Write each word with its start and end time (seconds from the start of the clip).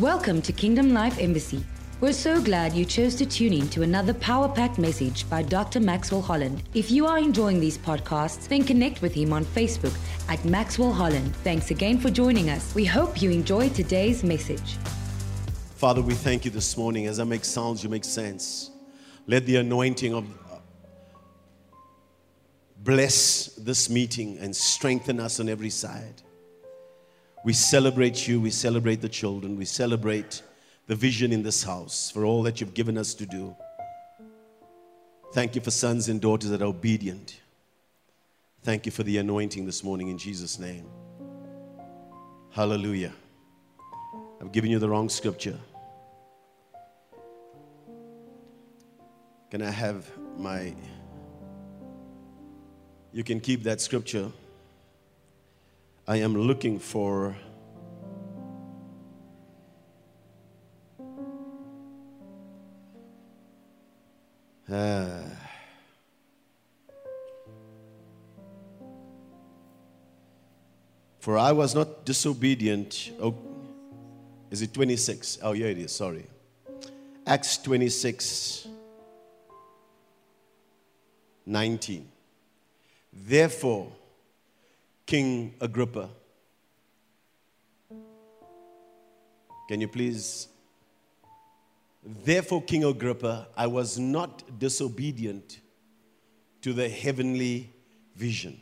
Welcome 0.00 0.42
to 0.42 0.52
Kingdom 0.52 0.92
Life 0.92 1.20
Embassy. 1.20 1.64
We're 2.00 2.14
so 2.14 2.42
glad 2.42 2.72
you 2.72 2.84
chose 2.84 3.14
to 3.14 3.24
tune 3.24 3.52
in 3.52 3.68
to 3.68 3.82
another 3.82 4.12
power 4.12 4.48
packed 4.48 4.76
message 4.76 5.30
by 5.30 5.44
Dr. 5.44 5.78
Maxwell 5.78 6.20
Holland. 6.20 6.64
If 6.74 6.90
you 6.90 7.06
are 7.06 7.16
enjoying 7.16 7.60
these 7.60 7.78
podcasts, 7.78 8.48
then 8.48 8.64
connect 8.64 9.02
with 9.02 9.14
him 9.14 9.32
on 9.32 9.44
Facebook 9.44 9.96
at 10.28 10.44
Maxwell 10.44 10.92
Holland. 10.92 11.36
Thanks 11.44 11.70
again 11.70 12.00
for 12.00 12.10
joining 12.10 12.50
us. 12.50 12.74
We 12.74 12.84
hope 12.84 13.22
you 13.22 13.30
enjoy 13.30 13.68
today's 13.68 14.24
message. 14.24 14.78
Father, 15.76 16.02
we 16.02 16.14
thank 16.14 16.44
you 16.44 16.50
this 16.50 16.76
morning. 16.76 17.06
As 17.06 17.20
I 17.20 17.24
make 17.24 17.44
sounds, 17.44 17.84
you 17.84 17.88
make 17.88 18.04
sense. 18.04 18.72
Let 19.28 19.46
the 19.46 19.58
anointing 19.58 20.12
of 20.12 20.24
uh, 20.50 20.56
bless 22.78 23.46
this 23.54 23.88
meeting 23.88 24.38
and 24.38 24.56
strengthen 24.56 25.20
us 25.20 25.38
on 25.38 25.48
every 25.48 25.70
side. 25.70 26.23
We 27.44 27.52
celebrate 27.52 28.26
you, 28.26 28.40
we 28.40 28.50
celebrate 28.50 29.02
the 29.02 29.08
children, 29.08 29.56
we 29.56 29.66
celebrate 29.66 30.42
the 30.86 30.94
vision 30.94 31.30
in 31.30 31.42
this 31.42 31.62
house 31.62 32.10
for 32.10 32.24
all 32.24 32.42
that 32.44 32.60
you've 32.60 32.72
given 32.72 32.96
us 32.96 33.12
to 33.14 33.26
do. 33.26 33.54
Thank 35.34 35.54
you 35.54 35.60
for 35.60 35.70
sons 35.70 36.08
and 36.08 36.20
daughters 36.20 36.50
that 36.50 36.62
are 36.62 36.66
obedient. 36.66 37.40
Thank 38.62 38.86
you 38.86 38.92
for 38.92 39.02
the 39.02 39.18
anointing 39.18 39.66
this 39.66 39.84
morning 39.84 40.08
in 40.08 40.16
Jesus' 40.16 40.58
name. 40.58 40.86
Hallelujah. 42.50 43.12
I've 44.40 44.52
given 44.52 44.70
you 44.70 44.78
the 44.78 44.88
wrong 44.88 45.10
scripture. 45.10 45.58
Can 49.50 49.60
I 49.60 49.70
have 49.70 50.10
my. 50.38 50.74
You 53.12 53.22
can 53.22 53.38
keep 53.38 53.64
that 53.64 53.80
scripture. 53.80 54.30
I 56.06 56.16
am 56.18 56.36
looking 56.36 56.78
for 56.78 57.34
uh, 64.70 65.22
for 71.20 71.38
I 71.38 71.52
was 71.52 71.74
not 71.74 72.04
disobedient. 72.04 73.12
Oh, 73.18 73.34
is 74.50 74.60
it 74.60 74.74
26? 74.74 75.38
Oh, 75.42 75.52
yeah, 75.52 75.68
it 75.68 75.78
is. 75.78 75.92
Sorry. 75.92 76.26
Acts 77.26 77.56
26 77.56 78.68
19. 81.46 82.08
Therefore, 83.10 83.90
King 85.06 85.54
Agrippa. 85.60 86.08
Can 89.68 89.80
you 89.80 89.88
please? 89.88 90.48
Therefore, 92.02 92.62
King 92.62 92.84
Agrippa, 92.84 93.48
I 93.56 93.66
was 93.66 93.98
not 93.98 94.58
disobedient 94.58 95.60
to 96.62 96.72
the 96.72 96.88
heavenly 96.88 97.72
vision. 98.16 98.60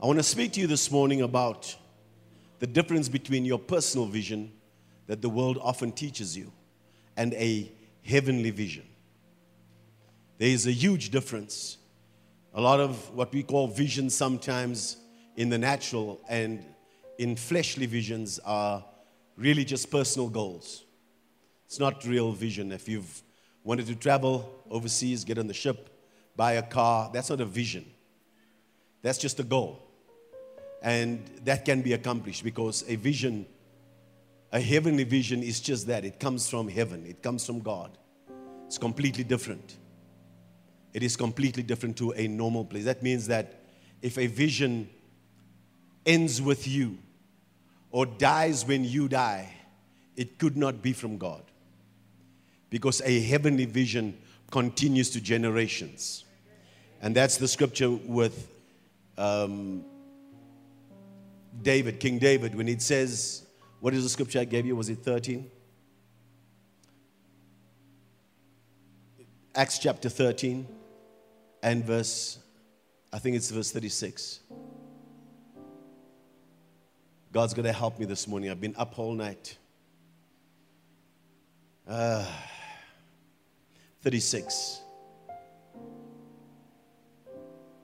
I 0.00 0.06
want 0.06 0.18
to 0.18 0.22
speak 0.24 0.52
to 0.52 0.60
you 0.60 0.66
this 0.66 0.90
morning 0.90 1.22
about 1.22 1.76
the 2.58 2.66
difference 2.66 3.08
between 3.08 3.44
your 3.44 3.58
personal 3.58 4.06
vision 4.06 4.52
that 5.06 5.22
the 5.22 5.28
world 5.28 5.58
often 5.60 5.92
teaches 5.92 6.36
you 6.36 6.52
and 7.16 7.34
a 7.34 7.72
heavenly 8.04 8.50
vision. 8.50 8.84
There 10.38 10.48
is 10.48 10.66
a 10.66 10.72
huge 10.72 11.10
difference 11.10 11.78
a 12.54 12.60
lot 12.60 12.80
of 12.80 13.14
what 13.14 13.32
we 13.32 13.42
call 13.42 13.66
visions 13.66 14.14
sometimes 14.14 14.98
in 15.36 15.48
the 15.48 15.58
natural 15.58 16.20
and 16.28 16.64
in 17.18 17.36
fleshly 17.36 17.86
visions 17.86 18.38
are 18.44 18.84
really 19.36 19.64
just 19.64 19.90
personal 19.90 20.28
goals. 20.28 20.84
It's 21.66 21.78
not 21.80 22.04
real 22.04 22.32
vision. 22.32 22.70
If 22.70 22.88
you've 22.88 23.22
wanted 23.64 23.86
to 23.86 23.94
travel 23.94 24.62
overseas, 24.70 25.24
get 25.24 25.38
on 25.38 25.46
the 25.46 25.54
ship, 25.54 25.88
buy 26.36 26.52
a 26.52 26.62
car, 26.62 27.10
that's 27.12 27.30
not 27.30 27.40
a 27.40 27.46
vision. 27.46 27.86
That's 29.00 29.18
just 29.18 29.40
a 29.40 29.44
goal. 29.44 29.82
And 30.82 31.24
that 31.44 31.64
can 31.64 31.80
be 31.80 31.94
accomplished 31.94 32.44
because 32.44 32.84
a 32.86 32.96
vision, 32.96 33.46
a 34.52 34.60
heavenly 34.60 35.04
vision, 35.04 35.42
is 35.42 35.60
just 35.60 35.86
that. 35.86 36.04
It 36.04 36.20
comes 36.20 36.50
from 36.50 36.68
heaven, 36.68 37.06
it 37.06 37.22
comes 37.22 37.46
from 37.46 37.60
God. 37.60 37.96
It's 38.66 38.78
completely 38.78 39.24
different 39.24 39.76
it 40.92 41.02
is 41.02 41.16
completely 41.16 41.62
different 41.62 41.96
to 41.98 42.12
a 42.12 42.28
normal 42.28 42.64
place. 42.64 42.84
That 42.84 43.02
means 43.02 43.26
that 43.28 43.60
if 44.02 44.18
a 44.18 44.26
vision 44.26 44.90
ends 46.04 46.42
with 46.42 46.68
you 46.68 46.98
or 47.90 48.04
dies 48.04 48.66
when 48.66 48.84
you 48.84 49.08
die, 49.08 49.54
it 50.16 50.38
could 50.38 50.56
not 50.56 50.82
be 50.82 50.92
from 50.92 51.18
God. 51.18 51.42
Because 52.68 53.00
a 53.02 53.20
heavenly 53.20 53.64
vision 53.64 54.18
continues 54.50 55.10
to 55.10 55.20
generations. 55.20 56.24
And 57.00 57.14
that's 57.14 57.36
the 57.36 57.48
scripture 57.48 57.90
with 57.90 58.50
um, 59.16 59.84
David, 61.62 62.00
King 62.00 62.18
David, 62.18 62.54
when 62.54 62.68
it 62.68 62.82
says, 62.82 63.46
what 63.80 63.94
is 63.94 64.04
the 64.04 64.08
scripture 64.08 64.40
I 64.40 64.44
gave 64.44 64.66
you? 64.66 64.76
Was 64.76 64.88
it 64.88 64.98
13? 64.98 65.50
Acts 69.54 69.78
chapter 69.78 70.08
13 70.08 70.66
and 71.62 71.84
verse, 71.84 72.38
I 73.12 73.18
think 73.18 73.36
it's 73.36 73.50
verse 73.50 73.70
36. 73.70 74.40
God's 77.32 77.54
going 77.54 77.64
to 77.64 77.72
help 77.72 77.98
me 77.98 78.04
this 78.04 78.26
morning. 78.28 78.50
I've 78.50 78.60
been 78.60 78.74
up 78.76 78.98
all 78.98 79.14
night. 79.14 79.56
Uh, 81.88 82.26
36. 84.02 84.80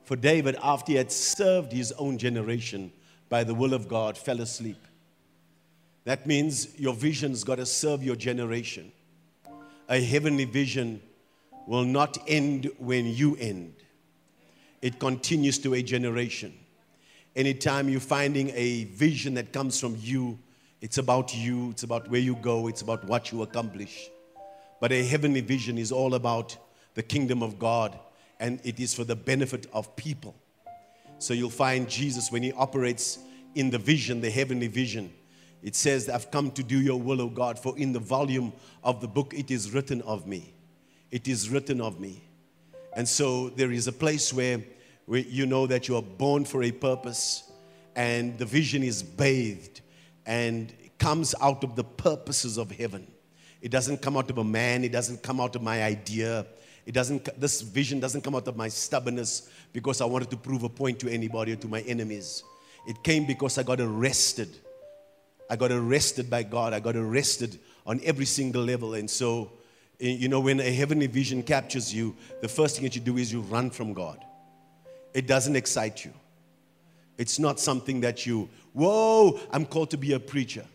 For 0.03 0.15
David, 0.15 0.57
after 0.61 0.91
he 0.91 0.97
had 0.97 1.11
served 1.11 1.71
his 1.71 1.91
own 1.93 2.17
generation 2.17 2.91
by 3.29 3.43
the 3.43 3.53
will 3.53 3.73
of 3.73 3.87
God, 3.87 4.17
fell 4.17 4.41
asleep. 4.41 4.83
That 6.03 6.25
means 6.25 6.79
your 6.79 6.93
vision's 6.93 7.43
got 7.43 7.55
to 7.55 7.65
serve 7.65 8.03
your 8.03 8.15
generation. 8.15 8.91
A 9.87 10.01
heavenly 10.01 10.45
vision 10.45 11.01
will 11.69 11.85
not 11.85 12.17
end 12.25 12.67
when 12.79 13.05
you 13.05 13.35
end, 13.35 13.71
it 14.81 14.97
continues 14.97 15.59
to 15.59 15.75
a 15.75 15.83
generation. 15.83 16.51
Anytime 17.35 17.89
you're 17.89 17.99
finding 17.99 18.49
a 18.55 18.85
vision 18.85 19.35
that 19.35 19.53
comes 19.53 19.79
from 19.79 19.95
you, 19.99 20.39
it's 20.81 20.97
about 20.97 21.35
you, 21.35 21.69
it's 21.69 21.83
about 21.83 22.09
where 22.09 22.19
you 22.19 22.35
go, 22.37 22.67
it's 22.67 22.81
about 22.81 23.03
what 23.03 23.31
you 23.31 23.43
accomplish. 23.43 24.09
But 24.81 24.91
a 24.91 25.03
heavenly 25.03 25.41
vision 25.41 25.77
is 25.77 25.91
all 25.91 26.15
about 26.15 26.57
the 26.95 27.03
kingdom 27.03 27.43
of 27.43 27.59
God 27.59 27.99
and 28.39 28.59
it 28.63 28.79
is 28.79 28.95
for 28.95 29.03
the 29.03 29.15
benefit 29.15 29.67
of 29.71 29.95
people. 29.95 30.33
So 31.19 31.35
you'll 31.35 31.51
find 31.51 31.87
Jesus 31.87 32.31
when 32.31 32.41
he 32.41 32.51
operates 32.53 33.19
in 33.53 33.69
the 33.69 33.77
vision, 33.77 34.21
the 34.21 34.31
heavenly 34.31 34.69
vision. 34.69 35.13
It 35.61 35.75
says, 35.75 36.09
I've 36.09 36.31
come 36.31 36.49
to 36.51 36.63
do 36.63 36.81
your 36.81 36.99
will, 36.99 37.21
O 37.21 37.27
God, 37.27 37.59
for 37.59 37.77
in 37.77 37.93
the 37.93 37.99
volume 37.99 38.53
of 38.83 39.01
the 39.01 39.07
book 39.07 39.35
it 39.37 39.51
is 39.51 39.71
written 39.71 40.01
of 40.01 40.25
me 40.25 40.55
it 41.11 41.27
is 41.27 41.49
written 41.49 41.81
of 41.81 41.99
me. 41.99 42.23
And 42.95 43.07
so 43.07 43.49
there 43.49 43.71
is 43.71 43.87
a 43.87 43.91
place 43.91 44.33
where, 44.33 44.61
you 45.07 45.45
know 45.45 45.65
that 45.65 45.87
you 45.87 45.95
are 45.95 46.03
born 46.03 46.45
for 46.45 46.61
a 46.61 46.71
purpose 46.71 47.49
and 47.95 48.37
the 48.37 48.45
vision 48.45 48.83
is 48.83 49.01
bathed 49.01 49.81
and 50.25 50.71
comes 50.99 51.33
out 51.41 51.63
of 51.63 51.75
the 51.75 51.83
purposes 51.83 52.57
of 52.57 52.69
heaven. 52.71 53.07
It 53.61 53.71
doesn't 53.71 54.01
come 54.01 54.15
out 54.17 54.29
of 54.29 54.37
a 54.37 54.43
man, 54.43 54.83
it 54.83 54.91
doesn't 54.91 55.23
come 55.23 55.41
out 55.41 55.55
of 55.55 55.63
my 55.63 55.83
idea. 55.83 56.45
It 56.85 56.93
doesn't 56.93 57.39
this 57.39 57.61
vision 57.61 57.99
doesn't 57.99 58.21
come 58.21 58.35
out 58.35 58.47
of 58.47 58.55
my 58.55 58.67
stubbornness 58.67 59.49
because 59.73 60.01
I 60.01 60.05
wanted 60.05 60.29
to 60.31 60.37
prove 60.37 60.63
a 60.63 60.69
point 60.69 60.99
to 60.99 61.09
anybody 61.09 61.53
or 61.53 61.55
to 61.57 61.67
my 61.67 61.81
enemies. 61.81 62.43
It 62.87 63.03
came 63.03 63.25
because 63.25 63.57
I 63.57 63.63
got 63.63 63.79
arrested. 63.79 64.49
I 65.49 65.55
got 65.55 65.71
arrested 65.71 66.29
by 66.29 66.43
God. 66.43 66.73
I 66.73 66.79
got 66.79 66.95
arrested 66.95 67.59
on 67.85 67.99
every 68.03 68.25
single 68.25 68.63
level. 68.63 68.93
And 68.93 69.09
so 69.09 69.51
Eh, 70.01 70.09
you 70.09 70.27
know, 70.27 70.39
when 70.39 70.59
a 70.59 70.71
heavenly 70.71 71.07
vision 71.07 71.43
captures 71.43 71.93
you, 71.93 72.15
the 72.41 72.47
first 72.47 72.75
thing 72.75 72.85
that 72.85 72.95
you 72.95 73.01
do 73.01 73.17
is 73.17 73.31
you 73.31 73.41
run 73.41 73.69
from 73.69 73.93
God. 73.93 74.23
It 75.13 75.27
doesn't 75.27 75.55
excite 75.55 76.05
you. 76.05 76.13
It's 77.17 77.39
not 77.39 77.59
something 77.59 78.01
that 78.01 78.25
you, 78.25 78.49
whoa, 78.73 79.39
I'm 79.51 79.65
called 79.65 79.91
to 79.91 79.97
be 79.97 80.13
a 80.13 80.19
preacher. 80.19 80.65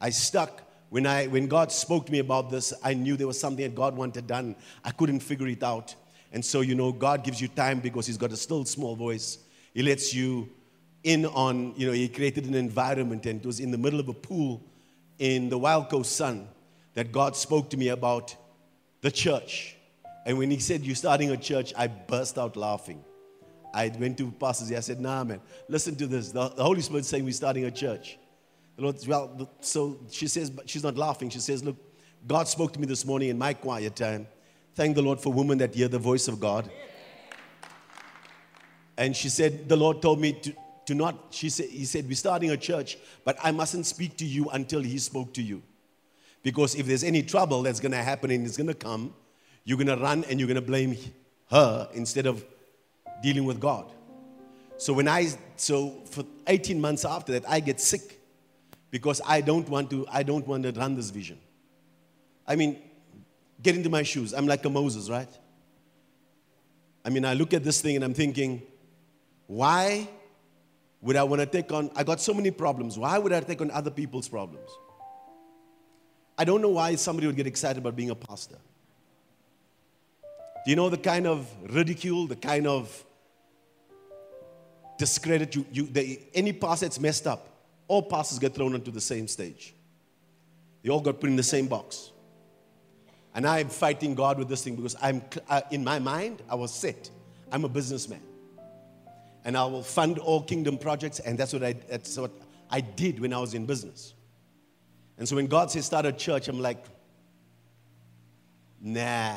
I 0.00 0.10
stuck 0.10 0.62
when 0.92 1.06
I 1.06 1.26
when 1.26 1.46
God 1.46 1.72
spoke 1.72 2.04
to 2.04 2.12
me 2.12 2.18
about 2.18 2.50
this, 2.50 2.74
I 2.84 2.92
knew 2.92 3.16
there 3.16 3.26
was 3.26 3.40
something 3.40 3.64
that 3.64 3.74
God 3.74 3.96
wanted 3.96 4.26
done. 4.26 4.54
I 4.84 4.90
couldn't 4.90 5.20
figure 5.20 5.48
it 5.48 5.62
out. 5.62 5.94
And 6.32 6.44
so, 6.44 6.60
you 6.60 6.74
know, 6.74 6.92
God 6.92 7.24
gives 7.24 7.40
you 7.40 7.48
time 7.48 7.80
because 7.80 8.06
He's 8.06 8.18
got 8.18 8.30
a 8.30 8.36
still 8.36 8.66
small 8.66 8.94
voice. 8.94 9.38
He 9.72 9.82
lets 9.82 10.12
you 10.12 10.50
in 11.02 11.24
on, 11.24 11.72
you 11.76 11.86
know, 11.86 11.94
He 11.94 12.10
created 12.10 12.44
an 12.44 12.54
environment 12.54 13.24
and 13.24 13.40
it 13.40 13.46
was 13.46 13.58
in 13.58 13.70
the 13.70 13.78
middle 13.78 14.00
of 14.00 14.08
a 14.08 14.12
pool 14.12 14.62
in 15.18 15.48
the 15.48 15.56
Wild 15.56 15.88
Coast 15.88 16.14
Sun 16.14 16.46
that 16.92 17.10
God 17.10 17.36
spoke 17.36 17.70
to 17.70 17.78
me 17.78 17.88
about 17.88 18.36
the 19.02 19.10
church. 19.10 19.76
And 20.24 20.38
when 20.38 20.50
he 20.50 20.58
said, 20.58 20.82
You're 20.82 20.96
starting 20.96 21.30
a 21.30 21.36
church, 21.36 21.74
I 21.76 21.88
burst 21.88 22.38
out 22.38 22.56
laughing. 22.56 23.04
I 23.74 23.92
went 23.98 24.18
to 24.18 24.30
pastors. 24.30 24.72
I 24.72 24.80
said, 24.80 25.00
Nah, 25.00 25.24
man, 25.24 25.40
listen 25.68 25.94
to 25.96 26.06
this. 26.06 26.32
The, 26.32 26.48
Holy 26.48 26.80
Spirit 26.80 27.04
saying 27.04 27.24
we're 27.24 27.32
starting 27.32 27.64
a 27.64 27.70
church. 27.70 28.18
The 28.76 28.82
Lord, 28.82 28.96
well, 29.06 29.50
so 29.60 29.98
she 30.10 30.26
says, 30.28 30.48
but 30.48 30.68
she's 30.68 30.82
not 30.82 30.96
laughing. 30.96 31.28
She 31.28 31.40
says, 31.40 31.62
Look, 31.62 31.76
God 32.26 32.48
spoke 32.48 32.72
to 32.72 32.80
me 32.80 32.86
this 32.86 33.04
morning 33.04 33.28
in 33.28 33.38
my 33.38 33.52
quiet 33.52 33.96
time. 33.96 34.26
Thank 34.74 34.94
the 34.94 35.02
Lord 35.02 35.20
for 35.20 35.32
women 35.32 35.58
that 35.58 35.74
hear 35.74 35.88
the 35.88 35.98
voice 35.98 36.28
of 36.28 36.40
God. 36.40 36.70
And 38.96 39.16
she 39.16 39.28
said, 39.28 39.68
The 39.68 39.76
Lord 39.76 40.00
told 40.00 40.20
me 40.20 40.32
to, 40.32 40.54
to 40.86 40.94
not, 40.94 41.26
she 41.30 41.48
said, 41.48 41.68
He 41.68 41.84
said, 41.84 42.06
We're 42.06 42.14
starting 42.14 42.50
a 42.50 42.56
church, 42.56 42.98
but 43.24 43.36
I 43.42 43.50
mustn't 43.50 43.86
speak 43.86 44.16
to 44.18 44.24
you 44.24 44.48
until 44.50 44.80
He 44.80 44.98
spoke 44.98 45.34
to 45.34 45.42
you. 45.42 45.62
Because 46.42 46.74
if 46.74 46.86
there's 46.86 47.04
any 47.04 47.22
trouble 47.22 47.62
that's 47.62 47.80
going 47.80 47.92
to 47.92 48.02
happen 48.02 48.30
and 48.30 48.46
it's 48.46 48.56
going 48.56 48.68
to 48.68 48.74
come, 48.74 49.14
you're 49.64 49.78
going 49.78 49.86
to 49.86 49.96
run 49.96 50.24
and 50.24 50.40
you're 50.40 50.48
going 50.48 50.56
to 50.56 50.66
blame 50.66 50.96
her 51.50 51.88
instead 51.94 52.26
of 52.26 52.44
dealing 53.22 53.44
with 53.44 53.60
God. 53.60 53.90
So 54.78 54.92
when 54.92 55.06
I 55.06 55.28
so 55.56 56.02
for 56.06 56.24
18 56.48 56.80
months 56.80 57.04
after 57.04 57.32
that 57.32 57.48
I 57.48 57.60
get 57.60 57.80
sick 57.80 58.20
because 58.90 59.20
I 59.24 59.40
don't 59.40 59.68
want 59.68 59.90
to 59.90 60.06
I 60.10 60.24
don't 60.24 60.46
want 60.46 60.64
to 60.64 60.72
run 60.72 60.96
this 60.96 61.10
vision. 61.10 61.38
I 62.48 62.56
mean, 62.56 62.82
get 63.62 63.76
into 63.76 63.88
my 63.88 64.02
shoes. 64.02 64.34
I'm 64.34 64.48
like 64.48 64.64
a 64.64 64.70
Moses, 64.70 65.08
right? 65.08 65.28
I 67.04 67.10
mean, 67.10 67.24
I 67.24 67.34
look 67.34 67.54
at 67.54 67.62
this 67.62 67.80
thing 67.80 67.94
and 67.94 68.04
I'm 68.04 68.14
thinking, 68.14 68.62
why 69.46 70.08
would 71.00 71.16
I 71.16 71.22
want 71.22 71.40
to 71.40 71.46
take 71.46 71.70
on 71.70 71.90
I 71.94 72.02
got 72.02 72.20
so 72.20 72.34
many 72.34 72.50
problems. 72.50 72.98
Why 72.98 73.18
would 73.18 73.32
I 73.32 73.40
take 73.40 73.60
on 73.60 73.70
other 73.70 73.90
people's 73.90 74.28
problems? 74.28 74.68
I 76.36 76.44
don't 76.44 76.62
know 76.62 76.70
why 76.70 76.94
somebody 76.96 77.26
would 77.26 77.36
get 77.36 77.46
excited 77.46 77.78
about 77.78 77.96
being 77.96 78.10
a 78.10 78.14
pastor. 78.14 78.56
Do 80.64 80.70
you 80.70 80.76
know 80.76 80.88
the 80.88 80.96
kind 80.96 81.26
of 81.26 81.48
ridicule, 81.70 82.26
the 82.26 82.36
kind 82.36 82.66
of 82.66 83.04
discredit 84.96 85.54
you, 85.54 85.66
you 85.72 85.86
the, 85.86 86.20
any 86.34 86.52
pastor 86.52 86.86
that's 86.86 87.00
messed 87.00 87.26
up, 87.26 87.48
all 87.88 88.02
pastors 88.02 88.38
get 88.38 88.54
thrown 88.54 88.74
onto 88.74 88.90
the 88.90 89.00
same 89.00 89.26
stage. 89.26 89.74
They 90.82 90.90
all 90.90 91.00
got 91.00 91.20
put 91.20 91.28
in 91.28 91.36
the 91.36 91.42
same 91.42 91.66
box. 91.66 92.10
And 93.34 93.46
I'm 93.46 93.68
fighting 93.68 94.14
God 94.14 94.38
with 94.38 94.48
this 94.48 94.62
thing 94.62 94.76
because 94.76 94.96
I'm, 95.00 95.22
uh, 95.48 95.62
in 95.70 95.82
my 95.82 95.98
mind, 95.98 96.42
I 96.48 96.54
was 96.54 96.72
set. 96.72 97.10
I'm 97.50 97.64
a 97.64 97.68
businessman. 97.68 98.22
And 99.44 99.56
I 99.56 99.64
will 99.64 99.82
fund 99.82 100.18
all 100.18 100.42
kingdom 100.42 100.78
projects, 100.78 101.18
and 101.18 101.36
that's 101.36 101.52
what 101.52 101.64
I, 101.64 101.72
that's 101.72 102.16
what 102.16 102.30
I 102.70 102.80
did 102.80 103.18
when 103.18 103.32
I 103.32 103.38
was 103.38 103.54
in 103.54 103.66
business. 103.66 104.14
And 105.18 105.28
so 105.28 105.36
when 105.36 105.46
God 105.46 105.70
says 105.70 105.86
start 105.86 106.06
a 106.06 106.12
church, 106.12 106.48
I'm 106.48 106.60
like, 106.60 106.84
nah. 108.80 109.36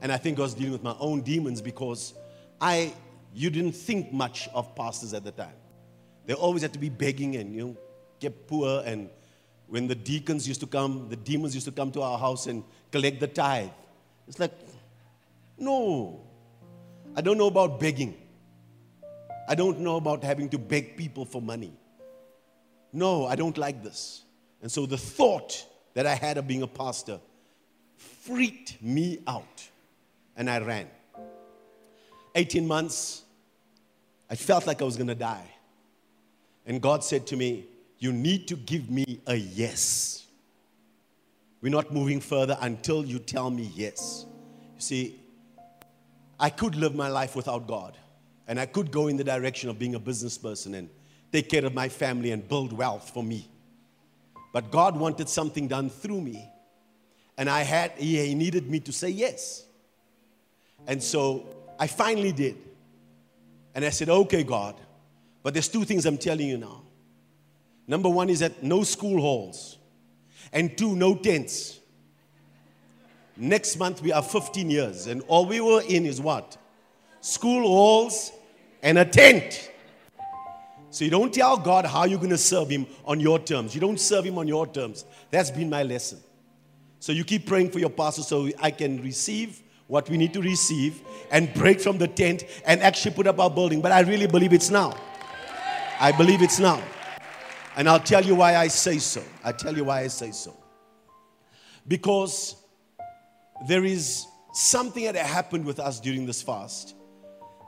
And 0.00 0.12
I 0.12 0.16
think 0.16 0.38
I 0.38 0.42
was 0.42 0.54
dealing 0.54 0.72
with 0.72 0.82
my 0.82 0.94
own 0.98 1.22
demons 1.22 1.60
because 1.60 2.14
I, 2.60 2.94
you 3.34 3.50
didn't 3.50 3.72
think 3.72 4.12
much 4.12 4.48
of 4.54 4.74
pastors 4.74 5.14
at 5.14 5.24
the 5.24 5.32
time. 5.32 5.54
They 6.26 6.34
always 6.34 6.62
had 6.62 6.72
to 6.72 6.78
be 6.78 6.88
begging 6.88 7.36
and, 7.36 7.54
you 7.54 7.66
know, 7.66 7.76
get 8.20 8.46
poor. 8.46 8.82
And 8.84 9.10
when 9.68 9.86
the 9.86 9.94
deacons 9.94 10.46
used 10.46 10.60
to 10.60 10.66
come, 10.66 11.08
the 11.08 11.16
demons 11.16 11.54
used 11.54 11.66
to 11.66 11.72
come 11.72 11.90
to 11.92 12.02
our 12.02 12.18
house 12.18 12.46
and 12.46 12.64
collect 12.90 13.20
the 13.20 13.26
tithe. 13.26 13.70
It's 14.28 14.38
like, 14.38 14.52
no, 15.58 16.20
I 17.14 17.20
don't 17.20 17.38
know 17.38 17.46
about 17.46 17.80
begging. 17.80 18.16
I 19.48 19.54
don't 19.54 19.80
know 19.80 19.96
about 19.96 20.24
having 20.24 20.48
to 20.50 20.58
beg 20.58 20.96
people 20.96 21.24
for 21.24 21.40
money. 21.40 21.72
No, 22.92 23.26
I 23.26 23.36
don't 23.36 23.56
like 23.56 23.82
this. 23.82 24.25
And 24.66 24.72
so 24.72 24.84
the 24.84 24.98
thought 24.98 25.64
that 25.94 26.06
I 26.06 26.16
had 26.16 26.38
of 26.38 26.48
being 26.48 26.62
a 26.62 26.66
pastor 26.66 27.20
freaked 27.96 28.82
me 28.82 29.20
out 29.24 29.68
and 30.36 30.50
I 30.50 30.58
ran. 30.58 30.88
18 32.34 32.66
months, 32.66 33.22
I 34.28 34.34
felt 34.34 34.66
like 34.66 34.82
I 34.82 34.84
was 34.84 34.96
going 34.96 35.06
to 35.06 35.14
die. 35.14 35.48
And 36.66 36.82
God 36.82 37.04
said 37.04 37.28
to 37.28 37.36
me, 37.36 37.66
You 38.00 38.12
need 38.12 38.48
to 38.48 38.56
give 38.56 38.90
me 38.90 39.20
a 39.28 39.36
yes. 39.36 40.26
We're 41.60 41.70
not 41.70 41.94
moving 41.94 42.18
further 42.18 42.58
until 42.60 43.04
you 43.04 43.20
tell 43.20 43.52
me 43.52 43.70
yes. 43.72 44.26
You 44.74 44.80
see, 44.80 45.20
I 46.40 46.50
could 46.50 46.74
live 46.74 46.96
my 46.96 47.06
life 47.06 47.36
without 47.36 47.68
God, 47.68 47.96
and 48.48 48.58
I 48.58 48.66
could 48.66 48.90
go 48.90 49.06
in 49.06 49.16
the 49.16 49.22
direction 49.22 49.70
of 49.70 49.78
being 49.78 49.94
a 49.94 50.00
business 50.00 50.36
person 50.36 50.74
and 50.74 50.90
take 51.30 51.48
care 51.48 51.64
of 51.64 51.72
my 51.72 51.88
family 51.88 52.32
and 52.32 52.48
build 52.48 52.72
wealth 52.72 53.10
for 53.14 53.22
me. 53.22 53.48
But 54.56 54.70
God 54.70 54.96
wanted 54.96 55.28
something 55.28 55.68
done 55.68 55.90
through 55.90 56.22
me, 56.22 56.50
and 57.36 57.50
I 57.50 57.60
had, 57.60 57.90
He 57.98 58.34
needed 58.34 58.70
me 58.70 58.80
to 58.80 58.90
say 58.90 59.10
yes. 59.10 59.66
And 60.86 61.02
so 61.02 61.46
I 61.78 61.86
finally 61.86 62.32
did. 62.32 62.56
And 63.74 63.84
I 63.84 63.90
said, 63.90 64.08
okay, 64.08 64.44
God. 64.44 64.76
But 65.42 65.52
there's 65.52 65.68
two 65.68 65.84
things 65.84 66.06
I'm 66.06 66.16
telling 66.16 66.48
you 66.48 66.56
now. 66.56 66.80
Number 67.86 68.08
one 68.08 68.30
is 68.30 68.38
that 68.38 68.62
no 68.62 68.82
school 68.82 69.20
halls, 69.20 69.76
and 70.54 70.74
two, 70.78 70.96
no 70.96 71.14
tents. 71.16 71.78
Next 73.36 73.78
month 73.78 74.00
we 74.00 74.10
are 74.10 74.22
15 74.22 74.70
years, 74.70 75.06
and 75.06 75.20
all 75.28 75.44
we 75.44 75.60
were 75.60 75.82
in 75.86 76.06
is 76.06 76.18
what? 76.18 76.56
School 77.20 77.60
halls 77.60 78.32
and 78.82 78.96
a 78.96 79.04
tent. 79.04 79.70
So 80.96 81.04
you 81.04 81.10
don't 81.10 81.30
tell 81.30 81.58
God 81.58 81.84
how 81.84 82.04
you're 82.04 82.16
going 82.16 82.30
to 82.30 82.38
serve 82.38 82.70
Him 82.70 82.86
on 83.04 83.20
your 83.20 83.38
terms. 83.38 83.74
You 83.74 83.82
don't 83.82 84.00
serve 84.00 84.24
Him 84.24 84.38
on 84.38 84.48
your 84.48 84.66
terms. 84.66 85.04
That's 85.30 85.50
been 85.50 85.68
my 85.68 85.82
lesson. 85.82 86.20
So 87.00 87.12
you 87.12 87.22
keep 87.22 87.44
praying 87.44 87.72
for 87.72 87.78
your 87.78 87.90
pastor 87.90 88.22
so 88.22 88.48
I 88.58 88.70
can 88.70 89.02
receive 89.02 89.62
what 89.88 90.08
we 90.08 90.16
need 90.16 90.32
to 90.32 90.40
receive 90.40 91.02
and 91.30 91.52
break 91.52 91.82
from 91.82 91.98
the 91.98 92.08
tent 92.08 92.44
and 92.64 92.80
actually 92.80 93.14
put 93.14 93.26
up 93.26 93.38
our 93.38 93.50
building. 93.50 93.82
But 93.82 93.92
I 93.92 94.00
really 94.00 94.26
believe 94.26 94.54
it's 94.54 94.70
now. 94.70 94.98
I 96.00 96.12
believe 96.12 96.40
it's 96.40 96.58
now. 96.58 96.82
And 97.76 97.90
I'll 97.90 98.00
tell 98.00 98.24
you 98.24 98.34
why 98.34 98.56
I 98.56 98.68
say 98.68 98.96
so. 98.96 99.22
I'll 99.44 99.52
tell 99.52 99.76
you 99.76 99.84
why 99.84 100.00
I 100.00 100.06
say 100.06 100.30
so. 100.30 100.56
Because 101.86 102.56
there 103.68 103.84
is 103.84 104.24
something 104.54 105.04
that 105.04 105.14
happened 105.16 105.66
with 105.66 105.78
us 105.78 106.00
during 106.00 106.24
this 106.24 106.40
fast. 106.40 106.95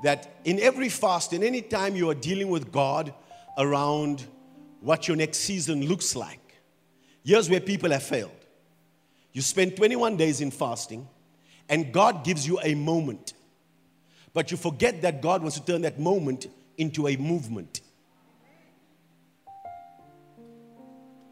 That 0.02 0.40
in 0.44 0.60
every 0.60 0.88
fast, 0.88 1.32
in 1.32 1.42
any 1.42 1.62
time 1.62 1.96
you 1.96 2.08
are 2.10 2.14
dealing 2.14 2.48
with 2.48 2.70
God 2.70 3.12
around 3.56 4.24
what 4.80 5.08
your 5.08 5.16
next 5.16 5.38
season 5.38 5.86
looks 5.86 6.14
like, 6.14 6.40
here's 7.24 7.50
where 7.50 7.60
people 7.60 7.90
have 7.90 8.02
failed. 8.02 8.30
You 9.32 9.42
spend 9.42 9.76
21 9.76 10.16
days 10.16 10.40
in 10.40 10.50
fasting 10.50 11.08
and 11.68 11.92
God 11.92 12.24
gives 12.24 12.46
you 12.46 12.58
a 12.62 12.74
moment. 12.74 13.34
But 14.32 14.50
you 14.50 14.56
forget 14.56 15.02
that 15.02 15.20
God 15.20 15.42
wants 15.42 15.58
to 15.58 15.64
turn 15.64 15.82
that 15.82 15.98
moment 15.98 16.46
into 16.76 17.08
a 17.08 17.16
movement. 17.16 17.80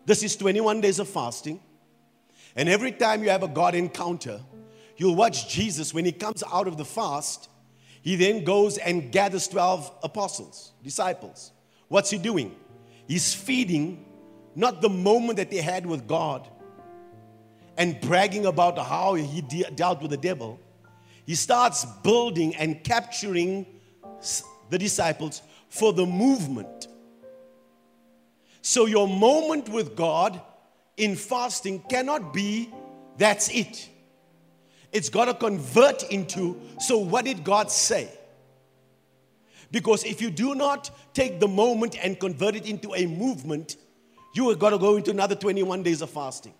This 0.04 0.22
is 0.22 0.36
21 0.36 0.80
days 0.80 0.98
of 0.98 1.08
fasting. 1.08 1.60
And 2.54 2.68
every 2.68 2.92
time 2.92 3.22
you 3.22 3.30
have 3.30 3.42
a 3.42 3.48
God 3.48 3.74
encounter, 3.74 4.40
you'll 4.96 5.16
watch 5.16 5.48
Jesus 5.48 5.92
when 5.92 6.04
he 6.04 6.12
comes 6.12 6.42
out 6.50 6.68
of 6.68 6.76
the 6.76 6.84
fast. 6.84 7.48
He 8.06 8.14
then 8.14 8.44
goes 8.44 8.78
and 8.78 9.10
gathers 9.10 9.48
12 9.48 9.90
apostles, 10.04 10.70
disciples. 10.80 11.50
What's 11.88 12.08
he 12.08 12.18
doing? 12.18 12.54
He's 13.08 13.34
feeding 13.34 14.04
not 14.54 14.80
the 14.80 14.88
moment 14.88 15.38
that 15.38 15.50
they 15.50 15.56
had 15.56 15.84
with 15.84 16.06
God, 16.06 16.48
and 17.76 18.00
bragging 18.00 18.46
about 18.46 18.78
how 18.78 19.14
he 19.14 19.40
de- 19.40 19.68
dealt 19.74 20.02
with 20.02 20.12
the 20.12 20.16
devil, 20.16 20.60
he 21.24 21.34
starts 21.34 21.84
building 22.04 22.54
and 22.54 22.84
capturing 22.84 23.66
the 24.70 24.78
disciples 24.78 25.42
for 25.68 25.92
the 25.92 26.06
movement. 26.06 26.86
So, 28.62 28.86
your 28.86 29.08
moment 29.08 29.68
with 29.68 29.96
God 29.96 30.40
in 30.96 31.16
fasting 31.16 31.80
cannot 31.90 32.32
be 32.32 32.70
that's 33.18 33.48
it. 33.48 33.88
It's 34.92 35.08
got 35.08 35.26
to 35.26 35.34
convert 35.34 36.04
into 36.10 36.60
so, 36.80 36.98
what 36.98 37.24
did 37.24 37.44
God 37.44 37.70
say? 37.70 38.08
Because 39.70 40.04
if 40.04 40.20
you 40.20 40.30
do 40.30 40.54
not 40.54 40.90
take 41.12 41.40
the 41.40 41.48
moment 41.48 41.96
and 42.02 42.18
convert 42.18 42.54
it 42.54 42.66
into 42.66 42.94
a 42.94 43.06
movement, 43.06 43.76
you 44.34 44.48
are 44.50 44.54
got 44.54 44.70
to 44.70 44.78
go 44.78 44.96
into 44.96 45.10
another 45.10 45.34
21 45.34 45.82
days 45.82 46.02
of 46.02 46.10
fasting. 46.10 46.54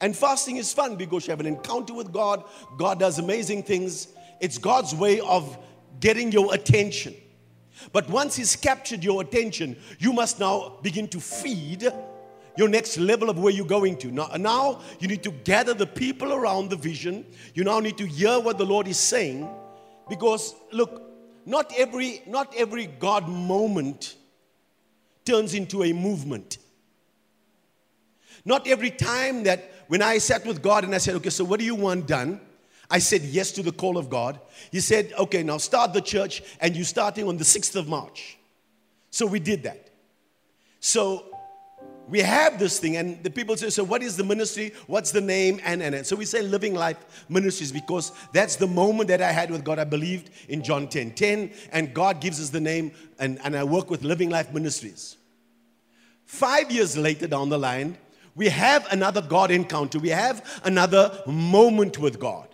And 0.00 0.14
fasting 0.14 0.56
is 0.56 0.72
fun 0.72 0.96
because 0.96 1.26
you 1.26 1.30
have 1.30 1.40
an 1.40 1.46
encounter 1.46 1.94
with 1.94 2.12
God. 2.12 2.44
God 2.76 3.00
does 3.00 3.18
amazing 3.18 3.62
things. 3.62 4.08
It's 4.40 4.58
God's 4.58 4.94
way 4.94 5.20
of 5.20 5.56
getting 6.00 6.32
your 6.32 6.52
attention. 6.52 7.14
But 7.92 8.08
once 8.10 8.36
He's 8.36 8.56
captured 8.56 9.02
your 9.02 9.22
attention, 9.22 9.76
you 9.98 10.12
must 10.12 10.38
now 10.38 10.78
begin 10.82 11.08
to 11.08 11.20
feed 11.20 11.90
your 12.56 12.68
next 12.68 12.98
level 12.98 13.30
of 13.30 13.38
where 13.38 13.52
you're 13.52 13.66
going 13.66 13.96
to. 13.98 14.10
Now, 14.10 14.28
now 14.38 14.80
you 15.00 15.08
need 15.08 15.22
to 15.24 15.30
gather 15.30 15.74
the 15.74 15.86
people 15.86 16.32
around 16.32 16.70
the 16.70 16.76
vision. 16.76 17.26
You 17.54 17.64
now 17.64 17.80
need 17.80 17.98
to 17.98 18.06
hear 18.06 18.40
what 18.40 18.58
the 18.58 18.64
Lord 18.64 18.88
is 18.88 18.98
saying. 18.98 19.48
Because 20.08 20.54
look, 20.72 21.02
not 21.44 21.72
every 21.76 22.22
not 22.26 22.54
every 22.56 22.86
God 22.86 23.28
moment 23.28 24.16
turns 25.24 25.54
into 25.54 25.82
a 25.82 25.92
movement. 25.92 26.58
Not 28.44 28.66
every 28.68 28.90
time 28.90 29.42
that 29.42 29.72
when 29.88 30.02
I 30.02 30.18
sat 30.18 30.46
with 30.46 30.62
God 30.62 30.84
and 30.84 30.94
I 30.94 30.98
said, 30.98 31.16
okay, 31.16 31.30
so 31.30 31.44
what 31.44 31.58
do 31.58 31.66
you 31.66 31.74
want 31.74 32.06
done? 32.06 32.40
I 32.88 33.00
said 33.00 33.22
yes 33.22 33.50
to 33.52 33.62
the 33.62 33.72
call 33.72 33.98
of 33.98 34.08
God. 34.08 34.38
He 34.70 34.80
said, 34.80 35.12
okay, 35.18 35.42
now 35.42 35.56
start 35.58 35.92
the 35.92 36.00
church, 36.00 36.42
and 36.60 36.76
you're 36.76 36.84
starting 36.84 37.26
on 37.26 37.36
the 37.36 37.44
6th 37.44 37.74
of 37.74 37.88
March. 37.88 38.38
So 39.10 39.26
we 39.26 39.40
did 39.40 39.64
that. 39.64 39.90
So 40.78 41.35
we 42.08 42.20
have 42.20 42.58
this 42.58 42.78
thing, 42.78 42.96
and 42.96 43.22
the 43.22 43.30
people 43.30 43.56
say, 43.56 43.70
So, 43.70 43.82
what 43.82 44.02
is 44.02 44.16
the 44.16 44.24
ministry? 44.24 44.72
What's 44.86 45.10
the 45.10 45.20
name? 45.20 45.60
And, 45.64 45.82
and, 45.82 45.94
and. 45.94 46.06
So, 46.06 46.14
we 46.14 46.24
say 46.24 46.42
Living 46.42 46.74
Life 46.74 47.24
Ministries 47.28 47.72
because 47.72 48.12
that's 48.32 48.56
the 48.56 48.66
moment 48.66 49.08
that 49.08 49.20
I 49.20 49.32
had 49.32 49.50
with 49.50 49.64
God. 49.64 49.78
I 49.78 49.84
believed 49.84 50.30
in 50.48 50.62
John 50.62 50.88
10 50.88 51.12
10, 51.12 51.50
and 51.72 51.92
God 51.92 52.20
gives 52.20 52.40
us 52.40 52.50
the 52.50 52.60
name, 52.60 52.92
and, 53.18 53.40
and 53.42 53.56
I 53.56 53.64
work 53.64 53.90
with 53.90 54.04
Living 54.04 54.30
Life 54.30 54.52
Ministries. 54.52 55.16
Five 56.24 56.70
years 56.70 56.96
later 56.96 57.26
down 57.26 57.48
the 57.48 57.58
line, 57.58 57.98
we 58.34 58.48
have 58.48 58.86
another 58.92 59.22
God 59.22 59.50
encounter. 59.50 59.98
We 59.98 60.10
have 60.10 60.60
another 60.64 61.22
moment 61.26 61.98
with 61.98 62.20
God. 62.20 62.48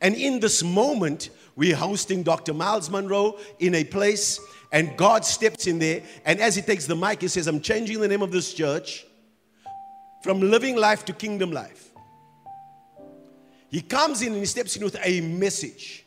And 0.00 0.14
in 0.14 0.40
this 0.40 0.62
moment, 0.62 1.30
we're 1.56 1.76
hosting 1.76 2.22
Dr. 2.22 2.54
Myles 2.54 2.90
Munroe 2.90 3.38
in 3.58 3.74
a 3.74 3.84
place 3.84 4.40
and 4.72 4.96
God 4.96 5.24
steps 5.24 5.66
in 5.66 5.78
there, 5.78 6.02
and 6.24 6.40
as 6.40 6.54
he 6.54 6.62
takes 6.62 6.86
the 6.86 6.94
mic, 6.94 7.22
he 7.22 7.28
says, 7.28 7.46
I'm 7.46 7.60
changing 7.60 8.00
the 8.00 8.08
name 8.08 8.22
of 8.22 8.30
this 8.30 8.54
church 8.54 9.04
from 10.22 10.40
living 10.40 10.76
life 10.76 11.04
to 11.06 11.12
kingdom 11.12 11.50
life. 11.50 11.90
He 13.70 13.80
comes 13.80 14.22
in 14.22 14.28
and 14.28 14.38
he 14.38 14.46
steps 14.46 14.76
in 14.76 14.84
with 14.84 14.96
a 15.02 15.20
message. 15.20 16.04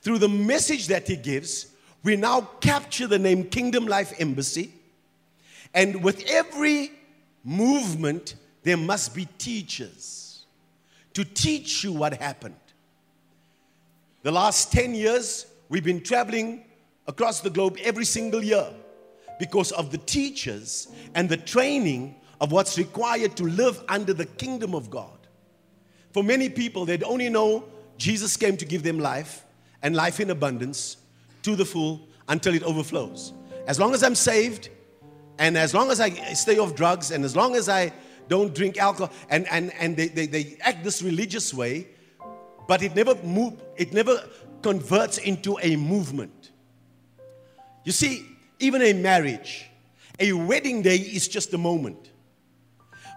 Through 0.00 0.18
the 0.18 0.28
message 0.28 0.88
that 0.88 1.06
he 1.08 1.16
gives, 1.16 1.66
we 2.02 2.16
now 2.16 2.42
capture 2.60 3.06
the 3.06 3.18
name 3.18 3.44
Kingdom 3.44 3.86
Life 3.86 4.12
Embassy. 4.18 4.72
And 5.74 6.04
with 6.04 6.24
every 6.28 6.92
movement, 7.42 8.36
there 8.62 8.76
must 8.76 9.14
be 9.14 9.26
teachers 9.38 10.44
to 11.14 11.24
teach 11.24 11.82
you 11.82 11.92
what 11.92 12.14
happened. 12.14 12.54
The 14.22 14.32
last 14.32 14.72
10 14.72 14.94
years, 14.94 15.46
we've 15.68 15.84
been 15.84 16.02
traveling 16.02 16.65
across 17.08 17.40
the 17.40 17.50
globe 17.50 17.76
every 17.82 18.04
single 18.04 18.42
year 18.42 18.68
because 19.38 19.72
of 19.72 19.90
the 19.90 19.98
teachers 19.98 20.88
and 21.14 21.28
the 21.28 21.36
training 21.36 22.14
of 22.40 22.52
what's 22.52 22.78
required 22.78 23.36
to 23.36 23.44
live 23.44 23.82
under 23.88 24.12
the 24.12 24.26
kingdom 24.26 24.74
of 24.74 24.90
God. 24.90 25.10
For 26.12 26.22
many 26.22 26.48
people, 26.48 26.84
they'd 26.84 27.04
only 27.04 27.28
know 27.28 27.64
Jesus 27.98 28.36
came 28.36 28.56
to 28.56 28.64
give 28.64 28.82
them 28.82 28.98
life 28.98 29.44
and 29.82 29.94
life 29.94 30.20
in 30.20 30.30
abundance 30.30 30.96
to 31.42 31.56
the 31.56 31.64
full 31.64 32.08
until 32.28 32.54
it 32.54 32.62
overflows. 32.62 33.32
As 33.66 33.78
long 33.78 33.94
as 33.94 34.02
I'm 34.02 34.14
saved, 34.14 34.68
and 35.38 35.56
as 35.56 35.74
long 35.74 35.90
as 35.90 36.00
I 36.00 36.10
stay 36.32 36.58
off 36.58 36.74
drugs, 36.74 37.10
and 37.10 37.24
as 37.24 37.36
long 37.36 37.54
as 37.54 37.68
I 37.68 37.92
don't 38.28 38.54
drink 38.54 38.78
alcohol, 38.78 39.14
and, 39.28 39.46
and, 39.48 39.72
and 39.74 39.96
they, 39.96 40.08
they, 40.08 40.26
they 40.26 40.56
act 40.60 40.82
this 40.82 41.02
religious 41.02 41.52
way, 41.52 41.88
but 42.66 42.82
it 42.82 42.94
never 42.94 43.14
move, 43.22 43.62
it 43.76 43.92
never 43.92 44.28
converts 44.62 45.18
into 45.18 45.58
a 45.62 45.76
movement. 45.76 46.32
You 47.86 47.92
see, 47.92 48.26
even 48.58 48.82
a 48.82 48.92
marriage, 48.92 49.70
a 50.18 50.32
wedding 50.32 50.82
day 50.82 50.96
is 50.96 51.28
just 51.28 51.54
a 51.54 51.58
moment. 51.58 52.10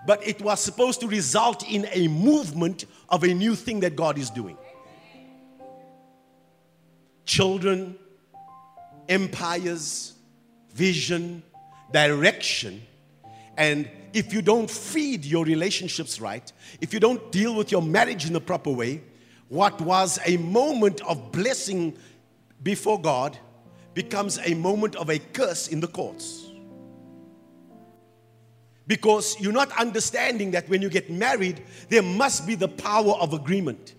But 0.06 0.26
it 0.26 0.40
was 0.44 0.60
supposed 0.60 1.00
to 1.00 1.08
result 1.08 1.68
in 1.68 1.88
a 1.92 2.08
movement 2.08 2.86
of 3.10 3.24
a 3.24 3.34
new 3.34 3.56
thing 3.56 3.80
that 3.80 3.96
God 3.96 4.20
is 4.20 4.30
doing. 4.30 4.58
Children, 7.26 7.98
empires, 9.10 10.14
vision, 10.72 11.42
direction. 11.92 12.84
And 13.58 13.90
if 14.14 14.32
you 14.32 14.44
don't 14.44 14.70
feed 14.70 15.26
your 15.26 15.46
relationships 15.46 16.22
right, 16.22 16.54
if 16.80 16.94
you 16.94 17.00
don't 17.00 17.32
deal 17.32 17.56
with 17.56 17.72
your 17.72 17.82
marriage 17.82 18.28
in 18.28 18.34
the 18.34 18.42
proper 18.42 18.70
way, 18.70 19.02
what 19.48 19.82
was 19.82 20.20
a 20.28 20.38
moment 20.38 21.02
of 21.02 21.32
blessing 21.32 21.98
before 22.62 23.02
God 23.02 23.36
becomes 24.00 24.40
a 24.46 24.54
moment 24.54 24.96
of 24.96 25.10
a 25.10 25.20
curse 25.20 25.68
in 25.68 25.82
the 25.82 25.88
courts. 25.88 26.50
Because 28.88 29.38
you're 29.42 29.52
not 29.52 29.78
understanding 29.78 30.52
that 30.52 30.70
when 30.70 30.82
you 30.82 30.90
get 30.90 31.12
married, 31.12 31.62
there 31.90 32.02
must 32.02 32.48
be 32.48 32.56
the 32.56 32.70
power 32.70 33.12
of 33.16 33.34
agreement. 33.34 33.96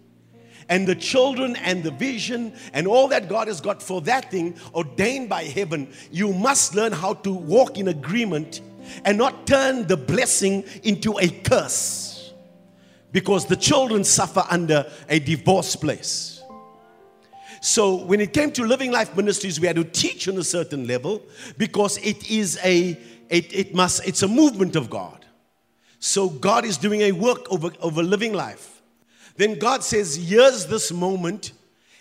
And 0.70 0.88
the 0.88 0.94
children 0.94 1.54
and 1.56 1.82
the 1.82 1.90
vision 1.90 2.54
and 2.72 2.86
all 2.86 3.08
that 3.08 3.28
God 3.28 3.46
has 3.48 3.60
got 3.60 3.82
for 3.82 4.00
that 4.02 4.30
thing 4.30 4.56
ordained 4.74 5.28
by 5.28 5.44
heaven, 5.44 5.92
you 6.10 6.32
must 6.32 6.74
learn 6.74 6.92
how 6.92 7.12
to 7.12 7.34
walk 7.34 7.76
in 7.76 7.88
agreement 7.88 8.62
and 9.04 9.18
not 9.18 9.46
turn 9.46 9.86
the 9.86 9.98
blessing 9.98 10.64
into 10.82 11.18
a 11.18 11.28
curse. 11.28 12.32
Because 13.12 13.44
the 13.44 13.56
children 13.56 14.02
suffer 14.04 14.44
under 14.48 14.90
a 15.10 15.18
divorce 15.18 15.76
place. 15.76 16.39
So 17.60 17.94
when 17.94 18.20
it 18.20 18.32
came 18.32 18.52
to 18.52 18.64
Living 18.64 18.90
Life 18.90 19.14
Ministries, 19.14 19.60
we 19.60 19.66
had 19.66 19.76
to 19.76 19.84
teach 19.84 20.28
on 20.28 20.38
a 20.38 20.44
certain 20.44 20.86
level 20.86 21.22
because 21.58 21.98
it 21.98 22.30
is 22.30 22.58
a 22.64 22.98
it, 23.28 23.54
it 23.54 23.74
must 23.74 24.06
it's 24.06 24.22
a 24.22 24.28
movement 24.28 24.76
of 24.76 24.90
God. 24.90 25.26
So 26.00 26.30
God 26.30 26.64
is 26.64 26.78
doing 26.78 27.02
a 27.02 27.12
work 27.12 27.50
over, 27.52 27.70
over 27.80 28.02
living 28.02 28.32
life. 28.32 28.80
Then 29.36 29.58
God 29.58 29.84
says, 29.84 30.16
here's 30.16 30.66
this 30.66 30.90
moment, 30.90 31.52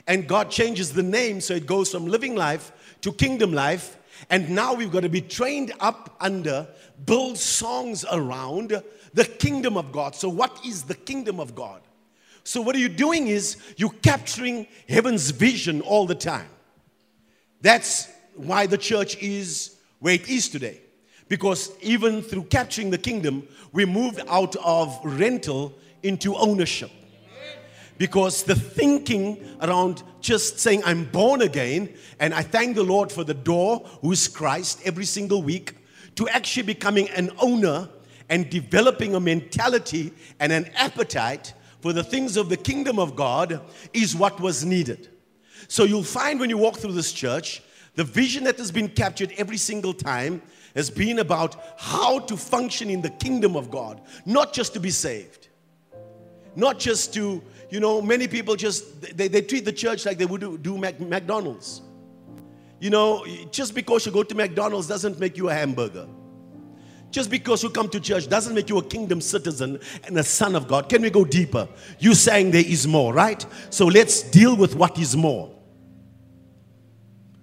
and 0.08 0.28
God 0.28 0.50
changes 0.50 0.94
the 0.94 1.04
name 1.04 1.42
so 1.42 1.54
it 1.54 1.66
goes 1.66 1.92
from 1.92 2.08
living 2.08 2.36
life 2.36 2.72
to 3.01 3.12
kingdom 3.12 3.54
life. 3.54 3.98
And 4.30 4.50
now 4.50 4.74
we've 4.74 4.92
got 4.92 5.04
to 5.04 5.10
be 5.10 5.22
trained 5.22 5.74
up 5.80 6.16
under, 6.20 6.68
build 7.06 7.38
songs 7.38 8.06
around 8.12 8.82
the 9.13 9.25
kingdom 9.25 9.78
of 9.78 9.92
God. 9.92 10.16
So, 10.16 10.30
what 10.30 10.66
is 10.66 10.84
the 10.84 10.96
kingdom 10.96 11.39
of 11.39 11.56
God? 11.56 11.82
So, 12.50 12.62
what 12.62 12.75
are 12.75 12.79
you 12.79 12.89
doing 12.89 13.27
is 13.27 13.58
you're 13.77 13.94
capturing 14.01 14.65
heaven's 14.88 15.29
vision 15.29 15.82
all 15.82 16.08
the 16.08 16.15
time. 16.15 16.50
That's 17.62 18.10
why 18.34 18.65
the 18.65 18.75
church 18.75 19.15
is 19.18 19.75
where 20.00 20.15
it 20.15 20.27
is 20.27 20.50
today. 20.50 20.82
Because 21.27 21.72
even 21.79 22.24
through 22.24 22.46
capturing 22.46 22.89
the 22.89 22.98
kingdom, 22.98 23.48
we 23.72 23.86
moved 23.86 24.22
out 24.27 24.56
of 24.65 25.00
rental 25.03 25.75
into 26.01 26.36
ownership. 26.38 26.89
Because 28.00 28.41
the 28.41 28.56
thinking 28.56 29.38
around 29.62 30.01
just 30.20 30.58
saying, 30.58 30.82
I'm 30.84 31.06
born 31.06 31.44
again, 31.44 31.94
and 32.20 32.34
I 32.34 32.41
thank 32.41 32.75
the 32.75 32.84
Lord 32.84 33.12
for 33.12 33.24
the 33.24 33.36
door, 33.36 33.86
who 34.01 34.12
is 34.12 34.27
Christ, 34.27 34.82
every 34.86 35.06
single 35.06 35.44
week, 35.44 35.75
to 36.15 36.27
actually 36.27 36.63
becoming 36.63 37.10
an 37.10 37.29
owner 37.38 37.88
and 38.27 38.50
developing 38.50 39.13
a 39.13 39.20
mentality 39.20 40.13
and 40.39 40.51
an 40.51 40.65
appetite 40.74 41.53
for 41.81 41.93
the 41.93 42.03
things 42.03 42.38
of 42.38 42.50
the 42.50 42.57
kingdom 42.57 43.00
of 43.00 43.15
God 43.15 43.62
is 43.93 44.15
what 44.15 44.39
was 44.39 44.65
needed. 44.65 45.09
So 45.67 45.83
you'll 45.83 46.03
find 46.03 46.39
when 46.39 46.50
you 46.50 46.57
walk 46.57 46.77
through 46.77 46.93
this 46.93 47.13
church, 47.13 47.62
the 47.95 48.03
vision 48.03 48.43
that 48.45 48.57
has 48.57 48.71
been 48.71 48.89
captured 48.89 49.33
every 49.38 49.57
single 49.57 49.93
time 49.93 50.41
has 50.75 50.89
been 50.89 51.19
about 51.19 51.55
how 51.77 52.19
to 52.19 52.38
function 52.38 52.89
in 52.89 53.01
the 53.01 53.09
kingdom 53.09 53.55
of 53.55 53.69
God, 53.71 54.01
not 54.25 54.53
just 54.53 54.74
to 54.74 54.79
be 54.79 54.89
saved. 54.89 55.48
Not 56.55 56.79
just 56.79 57.13
to, 57.13 57.41
you 57.69 57.79
know, 57.79 58.01
many 58.01 58.27
people 58.27 58.55
just, 58.55 59.15
they, 59.15 59.27
they 59.27 59.41
treat 59.41 59.65
the 59.65 59.74
church 59.74 60.05
like 60.05 60.17
they 60.17 60.25
would 60.25 60.41
do, 60.41 60.57
do 60.57 60.77
Mac, 60.77 61.00
McDonald's. 61.00 61.81
You 62.79 62.89
know, 62.89 63.25
just 63.51 63.75
because 63.75 64.05
you 64.05 64.12
go 64.12 64.24
to 64.24 64.36
McDonald's 64.36 64.88
doesn't 64.88 65.19
make 65.19 65.38
you 65.38 65.50
a 65.50 65.53
hamburger. 65.53 66.07
Just 67.12 67.30
because 67.30 67.63
you 67.63 67.70
come 67.70 67.89
to 67.89 68.00
church 68.00 68.28
doesn't 68.28 68.54
make 68.54 68.70
you 68.70 68.78
a 68.78 68.84
kingdom 68.84 69.20
citizen 69.20 69.80
and 70.04 70.18
a 70.18 70.24
son 70.24 70.56
of 70.56 70.68
God. 70.68 70.89
Can 70.89 71.01
we 71.01 71.10
go 71.10 71.25
deeper? 71.25 71.68
You 71.98 72.13
saying 72.13 72.51
there 72.51 72.66
is 72.66 72.88
more, 72.88 73.13
right? 73.13 73.44
So 73.70 73.86
let's 73.88 74.22
deal 74.22 74.56
with 74.56 74.75
what 74.75 75.00
is 75.00 75.16
more. 75.16 75.51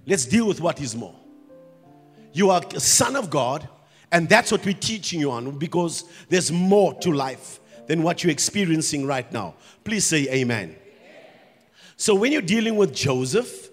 Let's 0.07 0.25
deal 0.25 0.47
with 0.47 0.61
what 0.61 0.81
is 0.81 0.95
more. 0.95 1.15
You 2.33 2.51
are 2.51 2.63
a 2.75 2.81
son 2.81 3.17
of 3.17 3.29
God, 3.29 3.69
and 4.13 4.29
that's 4.29 4.53
what 4.53 4.65
we're 4.65 4.75
teaching 4.75 5.19
you 5.19 5.33
on 5.33 5.59
because 5.59 6.05
there's 6.29 6.53
more 6.53 6.95
to 7.01 7.11
life 7.11 7.59
than 7.89 8.03
what 8.03 8.23
you're 8.23 8.31
experiencing 8.31 9.07
right 9.07 9.31
now. 9.33 9.55
Please 9.83 10.05
say 10.07 10.29
amen. 10.29 10.77
So 11.97 12.15
when 12.15 12.31
you're 12.31 12.43
dealing 12.43 12.77
with 12.77 12.95
Joseph, 12.95 13.66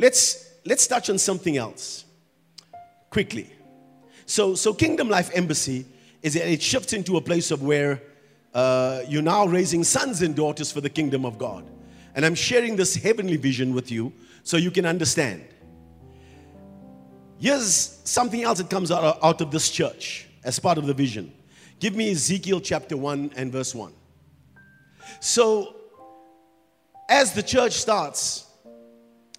Let's 0.00 0.48
let's 0.64 0.86
touch 0.86 1.10
on 1.10 1.18
something 1.18 1.58
else 1.58 2.06
quickly. 3.10 3.52
So 4.24 4.54
so 4.54 4.72
Kingdom 4.72 5.10
Life 5.10 5.30
Embassy 5.34 5.84
is 6.22 6.36
it 6.36 6.62
shifts 6.62 6.94
into 6.94 7.18
a 7.18 7.20
place 7.20 7.50
of 7.50 7.62
where 7.62 8.00
uh, 8.54 9.02
you're 9.06 9.20
now 9.20 9.46
raising 9.46 9.84
sons 9.84 10.22
and 10.22 10.34
daughters 10.34 10.72
for 10.72 10.80
the 10.80 10.88
kingdom 10.88 11.26
of 11.26 11.36
God. 11.36 11.68
And 12.14 12.24
I'm 12.24 12.34
sharing 12.34 12.76
this 12.76 12.94
heavenly 12.96 13.36
vision 13.36 13.74
with 13.74 13.90
you 13.90 14.10
so 14.42 14.56
you 14.56 14.70
can 14.70 14.86
understand. 14.86 15.44
Here's 17.38 18.00
something 18.04 18.42
else 18.42 18.58
that 18.58 18.70
comes 18.70 18.90
out, 18.90 19.18
out 19.22 19.40
of 19.42 19.50
this 19.50 19.70
church 19.70 20.26
as 20.44 20.58
part 20.58 20.78
of 20.78 20.86
the 20.86 20.94
vision. 20.94 21.32
Give 21.78 21.94
me 21.94 22.10
Ezekiel 22.10 22.60
chapter 22.60 22.96
1 22.96 23.32
and 23.36 23.52
verse 23.52 23.74
1. 23.74 23.92
So, 25.20 25.76
as 27.08 27.32
the 27.32 27.42
church 27.42 27.72
starts, 27.72 28.49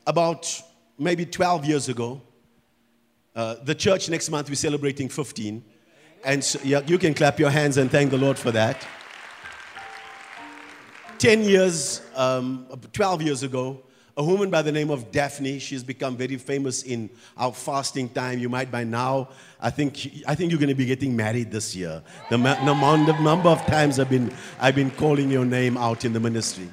about 0.08 0.62
maybe 0.98 1.26
12 1.26 1.66
years 1.66 1.90
ago, 1.90 2.22
uh, 3.36 3.56
the 3.64 3.76
church 3.76 4.10
next 4.10 4.30
month 4.30 4.50
we're 4.50 4.56
celebrating 4.56 5.10
15. 5.10 5.64
And 6.24 6.44
so, 6.44 6.60
yeah, 6.64 6.82
you 6.86 6.98
can 6.98 7.14
clap 7.14 7.40
your 7.40 7.50
hands 7.50 7.78
and 7.78 7.90
thank 7.90 8.12
the 8.12 8.18
Lord 8.18 8.38
for 8.38 8.52
that. 8.52 8.86
10 11.18 11.44
years, 11.44 12.02
um, 12.16 12.68
12 12.94 13.22
years 13.22 13.44
ago, 13.44 13.82
a 14.18 14.24
woman 14.24 14.50
by 14.50 14.62
the 14.62 14.72
name 14.72 14.90
of 14.90 15.12
Daphne. 15.12 15.60
She's 15.60 15.84
become 15.84 16.18
very 16.18 16.38
famous 16.38 16.84
in 16.84 17.10
our 17.38 17.54
fasting 17.54 18.10
time. 18.10 18.40
You 18.40 18.50
might 18.50 18.70
by 18.70 18.84
now, 18.84 19.30
I 19.60 19.70
think, 19.70 20.24
I 20.28 20.36
think 20.36 20.52
you're 20.52 20.60
going 20.60 20.70
to 20.70 20.76
be 20.76 20.86
getting 20.86 21.16
married 21.16 21.52
this 21.52 21.76
year. 21.76 22.04
The, 22.30 22.38
the 22.38 23.18
number 23.22 23.50
of 23.50 23.66
times 23.66 24.00
I've 24.00 24.10
been, 24.10 24.34
I've 24.60 24.76
been 24.76 24.92
calling 24.92 25.32
your 25.32 25.46
name 25.46 25.78
out 25.78 26.06
in 26.06 26.14
the 26.14 26.20
ministry. 26.20 26.70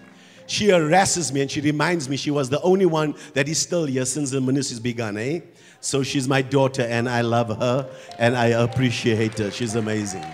She 0.49 0.71
harasses 0.71 1.31
me 1.31 1.43
and 1.43 1.51
she 1.51 1.61
reminds 1.61 2.09
me 2.09 2.17
she 2.17 2.31
was 2.31 2.49
the 2.49 2.61
only 2.63 2.87
one 2.87 3.15
that 3.35 3.49
is 3.49 3.61
still 3.61 3.85
here 3.85 4.07
since 4.07 4.31
the 4.31 4.41
ministry's 4.41 4.81
begun, 4.81 5.19
eh? 5.19 5.41
So 5.81 6.03
she's 6.03 6.27
my 6.27 6.41
daughter 6.41 6.83
and 6.83 7.07
I 7.07 7.21
love 7.21 7.57
her 7.59 7.89
and 8.19 8.35
I 8.35 8.47
appreciate 8.47 9.39
her. 9.39 9.51
She's 9.51 9.75
amazing. 9.75 10.25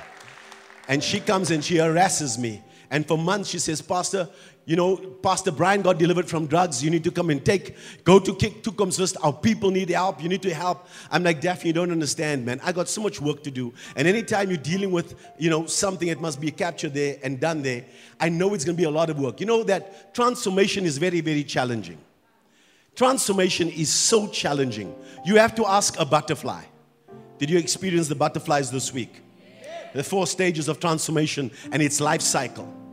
And 0.89 1.03
she 1.03 1.19
comes 1.19 1.51
and 1.51 1.65
she 1.65 1.79
harasses 1.79 2.39
me. 2.39 2.63
And 2.93 3.07
for 3.07 3.19
months 3.19 3.51
she 3.51 3.59
says, 3.59 3.83
Pastor, 3.83 4.29
you 4.67 4.77
know, 4.77 4.97
Pastor 4.97 5.51
Brian 5.51 5.83
got 5.83 5.99
delivered 5.99 6.27
from 6.27 6.47
drugs. 6.47 6.83
You 6.83 6.91
need 6.91 7.05
to 7.05 7.11
come 7.11 7.29
and 7.29 7.45
take, 7.45 7.77
go 8.03 8.19
to 8.19 8.35
Kick 8.35 8.63
Tukum's 8.63 8.97
first. 8.97 9.17
Our 9.23 9.33
people 9.33 9.71
need 9.71 9.91
help. 9.91 10.23
You 10.23 10.29
need 10.29 10.43
to 10.43 10.55
help. 10.55 10.87
I'm 11.11 11.23
like, 11.23 11.41
Daphne, 11.43 11.69
you 11.69 11.73
don't 11.75 11.91
understand, 11.91 12.47
man. 12.47 12.61
I 12.65 12.73
got 12.73 12.89
so 12.89 13.03
much 13.03 13.21
work 13.21 13.43
to 13.43 13.51
do. 13.51 13.75
And 13.95 14.09
anytime 14.09 14.49
you're 14.49 14.57
dealing 14.57 14.91
with, 14.91 15.15
you 15.39 15.51
know, 15.51 15.67
something 15.67 16.09
that 16.09 16.21
must 16.21 16.41
be 16.41 16.51
captured 16.51 16.95
there 16.95 17.19
and 17.23 17.39
done 17.39 17.63
there, 17.63 17.85
I 18.19 18.31
know 18.31 18.55
it's 18.55 18.65
going 18.65 18.77
to 18.77 18.81
be 18.81 18.87
a 18.87 18.91
lot 18.91 19.11
of 19.11 19.19
work. 19.19 19.39
You 19.39 19.47
know 19.47 19.63
that 19.65 20.15
transformation 20.15 20.87
is 20.87 20.97
very, 20.97 21.21
very 21.21 21.45
challenging. 21.45 21.99
Transformation 22.95 23.69
is 23.69 23.93
so 23.93 24.29
challenging. 24.29 24.95
You 25.27 25.37
have 25.37 25.55
to 25.57 25.67
ask 25.67 25.99
a 25.99 26.07
butterfly. 26.07 26.63
Did 27.39 27.51
you 27.51 27.59
experience 27.59 28.09
the 28.09 28.15
butterflies 28.15 28.71
this 28.71 28.95
week? 28.95 29.21
The 29.93 30.05
four 30.05 30.27
stages 30.27 30.69
of 30.69 30.81
transformation 30.81 31.51
and 31.71 31.83
its 31.83 32.01
life 32.01 32.23
cycle. 32.23 32.84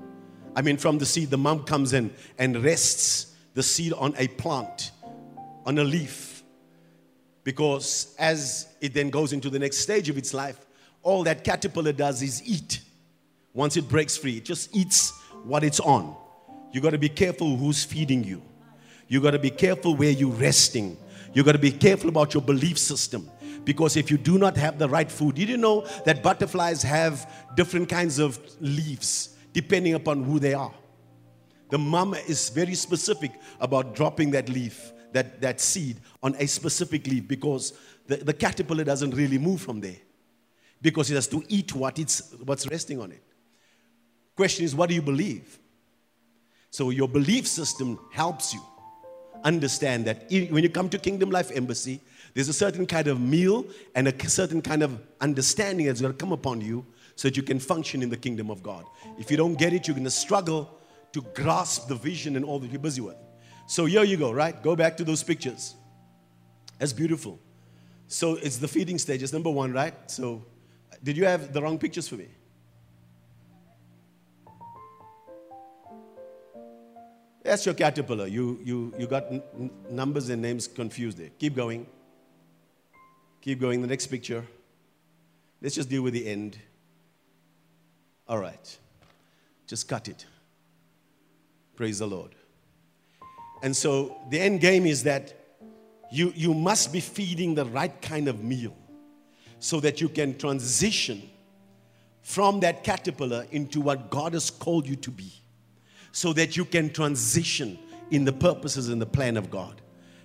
I 0.55 0.61
mean, 0.61 0.77
from 0.77 0.97
the 0.97 1.05
seed, 1.05 1.29
the 1.29 1.37
mom 1.37 1.63
comes 1.63 1.93
in 1.93 2.13
and 2.37 2.63
rests 2.63 3.33
the 3.53 3.63
seed 3.63 3.93
on 3.93 4.13
a 4.17 4.27
plant, 4.27 4.91
on 5.65 5.77
a 5.77 5.83
leaf. 5.83 6.43
Because 7.43 8.15
as 8.19 8.67
it 8.81 8.93
then 8.93 9.09
goes 9.09 9.33
into 9.33 9.49
the 9.49 9.59
next 9.59 9.77
stage 9.77 10.09
of 10.09 10.17
its 10.17 10.33
life, 10.33 10.59
all 11.03 11.23
that 11.23 11.43
caterpillar 11.43 11.93
does 11.93 12.21
is 12.21 12.43
eat. 12.45 12.81
Once 13.53 13.77
it 13.77 13.87
breaks 13.87 14.17
free, 14.17 14.37
it 14.37 14.45
just 14.45 14.75
eats 14.75 15.11
what 15.43 15.63
it's 15.63 15.79
on. 15.79 16.15
You 16.71 16.81
got 16.81 16.91
to 16.91 16.97
be 16.97 17.09
careful 17.09 17.55
who's 17.55 17.83
feeding 17.83 18.23
you. 18.23 18.41
You 19.07 19.19
got 19.21 19.31
to 19.31 19.39
be 19.39 19.49
careful 19.49 19.95
where 19.95 20.11
you're 20.11 20.31
resting. 20.31 20.97
You 21.33 21.43
got 21.43 21.53
to 21.53 21.59
be 21.59 21.71
careful 21.71 22.09
about 22.09 22.33
your 22.33 22.43
belief 22.43 22.77
system. 22.77 23.29
Because 23.63 23.97
if 23.97 24.09
you 24.09 24.17
do 24.17 24.37
not 24.37 24.57
have 24.57 24.79
the 24.79 24.87
right 24.87 25.11
food, 25.11 25.35
did 25.35 25.49
you 25.49 25.57
know 25.57 25.85
that 26.05 26.23
butterflies 26.23 26.81
have 26.83 27.29
different 27.55 27.89
kinds 27.89 28.19
of 28.19 28.39
leaves 28.59 29.31
depending 29.53 29.93
upon 29.93 30.23
who 30.23 30.39
they 30.39 30.53
are? 30.53 30.73
The 31.69 31.77
mom 31.77 32.13
is 32.13 32.49
very 32.49 32.75
specific 32.75 33.31
about 33.59 33.95
dropping 33.95 34.31
that 34.31 34.49
leaf, 34.49 34.91
that, 35.13 35.41
that 35.41 35.61
seed, 35.61 35.97
on 36.21 36.35
a 36.37 36.47
specific 36.47 37.07
leaf 37.07 37.27
because 37.27 37.73
the, 38.07 38.17
the 38.17 38.33
caterpillar 38.33 38.83
doesn't 38.83 39.11
really 39.11 39.37
move 39.37 39.61
from 39.61 39.79
there 39.79 39.97
because 40.81 41.09
it 41.09 41.15
has 41.15 41.27
to 41.27 41.43
eat 41.47 41.73
what 41.73 41.97
it's, 41.97 42.33
what's 42.43 42.67
resting 42.67 42.99
on 42.99 43.11
it. 43.11 43.23
Question 44.35 44.65
is, 44.65 44.75
what 44.75 44.89
do 44.89 44.95
you 44.95 45.01
believe? 45.01 45.59
So 46.71 46.89
your 46.89 47.07
belief 47.07 47.47
system 47.47 47.99
helps 48.11 48.53
you 48.53 48.61
understand 49.43 50.05
that 50.05 50.29
when 50.29 50.63
you 50.63 50.69
come 50.69 50.89
to 50.89 50.97
Kingdom 50.97 51.29
Life 51.29 51.51
Embassy, 51.53 52.01
there's 52.33 52.49
a 52.49 52.53
certain 52.53 52.85
kind 52.85 53.07
of 53.07 53.19
meal 53.19 53.65
and 53.95 54.07
a 54.07 54.29
certain 54.29 54.61
kind 54.61 54.83
of 54.83 54.99
understanding 55.19 55.85
that's 55.85 56.01
going 56.01 56.13
to 56.13 56.17
come 56.17 56.31
upon 56.31 56.61
you 56.61 56.85
so 57.21 57.27
that 57.27 57.37
you 57.37 57.43
can 57.43 57.59
function 57.59 58.01
in 58.01 58.09
the 58.09 58.17
kingdom 58.17 58.49
of 58.49 58.63
God. 58.63 58.83
If 59.19 59.29
you 59.29 59.37
don't 59.37 59.53
get 59.53 59.73
it, 59.73 59.87
you're 59.87 59.93
going 59.93 60.05
to 60.05 60.09
struggle 60.09 60.75
to 61.13 61.21
grasp 61.35 61.87
the 61.87 61.93
vision 61.93 62.35
and 62.35 62.43
all 62.43 62.57
that 62.57 62.71
you're 62.71 62.79
busy 62.79 62.99
with. 62.99 63.15
So 63.67 63.85
here 63.85 64.03
you 64.03 64.17
go, 64.17 64.31
right? 64.31 64.59
Go 64.63 64.75
back 64.75 64.97
to 64.97 65.03
those 65.03 65.21
pictures. 65.21 65.75
That's 66.79 66.93
beautiful. 66.93 67.37
So 68.07 68.37
it's 68.37 68.57
the 68.57 68.67
feeding 68.67 68.97
stage. 68.97 69.21
It's 69.21 69.33
number 69.33 69.51
one, 69.51 69.71
right? 69.71 69.93
So 70.09 70.43
did 71.03 71.15
you 71.15 71.25
have 71.25 71.53
the 71.53 71.61
wrong 71.61 71.77
pictures 71.77 72.07
for 72.07 72.15
me? 72.15 72.29
That's 77.43 77.63
your 77.67 77.75
caterpillar. 77.75 78.25
You, 78.25 78.59
you, 78.63 78.95
you 78.97 79.05
got 79.05 79.27
n- 79.31 79.69
numbers 79.91 80.27
and 80.29 80.41
names 80.41 80.67
confused 80.67 81.19
there. 81.19 81.29
Keep 81.37 81.55
going. 81.55 81.85
Keep 83.41 83.59
going. 83.59 83.79
The 83.79 83.87
next 83.87 84.07
picture. 84.07 84.43
Let's 85.61 85.75
just 85.75 85.87
deal 85.87 86.01
with 86.01 86.15
the 86.15 86.27
end. 86.27 86.57
All 88.31 88.39
right. 88.39 88.79
Just 89.67 89.89
cut 89.89 90.07
it. 90.07 90.25
Praise 91.75 91.99
the 91.99 92.07
Lord. 92.07 92.33
And 93.61 93.75
so 93.75 94.17
the 94.29 94.39
end 94.39 94.61
game 94.61 94.85
is 94.85 95.03
that 95.03 95.33
you, 96.13 96.31
you 96.33 96.53
must 96.53 96.93
be 96.93 97.01
feeding 97.01 97.55
the 97.55 97.65
right 97.65 98.01
kind 98.01 98.29
of 98.29 98.41
meal 98.41 98.73
so 99.59 99.81
that 99.81 99.99
you 99.99 100.07
can 100.07 100.37
transition 100.37 101.21
from 102.21 102.61
that 102.61 102.85
caterpillar 102.85 103.45
into 103.51 103.81
what 103.81 104.09
God 104.09 104.31
has 104.33 104.49
called 104.49 104.87
you 104.87 104.95
to 104.95 105.11
be 105.11 105.33
so 106.13 106.31
that 106.31 106.55
you 106.55 106.63
can 106.63 106.89
transition 106.89 107.77
in 108.11 108.23
the 108.23 108.33
purposes 108.33 108.87
and 108.87 109.01
the 109.01 109.05
plan 109.05 109.35
of 109.35 109.51
God. 109.51 109.81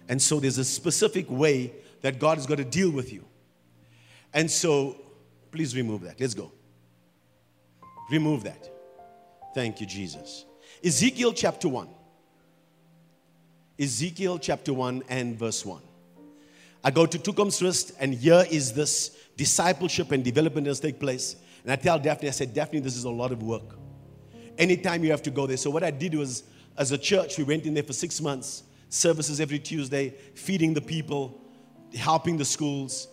And 0.08 0.22
so 0.22 0.38
there's 0.38 0.58
a 0.58 0.64
specific 0.64 1.28
way 1.28 1.72
that 2.02 2.20
God 2.20 2.38
is 2.38 2.46
going 2.46 2.58
to 2.58 2.64
deal 2.64 2.90
with 2.90 3.12
you. 3.12 3.24
And 4.32 4.48
so 4.48 4.96
please 5.50 5.74
remove 5.74 6.02
that. 6.02 6.20
Let's 6.20 6.34
go. 6.34 6.52
Remove 8.10 8.44
that. 8.44 8.70
Thank 9.54 9.80
you, 9.80 9.86
Jesus. 9.86 10.44
Ezekiel 10.84 11.32
chapter 11.32 11.68
1. 11.68 11.88
Ezekiel 13.78 14.38
chapter 14.38 14.72
1 14.72 15.02
and 15.08 15.38
verse 15.38 15.64
1. 15.64 15.82
I 16.84 16.90
go 16.90 17.04
to 17.04 17.18
Toekomsrus, 17.18 17.94
and 17.98 18.14
here 18.14 18.44
is 18.50 18.72
this 18.72 19.16
discipleship 19.36 20.12
and 20.12 20.22
development 20.22 20.66
that 20.66 20.76
take 20.76 21.00
place. 21.00 21.36
And 21.62 21.72
I 21.72 21.76
tell 21.76 21.98
Daphne, 21.98 22.28
I 22.28 22.32
said, 22.32 22.54
Daphne, 22.54 22.80
this 22.80 22.96
is 22.96 23.04
a 23.04 23.10
lot 23.10 23.32
of 23.32 23.42
work 23.42 23.76
anytime 24.58 25.04
you 25.04 25.10
have 25.10 25.22
to 25.22 25.30
go 25.30 25.46
there. 25.46 25.56
So 25.56 25.70
what 25.70 25.84
I 25.84 25.90
did 25.90 26.14
was, 26.14 26.44
as 26.76 26.92
a 26.92 26.98
church, 26.98 27.38
we 27.38 27.44
went 27.44 27.66
in 27.66 27.74
there 27.74 27.82
for 27.82 27.92
six 27.92 28.20
months, 28.20 28.62
services 28.88 29.40
every 29.40 29.58
Tuesday, 29.58 30.10
feeding 30.34 30.74
the 30.74 30.80
people, 30.80 31.40
helping 31.94 32.36
the 32.36 32.44
schools, 32.44 33.08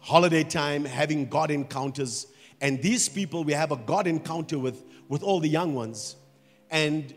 holiday 0.00 0.44
time, 0.44 0.84
having 0.84 1.26
God 1.26 1.50
encounters. 1.50 2.26
And 2.60 2.82
these 2.82 3.08
people, 3.08 3.44
we 3.44 3.52
have 3.52 3.72
a 3.72 3.76
God 3.76 4.06
encounter 4.06 4.58
with, 4.58 4.82
with 5.08 5.22
all 5.22 5.40
the 5.40 5.48
young 5.48 5.74
ones. 5.74 6.16
And 6.70 7.14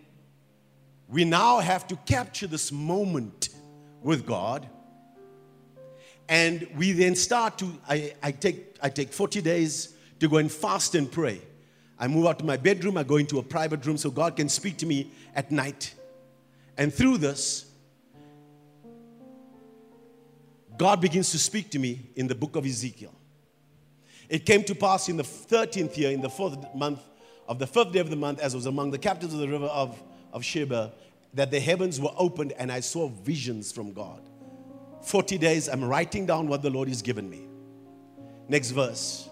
we 1.08 1.25
now 1.25 1.60
have 1.60 1.88
to 1.88 1.95
capture 1.95 2.47
this 2.47 2.71
moment 2.71 3.49
with 4.01 4.25
God. 4.25 4.69
And 6.29 6.67
we 6.75 6.93
then 6.93 7.15
start 7.15 7.58
to, 7.60 7.71
I, 7.88 8.13
I, 8.23 8.32
take, 8.32 8.77
I 8.82 8.89
take 8.89 9.12
40 9.12 9.41
days 9.41 9.93
to 10.19 10.29
go 10.29 10.38
and 10.38 10.51
fast 10.51 10.95
and 10.95 11.12
pray. 11.12 11.41
I 11.99 12.08
move 12.08 12.25
out 12.25 12.39
to 12.39 12.45
my 12.45 12.58
bedroom, 12.58 12.97
I 12.97 13.03
go 13.03 13.17
into 13.17 13.39
a 13.39 13.43
private 13.43 13.86
room 13.86 13.97
so 13.97 14.10
God 14.10 14.36
can 14.36 14.49
speak 14.49 14.77
to 14.77 14.86
me 14.86 15.12
at 15.36 15.51
night. 15.51 15.93
And 16.77 16.93
through 16.93 17.17
this, 17.19 17.65
God 20.77 21.01
begins 21.01 21.32
to 21.32 21.38
speak 21.38 21.69
to 21.71 21.79
me 21.79 22.10
in 22.15 22.27
the 22.27 22.36
book 22.36 22.56
of 22.56 22.65
Ezekiel. 22.65 23.13
It 24.30 24.46
came 24.46 24.64
to 24.64 24.76
pass 24.76 25.10
in 25.10 25.18
the 25.18 25.24
13th 25.24 25.98
year, 25.98 26.12
in 26.12 26.22
the 26.22 26.30
fourth 26.30 26.58
month 26.76 27.00
of 27.48 27.60
the 27.60 27.68
fifth 27.68 27.92
day 27.92 28.00
of 28.00 28.10
the 28.10 28.16
month, 28.16 28.40
as 28.40 28.56
was 28.56 28.66
among 28.66 28.92
the 28.92 28.98
captains 28.98 29.34
of 29.34 29.40
the 29.40 29.48
river 29.48 29.66
of, 29.66 30.02
of 30.32 30.44
Sheba, 30.44 30.94
that 31.34 31.52
the 31.52 31.60
heavens 31.60 32.00
were 32.00 32.14
opened 32.18 32.54
and 32.54 32.72
I 32.72 32.80
saw 32.80 33.08
visions 33.08 33.72
from 33.72 33.94
God. 33.94 34.22
40 35.02 35.38
days, 35.38 35.68
I'm 35.68 35.84
writing 35.84 36.26
down 36.26 36.48
what 36.48 36.62
the 36.62 36.70
Lord 36.70 36.88
has 36.88 37.02
given 37.02 37.30
me. 37.30 37.48
Next 38.48 38.72
verse 38.72 39.30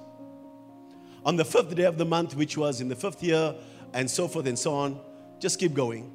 on 1.25 1.35
the 1.35 1.45
fifth 1.45 1.75
day 1.75 1.83
of 1.83 1.97
the 1.97 2.05
month, 2.05 2.35
which 2.35 2.57
was 2.57 2.81
in 2.81 2.87
the 2.87 2.95
fifth 2.95 3.21
year, 3.23 3.55
and 3.93 4.09
so 4.09 4.27
forth 4.27 4.47
and 4.47 4.57
so 4.57 4.73
on. 4.73 4.99
Just 5.39 5.59
keep 5.59 5.73
going. 5.73 6.11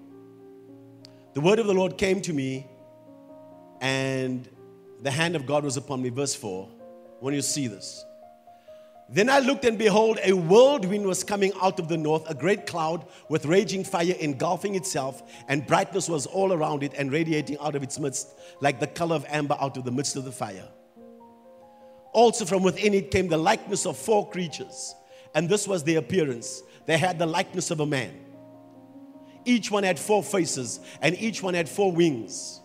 The 1.35 1.41
word 1.41 1.59
of 1.59 1.67
the 1.67 1.75
Lord 1.75 1.99
came 1.99 2.21
to 2.23 2.33
me, 2.33 2.67
and 3.81 4.49
the 5.03 5.11
hand 5.11 5.37
of 5.37 5.47
God 5.47 5.65
was 5.65 5.77
upon 5.77 6.03
me. 6.03 6.09
Verse 6.09 6.35
4. 6.35 6.69
When 7.21 7.35
you 7.35 7.43
see 7.43 7.67
this. 7.67 8.05
Then 9.09 9.31
I 9.31 9.39
looked, 9.39 9.65
and 9.65 9.79
behold, 9.79 10.19
a 10.25 10.33
whirlwind 10.33 11.07
was 11.07 11.23
coming 11.23 11.53
out 11.63 11.79
of 11.79 11.87
the 11.87 11.97
north, 11.97 12.29
a 12.29 12.35
great 12.35 12.67
cloud 12.67 13.07
with 13.29 13.47
raging 13.47 13.85
fire 13.85 14.15
engulfing 14.19 14.75
itself, 14.75 15.23
and 15.47 15.65
brightness 15.65 16.09
was 16.09 16.27
all 16.27 16.53
around 16.53 16.83
it 16.83 16.93
and 16.99 17.13
radiating 17.13 17.57
out 17.61 17.77
of 17.77 17.85
its 17.85 18.01
midst, 18.01 18.35
like 18.61 18.81
the 18.81 18.87
color 18.89 19.15
of 19.15 19.25
amber 19.29 19.57
out 19.61 19.77
of 19.77 19.85
the 19.85 19.93
midst 19.93 20.17
of 20.17 20.25
the 20.25 20.33
fire. 20.33 20.69
Also, 22.13 22.45
from 22.45 22.65
within 22.65 22.95
it 22.95 23.13
came 23.13 23.29
the 23.29 23.37
likeness 23.37 23.87
of 23.87 23.97
four 23.97 24.29
creatures, 24.29 24.97
and 25.35 25.49
this 25.49 25.69
was 25.69 25.85
their 25.85 25.99
appearance. 25.99 26.63
They 26.87 26.99
had 26.99 27.19
the 27.19 27.27
likeness 27.27 27.71
of 27.71 27.79
a 27.79 27.87
man. 27.87 28.13
Each 29.45 29.71
one 29.71 29.85
had 29.85 30.01
four 30.01 30.25
faces, 30.25 30.81
and 31.01 31.17
each 31.17 31.45
one 31.45 31.55
had 31.55 31.69
four 31.69 31.93
wings. 31.93 32.61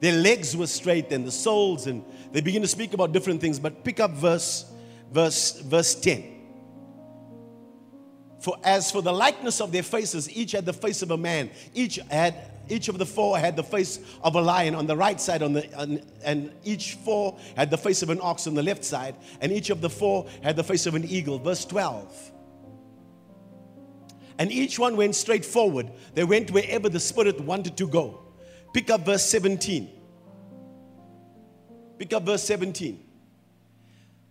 Their 0.00 0.12
legs 0.12 0.54
were 0.54 0.66
straight, 0.66 1.12
and 1.12 1.26
the 1.26 1.32
soles, 1.32 1.86
and 1.86 2.04
they 2.32 2.42
begin 2.42 2.60
to 2.60 2.68
speak 2.68 2.92
about 2.92 3.12
different 3.12 3.40
things. 3.40 3.58
But 3.58 3.84
pick 3.84 4.00
up 4.00 4.10
verse, 4.10 4.66
verse, 5.14 5.60
verse 5.60 5.94
10. 5.94 6.32
For 8.40 8.56
as 8.62 8.90
for 8.90 9.00
the 9.00 9.12
likeness 9.12 9.60
of 9.60 9.72
their 9.72 9.84
faces, 9.84 10.30
each 10.30 10.52
had 10.52 10.66
the 10.66 10.72
face 10.72 11.00
of 11.00 11.12
a 11.12 11.16
man. 11.16 11.50
Each 11.72 11.96
had 12.10 12.50
each 12.68 12.88
of 12.88 12.96
the 12.96 13.06
four 13.06 13.38
had 13.38 13.56
the 13.56 13.62
face 13.62 14.00
of 14.22 14.36
a 14.36 14.40
lion 14.40 14.74
on 14.74 14.86
the 14.86 14.96
right 14.96 15.20
side, 15.20 15.42
on 15.42 15.52
the 15.52 16.02
and 16.24 16.52
each 16.64 16.94
four 16.94 17.38
had 17.56 17.70
the 17.70 17.78
face 17.78 18.02
of 18.02 18.10
an 18.10 18.18
ox 18.20 18.46
on 18.46 18.54
the 18.54 18.62
left 18.62 18.84
side, 18.84 19.14
and 19.40 19.52
each 19.52 19.70
of 19.70 19.80
the 19.80 19.88
four 19.88 20.26
had 20.42 20.56
the 20.56 20.64
face 20.64 20.86
of 20.86 20.94
an 20.94 21.04
eagle. 21.04 21.38
Verse 21.38 21.64
12. 21.64 22.32
And 24.38 24.50
each 24.50 24.78
one 24.78 24.96
went 24.96 25.14
straight 25.14 25.44
forward. 25.44 25.90
They 26.14 26.24
went 26.24 26.50
wherever 26.50 26.88
the 26.88 27.00
Spirit 27.00 27.40
wanted 27.40 27.76
to 27.76 27.86
go. 27.86 28.20
Pick 28.74 28.90
up 28.90 29.06
verse 29.06 29.24
17. 29.24 29.88
Pick 31.98 32.12
up 32.12 32.24
verse 32.24 32.42
17. 32.42 33.03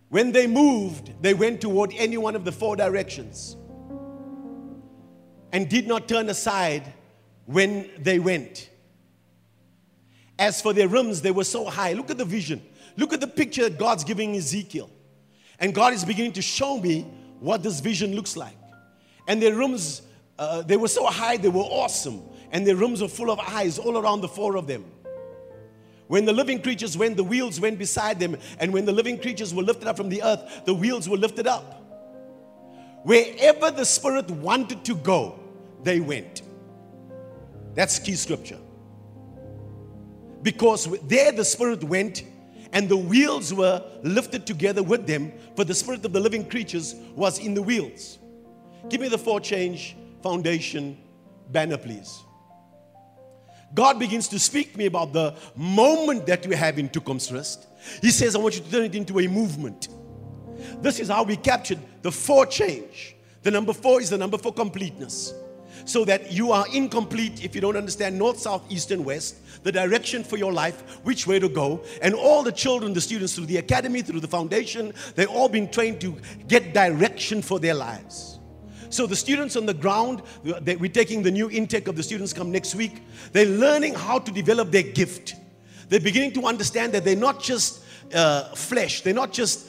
When 0.08 0.32
they 0.32 0.46
moved, 0.46 1.12
they 1.20 1.34
went 1.34 1.60
toward 1.60 1.92
any 1.94 2.16
one 2.16 2.36
of 2.36 2.44
the 2.44 2.52
four 2.52 2.76
directions 2.76 3.56
and 5.52 5.68
did 5.68 5.86
not 5.86 6.08
turn 6.08 6.28
aside 6.28 6.92
when 7.46 7.90
they 7.98 8.18
went. 8.18 8.70
As 10.38 10.60
for 10.60 10.72
their 10.72 10.88
rooms, 10.88 11.22
they 11.22 11.30
were 11.30 11.44
so 11.44 11.66
high. 11.66 11.92
Look 11.92 12.10
at 12.10 12.18
the 12.18 12.24
vision. 12.24 12.62
Look 12.96 13.12
at 13.12 13.20
the 13.20 13.26
picture 13.26 13.68
that 13.68 13.78
God's 13.78 14.04
giving 14.04 14.34
Ezekiel. 14.34 14.90
And 15.60 15.74
God 15.74 15.92
is 15.92 16.04
beginning 16.04 16.32
to 16.32 16.42
show 16.42 16.78
me 16.78 17.02
what 17.40 17.62
this 17.62 17.80
vision 17.80 18.14
looks 18.14 18.36
like. 18.36 18.56
And 19.28 19.40
their 19.40 19.54
rooms, 19.54 20.02
uh, 20.38 20.62
they 20.62 20.76
were 20.76 20.88
so 20.88 21.06
high, 21.06 21.36
they 21.36 21.48
were 21.48 21.62
awesome. 21.62 22.22
And 22.50 22.66
their 22.66 22.76
rooms 22.76 23.00
were 23.00 23.08
full 23.08 23.30
of 23.30 23.38
eyes 23.40 23.78
all 23.78 23.96
around 23.96 24.20
the 24.20 24.28
four 24.28 24.56
of 24.56 24.66
them. 24.66 24.84
When 26.06 26.24
the 26.24 26.32
living 26.32 26.60
creatures 26.60 26.96
went, 26.96 27.16
the 27.16 27.24
wheels 27.24 27.60
went 27.60 27.78
beside 27.78 28.20
them. 28.20 28.36
And 28.58 28.72
when 28.72 28.84
the 28.84 28.92
living 28.92 29.18
creatures 29.18 29.54
were 29.54 29.62
lifted 29.62 29.88
up 29.88 29.96
from 29.96 30.08
the 30.08 30.22
earth, 30.22 30.62
the 30.64 30.74
wheels 30.74 31.08
were 31.08 31.16
lifted 31.16 31.46
up. 31.46 31.80
Wherever 33.04 33.70
the 33.70 33.84
Spirit 33.84 34.30
wanted 34.30 34.84
to 34.84 34.94
go, 34.94 35.38
they 35.82 36.00
went. 36.00 36.42
That's 37.74 37.98
key 37.98 38.14
scripture. 38.14 38.58
Because 40.42 40.88
there 41.02 41.32
the 41.32 41.44
Spirit 41.44 41.82
went 41.84 42.22
and 42.72 42.88
the 42.88 42.96
wheels 42.96 43.54
were 43.54 43.82
lifted 44.02 44.46
together 44.46 44.82
with 44.82 45.06
them, 45.06 45.32
for 45.54 45.64
the 45.64 45.74
Spirit 45.74 46.04
of 46.04 46.12
the 46.12 46.20
living 46.20 46.48
creatures 46.48 46.94
was 47.14 47.38
in 47.38 47.54
the 47.54 47.62
wheels. 47.62 48.18
Give 48.88 49.00
me 49.00 49.08
the 49.08 49.18
four 49.18 49.40
change 49.40 49.96
foundation 50.22 50.98
banner, 51.50 51.78
please. 51.78 52.23
God 53.74 53.98
begins 53.98 54.28
to 54.28 54.38
speak 54.38 54.72
to 54.72 54.78
me 54.78 54.86
about 54.86 55.12
the 55.12 55.34
moment 55.56 56.26
that 56.26 56.46
we 56.46 56.54
have 56.54 56.78
in 56.78 56.88
Toekomsrus. 56.88 57.66
He 58.00 58.10
says, 58.10 58.36
I 58.36 58.38
want 58.38 58.56
you 58.56 58.62
to 58.62 58.70
turn 58.70 58.84
it 58.84 58.94
into 58.94 59.18
a 59.18 59.26
movement. 59.26 59.88
This 60.80 61.00
is 61.00 61.08
how 61.08 61.24
we 61.24 61.36
captured 61.36 61.78
the 62.02 62.12
four 62.12 62.46
change. 62.46 63.16
The 63.42 63.50
number 63.50 63.72
four 63.72 64.00
is 64.00 64.10
the 64.10 64.18
number 64.18 64.38
for 64.38 64.52
completeness 64.52 65.34
so 65.84 66.04
that 66.04 66.32
you 66.32 66.52
are 66.52 66.66
incomplete 66.72 67.44
if 67.44 67.54
you 67.54 67.60
don't 67.60 67.76
understand 67.76 68.18
north, 68.18 68.38
south, 68.38 68.64
east, 68.70 68.90
and 68.90 69.04
west, 69.04 69.36
the 69.64 69.72
direction 69.72 70.24
for 70.24 70.36
your 70.36 70.52
life, 70.52 70.80
which 71.04 71.26
way 71.26 71.38
to 71.38 71.48
go. 71.48 71.82
And 72.00 72.14
all 72.14 72.42
the 72.42 72.52
children, 72.52 72.92
the 72.94 73.00
students 73.00 73.34
through 73.34 73.46
the 73.46 73.58
academy, 73.58 74.02
through 74.02 74.20
the 74.20 74.28
foundation, 74.28 74.94
they've 75.14 75.28
all 75.28 75.48
been 75.48 75.70
trained 75.70 76.00
to 76.00 76.16
get 76.48 76.72
direction 76.72 77.42
for 77.42 77.58
their 77.58 77.74
lives. 77.74 78.33
So 78.94 79.08
the 79.08 79.16
students 79.16 79.56
on 79.56 79.66
the 79.66 79.74
ground, 79.74 80.22
we're 80.44 80.88
taking 80.88 81.24
the 81.24 81.30
new 81.32 81.50
intake 81.50 81.88
of 81.88 81.96
the 81.96 82.02
students 82.04 82.32
come 82.32 82.52
next 82.52 82.76
week. 82.76 83.02
They're 83.32 83.44
learning 83.44 83.94
how 83.94 84.20
to 84.20 84.30
develop 84.30 84.70
their 84.70 84.84
gift. 84.84 85.34
They're 85.88 85.98
beginning 85.98 86.30
to 86.34 86.46
understand 86.46 86.92
that 86.92 87.04
they're 87.04 87.16
not 87.16 87.42
just 87.42 87.82
uh, 88.14 88.54
flesh. 88.54 89.00
They're 89.00 89.12
not 89.12 89.32
just 89.32 89.66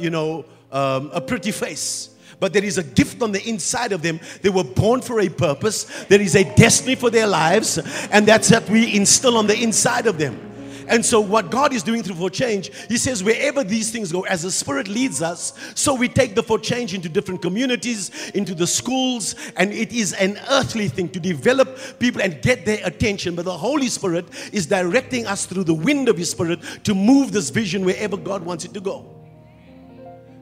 you 0.00 0.08
know 0.08 0.46
um, 0.72 1.10
a 1.12 1.20
pretty 1.20 1.52
face 1.52 2.10
but 2.40 2.52
there 2.52 2.62
is 2.62 2.78
a 2.78 2.84
gift 2.84 3.20
on 3.20 3.32
the 3.32 3.42
inside 3.48 3.90
of 3.90 4.00
them. 4.00 4.20
They 4.42 4.48
were 4.48 4.62
born 4.62 5.00
for 5.00 5.18
a 5.18 5.28
purpose, 5.28 6.04
there 6.04 6.20
is 6.20 6.36
a 6.36 6.44
destiny 6.54 6.94
for 6.94 7.10
their 7.10 7.26
lives, 7.26 7.78
and 8.12 8.28
that's 8.28 8.52
what 8.52 8.68
we 8.70 8.94
instill 8.94 9.36
on 9.36 9.48
the 9.48 9.60
inside 9.60 10.06
of 10.06 10.18
them. 10.18 10.47
And 10.88 11.04
so, 11.04 11.20
what 11.20 11.50
God 11.50 11.72
is 11.74 11.82
doing 11.82 12.02
through 12.02 12.16
For 12.16 12.30
Change, 12.30 12.70
He 12.88 12.96
says, 12.96 13.22
wherever 13.22 13.62
these 13.62 13.90
things 13.90 14.10
go, 14.10 14.22
as 14.22 14.42
the 14.42 14.50
Spirit 14.50 14.88
leads 14.88 15.20
us, 15.20 15.52
so 15.74 15.94
we 15.94 16.08
take 16.08 16.34
the 16.34 16.42
For 16.42 16.58
Change 16.58 16.94
into 16.94 17.08
different 17.08 17.42
communities, 17.42 18.30
into 18.30 18.54
the 18.54 18.66
schools, 18.66 19.34
and 19.56 19.72
it 19.72 19.92
is 19.92 20.14
an 20.14 20.38
earthly 20.50 20.88
thing 20.88 21.10
to 21.10 21.20
develop 21.20 21.78
people 21.98 22.22
and 22.22 22.40
get 22.40 22.64
their 22.64 22.80
attention. 22.84 23.34
But 23.34 23.44
the 23.44 23.56
Holy 23.56 23.88
Spirit 23.88 24.26
is 24.52 24.66
directing 24.66 25.26
us 25.26 25.44
through 25.44 25.64
the 25.64 25.74
wind 25.74 26.08
of 26.08 26.16
His 26.16 26.30
Spirit 26.30 26.60
to 26.84 26.94
move 26.94 27.32
this 27.32 27.50
vision 27.50 27.84
wherever 27.84 28.16
God 28.16 28.42
wants 28.42 28.64
it 28.64 28.72
to 28.74 28.80
go. 28.80 29.04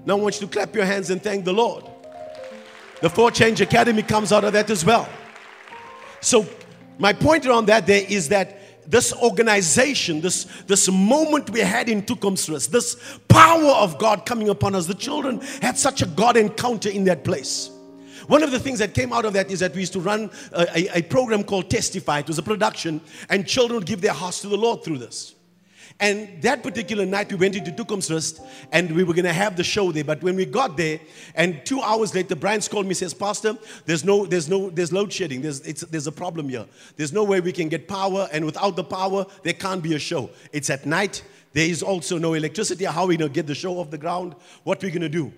Now 0.05 0.17
I 0.17 0.21
want 0.21 0.41
you 0.41 0.47
to 0.47 0.53
clap 0.53 0.75
your 0.77 0.85
hands 0.85 1.11
and 1.11 1.21
thank 1.21 1.45
the 1.45 1.53
Lord. 1.53 1.85
The 3.03 3.11
For 3.11 3.31
Change 3.31 3.61
Academy 3.61 4.03
comes 4.03 4.33
out 4.33 4.45
of 4.45 4.53
that 4.53 4.71
as 4.71 4.85
well. 4.85 5.09
So, 6.21 6.47
my 6.99 7.13
point 7.13 7.45
around 7.45 7.67
that 7.67 7.87
there 7.87 8.05
is 8.09 8.29
that 8.31 8.59
this 8.89 9.13
organization, 9.13 10.21
this, 10.21 10.45
this 10.67 10.91
moment 10.91 11.51
we 11.51 11.61
had 11.61 11.89
in 11.89 12.03
Toekomsrus, 12.03 12.69
this 12.69 13.19
power 13.29 13.73
of 13.73 13.99
God 13.99 14.27
coming 14.27 14.49
upon 14.49 14.75
us, 14.75 14.87
the 14.87 14.95
children 14.95 15.41
had 15.63 15.79
such 15.79 16.03
a 16.03 16.07
God 16.07 16.37
encounter 16.37 16.89
in 16.89 17.05
that 17.05 17.25
place. 17.25 17.71
One 18.27 18.43
of 18.43 18.51
the 18.51 18.59
things 18.59 18.81
that 18.81 18.93
came 18.93 19.13
out 19.13 19.25
of 19.25 19.35
that 19.35 19.51
is 19.53 19.61
that 19.61 19.73
we 19.73 19.81
used 19.81 19.93
to 19.93 20.01
run 20.01 20.31
a, 20.53 20.67
a, 20.75 20.99
a 20.99 21.03
program 21.03 21.45
called 21.45 21.71
Testify. 21.71 22.19
It 22.21 22.27
was 22.27 22.39
a 22.39 22.43
production, 22.43 23.01
and 23.29 23.47
children 23.47 23.79
would 23.79 23.87
give 23.87 24.01
their 24.01 24.13
hearts 24.13 24.41
to 24.41 24.49
the 24.49 24.57
Lord 24.57 24.83
through 24.83 24.99
this. 24.99 25.36
And 25.99 26.43
that 26.43 26.63
particular 26.63 27.07
night, 27.07 27.31
we 27.33 27.39
went 27.39 27.57
into 27.57 27.71
Toekomsrus 27.71 28.47
and 28.71 28.95
we 28.95 29.03
were 29.03 29.15
going 29.15 29.25
to 29.25 29.33
have 29.33 29.57
the 29.57 29.65
show 29.65 29.93
there. 29.93 30.05
But 30.05 30.23
when 30.23 30.37
we 30.37 30.45
got 30.45 30.77
there, 30.77 31.01
and 31.35 31.65
two 31.65 31.81
hours 31.81 32.15
later, 32.15 32.37
Brian's 32.37 32.69
called 32.69 32.87
me 32.87 32.93
says, 32.93 33.15
Pastor, 33.15 33.57
there's 33.87 34.05
no, 34.05 34.27
there's 34.27 34.47
no, 34.49 34.69
there's 34.69 34.93
load 34.93 35.11
shedding. 35.11 35.41
There's, 35.41 35.61
it's, 35.61 35.81
there's 35.83 36.07
a 36.07 36.13
problem 36.13 36.51
here. 36.51 36.67
There's 36.97 37.15
no 37.15 37.25
way 37.25 37.41
we 37.41 37.53
can 37.53 37.71
get 37.71 37.89
power, 37.89 38.29
and 38.31 38.45
without 38.45 38.77
the 38.77 38.85
power, 38.85 39.25
there 39.43 39.55
can't 39.55 39.83
be 39.83 39.95
a 39.95 39.99
show. 39.99 40.29
It's 40.53 40.69
at 40.69 40.85
night. 40.85 41.25
There 41.55 41.67
is 41.67 41.83
also 41.83 42.19
no 42.19 42.35
electricity. 42.35 42.85
How 42.85 43.05
are 43.05 43.07
we 43.07 43.17
going 43.17 43.31
to 43.31 43.35
get 43.35 43.47
the 43.47 43.55
show 43.55 43.79
off 43.79 43.91
the 43.91 43.97
ground? 43.97 44.35
What 44.65 44.85
are 44.85 44.87
we 44.87 44.91
going 44.91 45.01
to 45.01 45.09
do? 45.09 45.33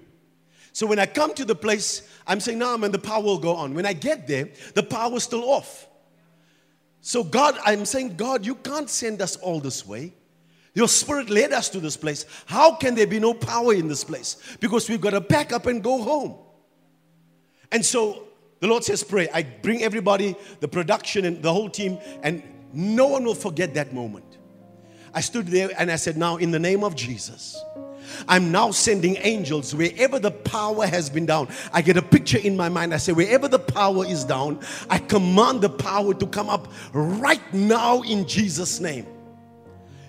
So 0.72 0.88
when 0.88 0.98
I 0.98 1.06
come 1.06 1.34
to 1.34 1.44
the 1.44 1.54
place, 1.54 2.02
I'm 2.26 2.40
saying, 2.40 2.58
no, 2.58 2.76
man, 2.76 2.90
the 2.90 2.98
power 2.98 3.22
will 3.22 3.38
go 3.38 3.54
on. 3.54 3.74
When 3.74 3.86
I 3.86 3.92
get 3.92 4.26
there, 4.26 4.48
the 4.74 4.82
power's 4.82 5.22
still 5.22 5.48
off. 5.48 5.86
So 7.00 7.22
God, 7.22 7.56
I'm 7.64 7.84
saying, 7.84 8.16
God, 8.16 8.44
you 8.44 8.56
can't 8.56 8.90
send 8.90 9.22
us 9.22 9.36
all 9.36 9.60
this 9.60 9.86
way. 9.86 10.14
Your 10.74 10.88
spirit 10.88 11.30
led 11.30 11.52
us 11.52 11.68
to 11.70 11.80
this 11.80 11.96
place. 11.96 12.24
How 12.46 12.76
can 12.76 12.94
there 12.94 13.06
be 13.06 13.18
no 13.18 13.34
power 13.34 13.74
in 13.74 13.88
this 13.88 14.04
place? 14.04 14.36
Because 14.60 14.88
we've 14.88 15.00
got 15.00 15.10
to 15.10 15.20
pack 15.20 15.52
up 15.52 15.66
and 15.66 15.82
go 15.82 16.02
home. 16.02 16.36
And 17.72 17.84
so 17.84 18.24
the 18.60 18.66
Lord 18.66 18.84
says, 18.84 19.02
Pray. 19.02 19.28
I 19.32 19.42
bring 19.42 19.82
everybody, 19.82 20.36
the 20.60 20.68
production 20.68 21.24
and 21.24 21.42
the 21.42 21.52
whole 21.52 21.70
team, 21.70 21.98
and 22.22 22.42
no 22.72 23.06
one 23.06 23.24
will 23.24 23.34
forget 23.34 23.74
that 23.74 23.92
moment. 23.92 24.38
I 25.14 25.20
stood 25.20 25.46
there 25.48 25.70
and 25.78 25.90
I 25.90 25.96
said, 25.96 26.16
Now, 26.16 26.36
in 26.36 26.50
the 26.50 26.58
name 26.58 26.84
of 26.84 26.94
Jesus, 26.94 27.58
I'm 28.26 28.50
now 28.50 28.70
sending 28.70 29.16
angels 29.20 29.74
wherever 29.74 30.18
the 30.18 30.30
power 30.30 30.86
has 30.86 31.10
been 31.10 31.26
down. 31.26 31.48
I 31.72 31.82
get 31.82 31.96
a 31.96 32.02
picture 32.02 32.38
in 32.38 32.56
my 32.56 32.68
mind. 32.68 32.94
I 32.94 32.96
say, 32.96 33.12
wherever 33.12 33.48
the 33.48 33.58
power 33.58 34.04
is 34.06 34.24
down, 34.24 34.60
I 34.88 34.98
command 34.98 35.60
the 35.60 35.70
power 35.70 36.14
to 36.14 36.26
come 36.26 36.48
up 36.48 36.72
right 36.92 37.42
now 37.52 38.02
in 38.02 38.26
Jesus' 38.26 38.80
name. 38.80 39.06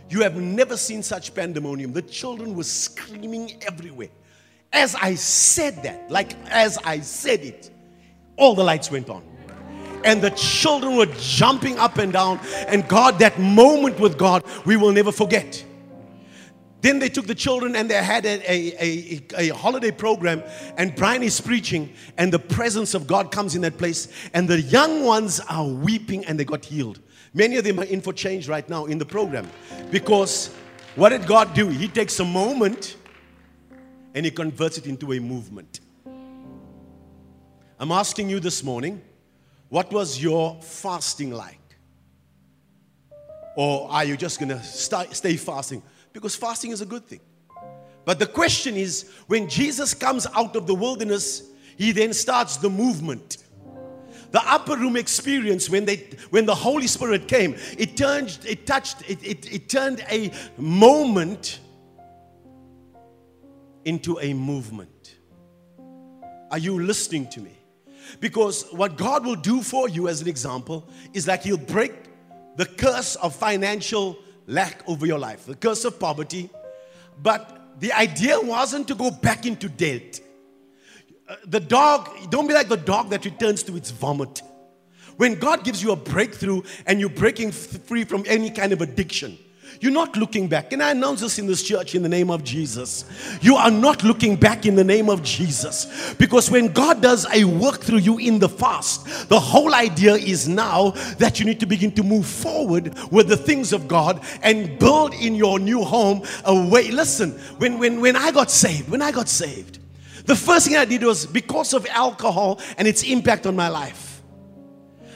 You 0.09 0.21
have 0.21 0.35
never 0.35 0.75
seen 0.75 1.03
such 1.03 1.35
pandemonium. 1.35 1.93
The 1.93 2.01
children 2.01 2.55
were 2.55 2.63
screaming 2.63 3.61
everywhere. 3.67 4.09
As 4.73 4.95
I 4.95 5.15
said 5.15 5.83
that, 5.83 6.09
like 6.09 6.33
as 6.47 6.77
I 6.79 6.99
said 6.99 7.41
it, 7.41 7.71
all 8.35 8.55
the 8.55 8.63
lights 8.63 8.89
went 8.89 9.09
on. 9.09 9.23
And 10.03 10.21
the 10.21 10.31
children 10.31 10.95
were 10.95 11.07
jumping 11.17 11.77
up 11.77 11.97
and 11.97 12.13
down. 12.13 12.39
And 12.67 12.87
God, 12.87 13.19
that 13.19 13.39
moment 13.39 13.99
with 13.99 14.17
God, 14.17 14.43
we 14.65 14.77
will 14.77 14.91
never 14.91 15.11
forget. 15.11 15.63
Then 16.81 16.99
they 16.99 17.09
took 17.09 17.27
the 17.27 17.35
children 17.35 17.75
and 17.75 17.89
they 17.89 18.01
had 18.01 18.25
a, 18.25 18.51
a, 18.51 19.21
a, 19.37 19.49
a, 19.49 19.55
holiday 19.55 19.91
program, 19.91 20.41
and 20.77 20.95
Brian 20.95 21.23
is 21.23 21.41
preaching, 21.41 21.93
and 22.17 22.31
the 22.31 22.39
presence 22.39 22.93
of 22.93 23.05
God 23.05 23.31
comes 23.31 23.53
in 23.53 23.61
that 23.63 23.77
place, 23.77 24.07
and 24.33 24.47
the 24.47 24.61
young 24.61 25.03
ones 25.03 25.41
are 25.49 25.67
weeping 25.67 26.23
and 26.25 26.39
they 26.39 26.45
got 26.45 26.63
healed. 26.63 27.01
Many 27.33 27.57
of 27.57 27.63
them 27.63 27.79
are 27.79 27.85
in 27.85 28.01
for 28.01 28.13
change 28.13 28.47
right 28.47 28.67
now 28.67 28.85
in 28.85 28.97
the 28.97 29.05
program 29.05 29.49
because 29.91 30.47
what 30.95 31.09
did 31.09 31.27
God 31.27 31.53
do? 31.53 31.69
He 31.69 31.87
takes 31.87 32.19
a 32.19 32.25
moment 32.25 32.95
and 34.15 34.25
He 34.25 34.31
converts 34.31 34.77
it 34.77 34.87
into 34.87 35.13
a 35.13 35.19
movement. 35.19 35.79
I'm 37.79 37.91
asking 37.91 38.29
you 38.29 38.39
this 38.39 38.63
morning, 38.63 39.01
what 39.69 39.91
was 39.93 40.21
your 40.21 40.59
fasting 40.61 41.31
like? 41.31 41.57
Or 43.55 43.89
are 43.91 44.03
you 44.03 44.17
just 44.17 44.39
going 44.39 44.49
to 44.49 44.61
stay 44.63 45.35
fasting? 45.37 45.83
Because 46.11 46.35
fasting 46.35 46.71
is 46.71 46.81
a 46.81 46.85
good 46.85 47.05
thing. 47.05 47.19
But 48.05 48.17
the 48.17 48.25
question 48.25 48.75
is 48.75 49.09
when 49.27 49.47
Jesus 49.47 49.93
comes 49.93 50.25
out 50.33 50.55
of 50.55 50.65
the 50.65 50.73
wilderness, 50.73 51.43
he 51.77 51.91
then 51.91 52.13
starts 52.13 52.57
the 52.57 52.69
movement 52.69 53.37
the 54.31 54.41
upper 54.45 54.75
room 54.75 54.95
experience 54.95 55.69
when 55.69 55.85
they 55.85 56.07
when 56.29 56.45
the 56.45 56.55
holy 56.55 56.87
spirit 56.87 57.27
came 57.27 57.55
it 57.77 57.97
turned 57.97 58.39
it 58.45 58.65
touched 58.65 59.01
it, 59.09 59.23
it, 59.25 59.51
it 59.51 59.69
turned 59.69 60.03
a 60.09 60.31
moment 60.57 61.59
into 63.85 64.19
a 64.19 64.33
movement 64.33 65.17
are 66.51 66.57
you 66.57 66.79
listening 66.81 67.27
to 67.29 67.39
me 67.41 67.59
Because 68.19 68.63
what 68.71 68.97
God 68.97 69.25
will 69.25 69.35
do 69.35 69.61
for 69.61 69.87
you, 69.87 70.07
as 70.07 70.21
an 70.21 70.27
example, 70.27 70.87
is 71.13 71.27
like 71.27 71.43
He'll 71.43 71.57
break 71.57 71.93
the 72.55 72.65
curse 72.65 73.15
of 73.17 73.35
financial 73.35 74.17
lack 74.47 74.87
over 74.87 75.05
your 75.05 75.19
life, 75.19 75.45
the 75.45 75.55
curse 75.55 75.85
of 75.85 75.99
poverty. 75.99 76.49
But 77.21 77.79
the 77.79 77.93
idea 77.93 78.39
wasn't 78.39 78.87
to 78.87 78.95
go 78.95 79.11
back 79.11 79.45
into 79.45 79.69
debt. 79.69 80.19
Uh, 81.29 81.35
the 81.45 81.59
dog, 81.59 82.09
don't 82.31 82.47
be 82.47 82.55
like 82.55 82.67
the 82.67 82.77
dog 82.77 83.11
that 83.11 83.23
returns 83.23 83.61
to 83.61 83.75
its 83.75 83.91
vomit. 83.91 84.41
When 85.17 85.35
God 85.35 85.63
gives 85.63 85.83
you 85.83 85.91
a 85.91 85.95
breakthrough 85.95 86.63
and 86.87 86.99
you're 86.99 87.09
breaking 87.09 87.51
free 87.51 88.03
from 88.03 88.23
any 88.25 88.49
kind 88.49 88.73
of 88.73 88.81
addiction, 88.81 89.37
you're 89.79 89.91
not 89.91 90.17
looking 90.17 90.47
back. 90.47 90.71
Can 90.71 90.81
I 90.81 90.91
announce 90.91 91.21
this 91.21 91.37
in 91.37 91.45
this 91.45 91.61
church 91.61 91.93
in 91.93 92.01
the 92.01 92.09
name 92.09 92.31
of 92.31 92.43
Jesus? 92.43 93.05
You 93.41 93.55
are 93.55 93.69
not 93.69 94.03
looking 94.03 94.35
back 94.35 94.65
in 94.65 94.75
the 94.75 94.83
name 94.83 95.09
of 95.09 95.21
Jesus. 95.21 96.15
Because 96.15 96.49
when 96.49 96.73
God 96.73 97.01
does 97.01 97.27
a 97.31 97.43
work 97.43 97.81
through 97.81 97.99
you 97.99 98.17
in 98.17 98.39
the 98.39 98.49
fast, 98.49 99.29
the 99.29 99.39
whole 99.39 99.75
idea 99.75 100.15
is 100.15 100.47
now 100.47 100.91
that 101.19 101.39
you 101.39 101.45
need 101.45 101.59
to 101.59 101.65
begin 101.65 101.91
to 101.93 102.03
move 102.03 102.25
forward 102.25 102.93
with 103.11 103.29
the 103.29 103.37
things 103.37 103.71
of 103.71 103.87
God 103.87 104.23
and 104.41 104.79
build 104.79 105.13
in 105.13 105.35
your 105.35 105.59
new 105.59 105.83
home 105.83 106.23
a 106.45 106.69
way. 106.69 106.89
Listen, 106.91 107.31
when, 107.59 107.77
when, 107.77 108.01
when 108.01 108.15
I 108.15 108.31
got 108.31 108.49
saved, 108.49 108.89
when 108.89 109.01
I 109.01 109.11
got 109.11 109.29
saved, 109.29 109.78
the 110.29 110.35
first 110.35 110.67
thing 110.67 110.77
I 110.77 110.85
did 110.85 111.01
was 111.01 111.25
because 111.25 111.73
of 111.73 111.87
alcohol 111.87 112.61
and 112.77 112.87
its 112.87 113.01
impact 113.01 113.47
on 113.47 113.55
my 113.55 113.67
life. 113.67 114.21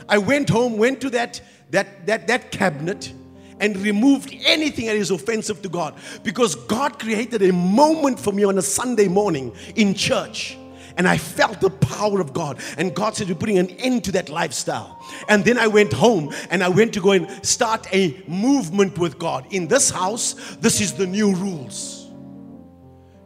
I 0.09 0.17
went 0.17 0.49
home, 0.49 0.75
went 0.75 1.01
to 1.01 1.11
that, 1.11 1.39
that, 1.69 2.07
that, 2.07 2.25
that 2.25 2.51
cabinet 2.51 3.13
and 3.59 3.77
removed 3.77 4.35
anything 4.43 4.87
that 4.87 4.95
is 4.95 5.11
offensive 5.11 5.61
to 5.61 5.69
God. 5.69 5.93
Because 6.23 6.55
God 6.55 6.97
created 6.97 7.43
a 7.43 7.53
moment 7.53 8.19
for 8.19 8.33
me 8.33 8.43
on 8.43 8.57
a 8.57 8.63
Sunday 8.63 9.07
morning 9.07 9.55
in 9.75 9.93
church. 9.93 10.57
And 10.97 11.07
I 11.07 11.19
felt 11.19 11.61
the 11.61 11.69
power 11.69 12.19
of 12.19 12.33
God. 12.33 12.59
And 12.79 12.95
God 12.95 13.15
said, 13.15 13.27
We're 13.27 13.35
putting 13.35 13.59
an 13.59 13.69
end 13.69 14.05
to 14.05 14.11
that 14.13 14.29
lifestyle. 14.29 14.99
And 15.29 15.45
then 15.45 15.59
I 15.59 15.67
went 15.67 15.93
home 15.93 16.33
and 16.49 16.63
I 16.63 16.69
went 16.69 16.91
to 16.95 16.99
go 16.99 17.11
and 17.11 17.29
start 17.45 17.85
a 17.93 18.19
movement 18.27 18.97
with 18.97 19.19
God. 19.19 19.45
In 19.51 19.67
this 19.67 19.91
house, 19.91 20.33
this 20.55 20.81
is 20.81 20.93
the 20.93 21.05
new 21.05 21.35
rules. 21.35 22.09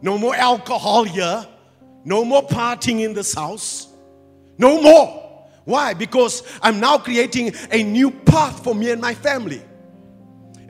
No 0.02 0.18
more 0.18 0.34
alcohol 0.34 1.04
here. 1.04 1.46
No 2.08 2.24
more 2.24 2.42
partying 2.42 3.04
in 3.04 3.12
this 3.12 3.34
house. 3.34 3.86
No 4.56 4.80
more. 4.80 5.46
Why? 5.66 5.92
Because 5.92 6.42
I'm 6.62 6.80
now 6.80 6.96
creating 6.96 7.52
a 7.70 7.82
new 7.82 8.10
path 8.10 8.64
for 8.64 8.74
me 8.74 8.90
and 8.90 8.98
my 8.98 9.12
family. 9.12 9.60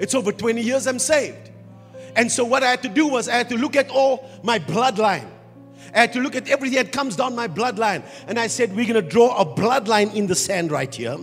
It's 0.00 0.16
over 0.16 0.32
20 0.32 0.60
years 0.60 0.88
I'm 0.88 0.98
saved. 0.98 1.52
And 2.16 2.30
so 2.30 2.44
what 2.44 2.64
I 2.64 2.70
had 2.70 2.82
to 2.82 2.88
do 2.88 3.06
was 3.06 3.28
I 3.28 3.36
had 3.36 3.48
to 3.50 3.56
look 3.56 3.76
at 3.76 3.88
all 3.88 4.28
my 4.42 4.58
bloodline. 4.58 5.30
I 5.94 6.00
had 6.00 6.12
to 6.14 6.20
look 6.20 6.34
at 6.34 6.48
everything 6.48 6.78
that 6.78 6.90
comes 6.90 7.14
down 7.14 7.36
my 7.36 7.46
bloodline. 7.46 8.02
And 8.26 8.36
I 8.36 8.48
said, 8.48 8.74
we're 8.74 8.92
going 8.92 9.00
to 9.00 9.08
draw 9.08 9.40
a 9.40 9.46
bloodline 9.46 10.12
in 10.16 10.26
the 10.26 10.34
sand 10.34 10.72
right 10.72 10.92
here. 10.92 11.18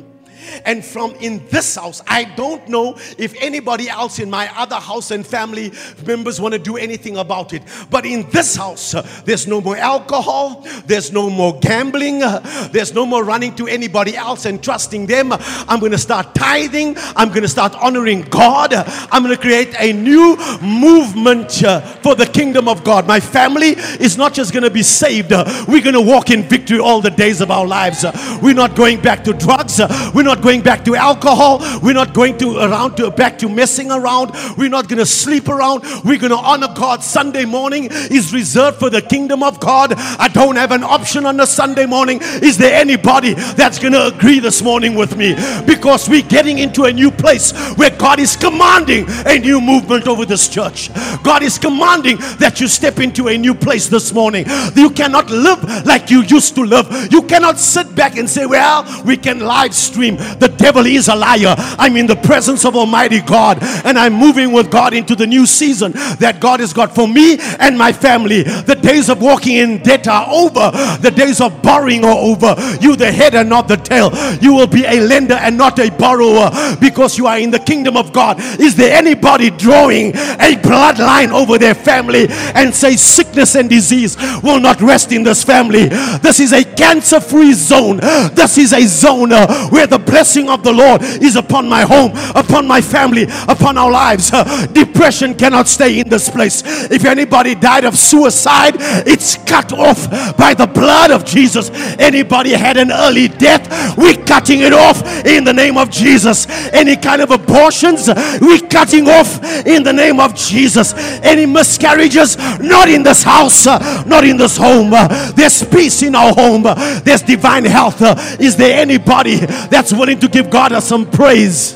And 0.65 0.83
from 0.83 1.11
in 1.15 1.45
this 1.47 1.75
house, 1.75 2.01
I 2.07 2.25
don't 2.25 2.67
know 2.67 2.97
if 3.17 3.33
anybody 3.41 3.89
else 3.89 4.19
in 4.19 4.29
my 4.29 4.49
other 4.57 4.77
house 4.77 5.11
and 5.11 5.25
family 5.25 5.71
members 6.05 6.39
want 6.41 6.53
to 6.53 6.59
do 6.59 6.77
anything 6.77 7.17
about 7.17 7.53
it. 7.53 7.63
But 7.89 8.05
in 8.05 8.29
this 8.29 8.55
house, 8.55 8.93
uh, 8.93 9.07
there's 9.25 9.47
no 9.47 9.61
more 9.61 9.77
alcohol, 9.77 10.65
there's 10.85 11.11
no 11.11 11.29
more 11.29 11.57
gambling, 11.59 12.23
uh, 12.23 12.39
there's 12.71 12.93
no 12.93 13.05
more 13.05 13.23
running 13.23 13.55
to 13.55 13.67
anybody 13.67 14.15
else 14.15 14.45
and 14.45 14.61
trusting 14.61 15.05
them. 15.05 15.31
I'm 15.31 15.79
going 15.79 15.91
to 15.91 15.97
start 15.97 16.35
tithing, 16.35 16.97
I'm 17.15 17.29
going 17.29 17.43
to 17.43 17.47
start 17.47 17.75
honoring 17.75 18.21
God, 18.23 18.73
I'm 18.73 19.23
going 19.23 19.35
to 19.35 19.41
create 19.41 19.73
a 19.79 19.93
new 19.93 20.35
movement 20.61 21.63
uh, 21.63 21.81
for 21.81 22.15
the 22.15 22.25
kingdom 22.25 22.67
of 22.67 22.83
God. 22.83 23.07
My 23.07 23.19
family 23.19 23.69
is 23.69 24.17
not 24.17 24.33
just 24.33 24.53
going 24.53 24.63
to 24.63 24.69
be 24.69 24.83
saved, 24.83 25.31
we're 25.31 25.81
going 25.81 25.93
to 25.93 26.01
walk 26.01 26.29
in 26.29 26.43
victory 26.43 26.79
all 26.79 27.01
the 27.01 27.11
days 27.11 27.41
of 27.41 27.51
our 27.51 27.65
lives. 27.65 28.05
We're 28.41 28.53
not 28.53 28.75
going 28.75 29.01
back 29.01 29.23
to 29.25 29.33
drugs, 29.33 29.79
we're 30.13 30.23
not 30.25 30.41
going 30.41 30.61
back 30.61 30.83
to 30.85 30.95
alcohol. 30.95 31.59
We're 31.81 31.93
not 31.93 32.13
going 32.13 32.37
to 32.39 32.57
around 32.57 32.97
to 32.97 33.11
back 33.11 33.37
to 33.39 33.49
messing 33.49 33.91
around. 33.91 34.31
We're 34.57 34.69
not 34.69 34.89
going 34.89 34.99
to 34.99 35.05
sleep 35.05 35.47
around. 35.47 35.83
We're 36.03 36.19
going 36.19 36.31
to 36.31 36.37
honor 36.37 36.67
God. 36.75 37.03
Sunday 37.03 37.45
morning 37.45 37.89
is 37.91 38.33
reserved 38.33 38.77
for 38.77 38.89
the 38.89 39.01
kingdom 39.01 39.43
of 39.43 39.59
God. 39.59 39.93
I 39.95 40.27
don't 40.27 40.55
have 40.55 40.71
an 40.71 40.83
option 40.83 41.25
on 41.25 41.39
a 41.39 41.47
Sunday 41.47 41.85
morning. 41.85 42.19
Is 42.21 42.57
there 42.57 42.73
anybody 42.75 43.33
that's 43.33 43.79
going 43.79 43.93
to 43.93 44.07
agree 44.07 44.39
this 44.39 44.61
morning 44.61 44.95
with 44.95 45.15
me? 45.15 45.35
Because 45.65 46.09
we're 46.09 46.21
getting 46.23 46.57
into 46.57 46.83
a 46.83 46.93
new 46.93 47.11
place 47.11 47.53
where 47.75 47.91
God 47.91 48.19
is 48.19 48.35
commanding 48.35 49.05
a 49.25 49.37
new 49.37 49.61
movement 49.61 50.07
over 50.07 50.25
this 50.25 50.49
church. 50.49 50.89
God 51.23 51.43
is 51.43 51.57
commanding 51.57 52.17
that 52.39 52.59
you 52.59 52.67
step 52.67 52.99
into 52.99 53.27
a 53.27 53.37
new 53.37 53.53
place 53.53 53.87
this 53.87 54.13
morning. 54.13 54.45
You 54.75 54.89
cannot 54.89 55.29
live 55.29 55.85
like 55.85 56.09
you 56.09 56.23
used 56.23 56.55
to 56.55 56.61
live. 56.61 57.11
You 57.11 57.21
cannot 57.23 57.59
sit 57.59 57.95
back 57.95 58.17
and 58.17 58.29
say, 58.29 58.45
Well, 58.45 59.03
we 59.05 59.17
can 59.17 59.39
live 59.39 59.73
stream 59.73 60.14
the 60.15 60.53
devil 60.57 60.85
is 60.85 61.07
a 61.07 61.15
liar. 61.15 61.55
I'm 61.57 61.95
in 61.97 62.07
the 62.07 62.15
presence 62.15 62.65
of 62.65 62.75
Almighty 62.75 63.21
God 63.21 63.59
and 63.85 63.97
I'm 63.97 64.13
moving 64.13 64.51
with 64.51 64.71
God 64.71 64.93
into 64.93 65.15
the 65.15 65.27
new 65.27 65.45
season 65.45 65.91
that 66.19 66.39
God 66.39 66.59
has 66.59 66.73
got 66.73 66.93
for 66.93 67.07
me 67.07 67.37
and 67.59 67.77
my 67.77 67.91
family. 67.91 68.43
The 68.43 68.75
days 68.75 69.09
of 69.09 69.21
walking 69.21 69.57
in 69.57 69.79
debt 69.79 70.07
are 70.07 70.27
over, 70.29 70.71
the 71.01 71.11
days 71.11 71.41
of 71.41 71.61
borrowing 71.61 72.03
are 72.05 72.17
over. 72.17 72.55
You, 72.81 72.95
the 72.95 73.11
head 73.11 73.35
and 73.35 73.49
not 73.49 73.67
the 73.67 73.77
tail, 73.77 74.11
you 74.41 74.53
will 74.53 74.67
be 74.67 74.85
a 74.85 75.01
lender 75.01 75.35
and 75.35 75.57
not 75.57 75.79
a 75.79 75.89
borrower 75.91 76.51
because 76.79 77.17
you 77.17 77.27
are 77.27 77.39
in 77.39 77.51
the 77.51 77.59
kingdom 77.59 77.97
of 77.97 78.13
God. 78.13 78.37
Is 78.59 78.75
there 78.75 78.95
anybody 78.95 79.49
drawing 79.49 80.09
a 80.15 80.55
bloodline 80.61 81.31
over 81.31 81.57
their 81.57 81.75
family 81.75 82.27
and 82.29 82.73
say 82.73 82.95
sickness 82.95 83.55
and 83.55 83.69
disease 83.69 84.17
will 84.41 84.59
not 84.59 84.81
rest 84.81 85.11
in 85.11 85.23
this 85.23 85.43
family? 85.43 85.87
This 86.19 86.39
is 86.39 86.53
a 86.53 86.63
cancer 86.63 87.19
free 87.19 87.53
zone. 87.53 87.97
This 88.33 88.57
is 88.57 88.73
a 88.73 88.85
zone 88.85 89.31
uh, 89.31 89.69
where 89.69 89.87
the 89.87 89.99
blessing 90.05 90.49
of 90.49 90.63
the 90.63 90.71
Lord 90.71 91.01
is 91.01 91.35
upon 91.35 91.67
my 91.67 91.81
home, 91.81 92.11
upon 92.35 92.67
my 92.67 92.81
family, 92.81 93.27
upon 93.47 93.77
our 93.77 93.91
lives. 93.91 94.31
Uh, 94.33 94.65
depression 94.67 95.33
cannot 95.33 95.67
stay 95.67 95.99
in 95.99 96.09
this 96.09 96.29
place. 96.29 96.63
If 96.91 97.05
anybody 97.05 97.55
died 97.55 97.85
of 97.85 97.97
suicide, 97.97 98.75
it's 99.07 99.37
cut 99.37 99.73
off 99.73 100.09
by 100.37 100.53
the 100.53 100.67
blood 100.67 101.11
of 101.11 101.25
Jesus. 101.25 101.69
Anybody 101.99 102.51
had 102.51 102.77
an 102.77 102.91
early 102.91 103.27
death, 103.27 103.97
we're 103.97 104.17
cutting 104.25 104.61
it 104.61 104.73
off 104.73 105.01
in 105.25 105.43
the 105.43 105.53
name 105.53 105.77
of 105.77 105.89
Jesus. 105.89 106.47
Any 106.71 106.95
kind 106.95 107.21
of 107.21 107.31
abortions, 107.31 108.07
we're 108.41 108.67
cutting 108.69 109.07
off 109.07 109.43
in 109.65 109.83
the 109.83 109.93
name 109.93 110.19
of 110.19 110.35
Jesus. 110.35 110.93
Any 111.23 111.45
miscarriages, 111.45 112.37
not 112.59 112.89
in 112.89 113.03
this 113.03 113.23
house, 113.23 113.67
uh, 113.67 114.03
not 114.05 114.23
in 114.23 114.37
this 114.37 114.57
home. 114.57 114.93
Uh, 114.93 115.31
there's 115.31 115.63
peace 115.63 116.03
in 116.03 116.15
our 116.15 116.33
home, 116.33 116.63
there's 117.03 117.21
divine 117.21 117.65
health. 117.65 118.01
Is 118.39 118.55
there 118.55 118.77
anybody 118.77 119.37
that's 119.37 119.93
willing 119.97 120.19
to 120.19 120.27
give 120.27 120.49
God 120.49 120.77
some 120.81 121.09
praise. 121.09 121.73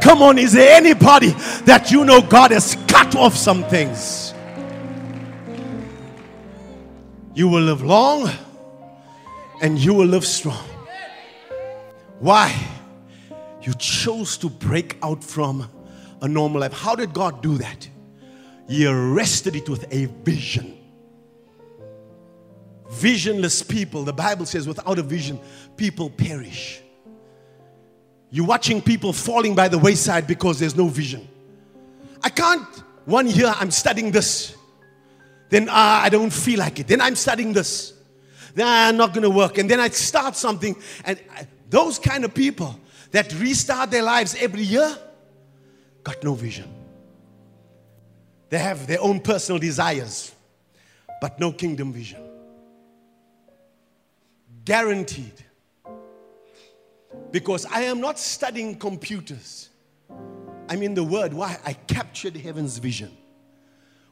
Come 0.00 0.22
on, 0.22 0.38
is 0.38 0.52
there 0.52 0.76
anybody 0.76 1.30
that 1.64 1.90
you 1.90 2.04
know 2.04 2.22
God 2.22 2.52
has 2.52 2.76
cut 2.86 3.14
off 3.16 3.36
some 3.36 3.64
things? 3.64 4.32
You 7.34 7.48
will 7.48 7.62
live 7.62 7.82
long 7.82 8.30
and 9.60 9.78
you 9.78 9.92
will 9.94 10.06
live 10.06 10.24
strong. 10.24 10.64
Why? 12.20 12.54
You 13.62 13.74
chose 13.74 14.38
to 14.38 14.48
break 14.48 14.96
out 15.02 15.22
from 15.22 15.68
a 16.22 16.28
normal 16.28 16.60
life. 16.60 16.72
How 16.72 16.94
did 16.94 17.12
God 17.12 17.42
do 17.42 17.58
that? 17.58 17.88
He 18.68 18.86
arrested 18.86 19.56
it 19.56 19.68
with 19.68 19.92
a 19.92 20.06
vision. 20.06 20.77
Visionless 22.90 23.62
people, 23.62 24.02
the 24.02 24.12
Bible 24.12 24.46
says, 24.46 24.66
without 24.66 24.98
a 24.98 25.02
vision, 25.02 25.38
people 25.76 26.08
perish. 26.08 26.80
You're 28.30 28.46
watching 28.46 28.80
people 28.80 29.12
falling 29.12 29.54
by 29.54 29.68
the 29.68 29.78
wayside 29.78 30.26
because 30.26 30.58
there's 30.58 30.76
no 30.76 30.88
vision. 30.88 31.26
I 32.22 32.30
can't, 32.30 32.66
one 33.04 33.26
year 33.26 33.52
I'm 33.56 33.70
studying 33.70 34.10
this, 34.10 34.56
then 35.50 35.68
uh, 35.68 35.72
I 35.72 36.08
don't 36.08 36.32
feel 36.32 36.58
like 36.58 36.80
it. 36.80 36.88
Then 36.88 37.00
I'm 37.00 37.14
studying 37.14 37.52
this, 37.52 37.94
then 38.54 38.66
I'm 38.66 38.96
not 38.96 39.14
going 39.14 39.22
to 39.22 39.30
work. 39.30 39.58
And 39.58 39.70
then 39.70 39.80
I 39.80 39.88
start 39.88 40.36
something. 40.36 40.76
And 41.04 41.18
I, 41.34 41.46
those 41.70 41.98
kind 41.98 42.24
of 42.24 42.34
people 42.34 42.78
that 43.12 43.32
restart 43.34 43.90
their 43.90 44.02
lives 44.02 44.36
every 44.38 44.62
year 44.62 44.96
got 46.04 46.22
no 46.22 46.34
vision. 46.34 46.68
They 48.50 48.58
have 48.58 48.86
their 48.86 49.00
own 49.00 49.20
personal 49.20 49.58
desires, 49.58 50.34
but 51.20 51.38
no 51.38 51.52
kingdom 51.52 51.92
vision. 51.92 52.27
Guaranteed. 54.68 55.46
Because 57.30 57.64
I 57.64 57.84
am 57.84 58.02
not 58.02 58.18
studying 58.18 58.78
computers. 58.78 59.70
I'm 60.68 60.82
in 60.82 60.92
the 60.92 61.02
Word. 61.02 61.32
Why? 61.32 61.56
I 61.64 61.72
captured 61.72 62.36
heaven's 62.36 62.76
vision. 62.76 63.16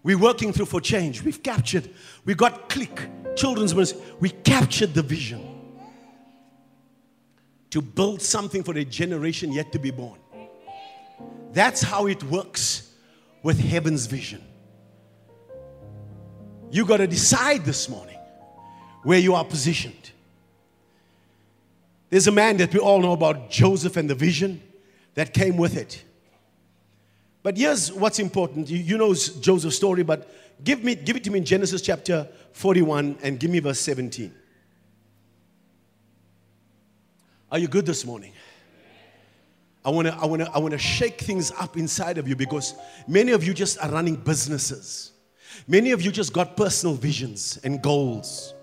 We're 0.03 0.17
working 0.17 0.55
through 0.55 0.65
for 0.65 0.81
change. 0.81 1.23
We've 1.23 1.43
captured, 1.43 1.91
we 2.25 2.35
got 2.35 2.71
click, 2.71 3.07
children's 3.37 3.75
ministry. 3.75 4.01
We 4.19 4.31
captured 4.31 4.95
the 4.95 5.03
vision 5.03 5.47
to 7.69 7.83
build 7.83 8.23
something 8.23 8.63
for 8.63 8.73
a 8.79 8.85
generation 8.87 9.53
yet 9.53 9.73
to 9.73 9.79
be 9.79 9.91
born. 9.91 10.19
That's 11.53 11.83
how 11.83 12.07
it 12.07 12.23
works 12.23 12.95
with 13.43 13.61
heaven's 13.61 14.07
vision. 14.07 14.43
You 16.71 16.87
got 16.87 16.97
to 16.97 17.07
decide 17.07 17.67
this 17.67 17.91
morning 17.91 18.19
where 19.03 19.19
you 19.19 19.35
are 19.35 19.45
positioned. 19.45 20.13
There's 22.17 22.29
a 22.29 22.33
man 22.33 22.57
that 22.57 22.73
we 22.73 22.81
all 22.81 22.99
know 22.99 23.13
about, 23.13 23.51
Joseph, 23.51 23.99
and 23.99 24.09
the 24.09 24.15
vision 24.15 24.63
that 25.17 25.35
came 25.35 25.59
with 25.59 25.77
it. 25.77 26.03
But 27.43 27.59
here's 27.59 27.93
what's 27.93 28.19
important. 28.21 28.71
You, 28.71 28.79
you 28.79 28.97
know 28.97 29.13
Joseph's 29.13 29.77
story, 29.77 30.03
but 30.03 30.27
give, 30.65 30.83
me, 30.83 30.95
give 30.95 31.17
it 31.17 31.25
to 31.25 31.31
me 31.31 31.41
in 31.41 31.45
Genesis 31.45 31.83
chapter 31.83 32.27
41 32.53 33.19
and 33.23 33.39
give 33.39 33.51
me 33.51 33.59
verse 33.59 33.81
17. 33.81 34.35
Are 37.53 37.59
you 37.59 37.69
good 37.69 37.85
this 37.85 38.07
morning? 38.07 38.33
I 39.85 39.91
want 39.91 40.09
to 40.09 40.15
I 40.15 40.25
want 40.25 40.41
to 40.41 40.51
I 40.53 40.59
want 40.59 40.73
to 40.73 40.79
shake 40.79 41.21
things 41.21 41.51
up 41.51 41.77
inside 41.77 42.17
of 42.17 42.27
you 42.27 42.35
because 42.35 42.77
many 43.07 43.33
of 43.33 43.45
you 43.45 43.53
just 43.53 43.79
are 43.81 43.91
running 43.91 44.17
businesses. 44.17 45.13
Many 45.69 45.91
of 45.91 46.01
you 46.01 46.11
just 46.11 46.33
got 46.33 46.57
personal 46.57 46.95
visions 46.95 47.59
and 47.63 47.83
goals. 47.83 48.55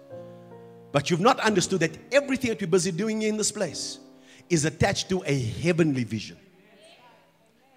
But 0.93 1.09
you've 1.09 1.19
not 1.19 1.39
understood 1.39 1.79
that 1.81 1.97
everything 2.13 2.49
that 2.49 2.61
we're 2.61 2.67
busy 2.67 2.91
doing 2.91 3.23
in 3.23 3.35
this 3.35 3.51
place 3.51 3.97
is 4.47 4.63
attached 4.63 5.09
to 5.09 5.23
a 5.25 5.37
heavenly 5.37 6.03
vision. 6.03 6.37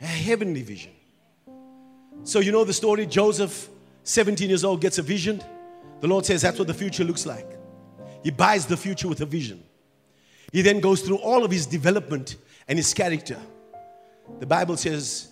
A 0.03 0.07
heavenly 0.07 0.63
vision. 0.63 0.93
So, 2.25 2.41
you 2.41 2.53
know 2.53 2.63
the 2.65 2.75
story 2.75 3.07
Joseph, 3.07 3.71
17 4.05 4.51
years 4.51 4.65
old, 4.65 4.83
gets 4.83 4.99
a 4.99 5.03
vision. 5.03 5.43
The 6.01 6.07
Lord 6.07 6.27
says 6.27 6.43
that's 6.43 6.59
what 6.59 6.69
the 6.69 6.75
future 6.75 7.05
looks 7.05 7.25
like. 7.25 7.59
He 8.23 8.31
buys 8.31 8.67
the 8.67 8.77
future 8.77 9.09
with 9.09 9.23
a 9.23 9.27
vision. 9.27 9.63
He 10.53 10.61
then 10.61 10.81
goes 10.81 11.01
through 11.01 11.17
all 11.17 11.43
of 11.43 11.51
his 11.51 11.65
development 11.65 12.37
and 12.69 12.79
his 12.79 12.93
character. 12.93 13.39
The 14.41 14.47
Bible 14.47 14.77
says, 14.77 15.29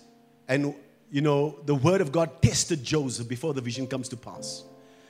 and 0.47 0.73
you 1.11 1.21
know, 1.21 1.59
the 1.65 1.75
word 1.75 2.01
of 2.01 2.11
God 2.11 2.41
tested 2.41 2.83
Joseph 2.83 3.27
before 3.27 3.53
the 3.53 3.61
vision 3.61 3.85
comes 3.85 4.09
to 4.09 4.17
pass. 4.17 4.63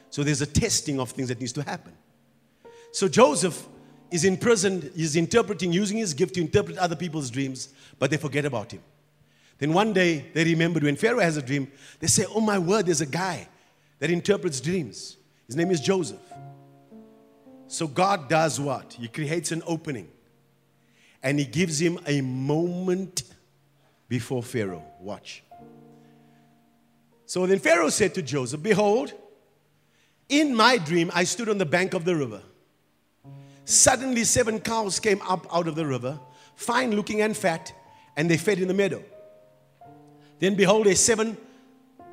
So 0.10 0.24
there's 0.24 0.42
a 0.42 0.46
testing 0.46 1.00
of 1.00 1.12
things 1.12 1.30
that 1.30 1.40
needs 1.40 1.54
to 1.54 1.64
happen. 1.64 1.94
So 2.96 3.10
Joseph 3.10 3.68
is 4.10 4.24
in 4.24 4.38
prison, 4.38 4.90
he's 4.96 5.18
interpreting, 5.18 5.74
using 5.74 5.98
his 5.98 6.14
gift 6.14 6.36
to 6.36 6.40
interpret 6.40 6.78
other 6.78 6.96
people's 6.96 7.30
dreams, 7.30 7.68
but 8.00 8.10
they 8.10 8.16
forget 8.16 8.46
about 8.46 8.72
him. 8.72 8.82
Then 9.58 9.74
one 9.74 9.92
day 9.92 10.28
they 10.34 10.46
remembered 10.46 10.84
when 10.84 10.96
Pharaoh 10.96 11.20
has 11.20 11.36
a 11.36 11.42
dream, 11.42 11.70
they 12.00 12.08
say, 12.08 12.24
Oh 12.34 12.40
my 12.40 12.58
word, 12.58 12.86
there's 12.86 13.02
a 13.02 13.06
guy 13.06 13.50
that 14.00 14.10
interprets 14.10 14.62
dreams. 14.62 15.18
His 15.46 15.58
name 15.58 15.72
is 15.72 15.82
Joseph. 15.82 16.22
So 17.68 17.86
God 17.86 18.30
does 18.30 18.62
what? 18.62 18.94
He 18.94 19.10
creates 19.10 19.52
an 19.52 19.62
opening 19.68 20.08
and 21.22 21.38
he 21.38 21.44
gives 21.44 21.82
him 21.82 22.00
a 22.08 22.22
moment 22.22 23.24
before 24.08 24.42
Pharaoh. 24.42 24.86
Watch. 25.02 25.44
So 27.26 27.46
then 27.46 27.60
Pharaoh 27.60 27.90
said 27.90 28.14
to 28.14 28.22
Joseph, 28.22 28.64
Behold, 28.64 29.12
in 30.30 30.56
my 30.56 30.78
dream 30.78 31.12
I 31.14 31.26
stood 31.26 31.50
on 31.50 31.58
the 31.58 31.66
bank 31.66 31.94
of 31.94 32.06
the 32.06 32.16
river. 32.16 32.42
Suddenly, 33.66 34.24
seven 34.24 34.60
cows 34.60 35.00
came 35.00 35.22
up 35.24 35.48
out 35.54 35.68
of 35.68 35.76
the 35.76 35.86
river, 35.86 36.20
fine 36.56 36.92
looking 36.92 37.22
and 37.22 37.36
fat, 37.36 37.74
and 38.16 38.30
they 38.30 38.38
fed 38.38 38.60
in 38.60 38.68
the 38.68 38.74
meadow. 38.74 39.04
Then 40.40 40.56
behold, 40.56 40.88
a 40.88 40.96
seven, 40.96 41.36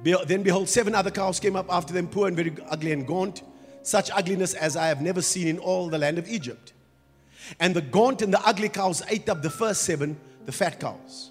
then 0.03 0.43
behold, 0.43 0.69
seven 0.69 0.95
other 0.95 1.11
cows 1.11 1.39
came 1.39 1.55
up 1.55 1.67
after 1.71 1.93
them, 1.93 2.09
poor 2.09 2.27
and 2.27 2.37
very 2.37 2.55
ugly 2.69 2.93
and 2.93 3.07
gaunt, 3.07 3.43
such 3.83 4.11
ugliness 4.11 4.55
as 4.55 4.77
I 4.77 4.87
have 4.87 5.03
never 5.03 5.21
seen 5.21 5.47
in 5.47 5.59
all 5.59 5.89
the 5.89 5.99
land 5.99 6.19
of 6.19 6.29
Egypt. 6.29 6.73
And 7.61 7.75
the 7.75 7.83
gaunt 7.83 8.23
and 8.23 8.33
the 8.33 8.41
ugly 8.47 8.69
cows 8.69 9.03
ate 9.09 9.29
up 9.29 9.43
the 9.43 9.51
first 9.51 9.83
seven, 9.83 10.19
the 10.47 10.53
fat 10.53 10.81
cows. 10.81 11.31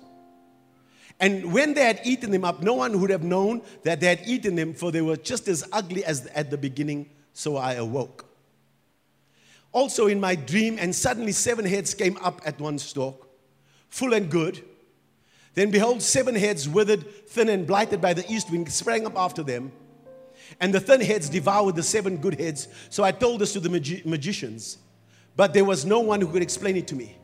And 1.19 1.53
when 1.53 1.73
they 1.73 1.85
had 1.85 2.01
eaten 2.03 2.31
them 2.31 2.43
up, 2.43 2.61
no 2.61 2.73
one 2.73 2.99
would 2.99 3.09
have 3.09 3.23
known 3.23 3.61
that 3.83 3.99
they 3.99 4.07
had 4.07 4.21
eaten 4.25 4.55
them, 4.55 4.73
for 4.73 4.91
they 4.91 5.01
were 5.01 5.17
just 5.17 5.47
as 5.47 5.63
ugly 5.71 6.03
as 6.03 6.27
at 6.27 6.51
the 6.51 6.57
beginning. 6.57 7.09
So 7.33 7.57
I 7.57 7.73
awoke. 7.73 8.25
Also 9.71 10.07
in 10.07 10.19
my 10.19 10.35
dream, 10.35 10.77
and 10.79 10.93
suddenly 10.93 11.31
seven 11.31 11.65
heads 11.65 11.93
came 11.93 12.17
up 12.17 12.41
at 12.45 12.59
one 12.59 12.77
stalk, 12.77 13.27
full 13.89 14.13
and 14.13 14.29
good. 14.29 14.63
Then 15.53 15.71
behold, 15.71 16.01
seven 16.01 16.35
heads 16.35 16.67
withered, 16.67 17.05
thin, 17.27 17.49
and 17.49 17.65
blighted 17.65 18.01
by 18.01 18.13
the 18.13 18.29
east 18.31 18.51
wind 18.51 18.71
sprang 18.71 19.05
up 19.05 19.17
after 19.17 19.43
them. 19.43 19.71
And 20.59 20.73
the 20.73 20.79
thin 20.79 21.01
heads 21.01 21.29
devoured 21.29 21.75
the 21.75 21.83
seven 21.83 22.17
good 22.17 22.39
heads. 22.39 22.67
So 22.89 23.03
I 23.03 23.11
told 23.11 23.41
this 23.41 23.53
to 23.53 23.59
the 23.59 23.69
magi- 23.69 24.01
magicians 24.05 24.77
but 25.35 25.53
there 25.53 25.65
was 25.65 25.85
no 25.85 25.99
one 25.99 26.21
who 26.21 26.27
could 26.27 26.41
explain 26.41 26.75
it 26.77 26.87
to 26.87 26.95
me. 26.95 27.17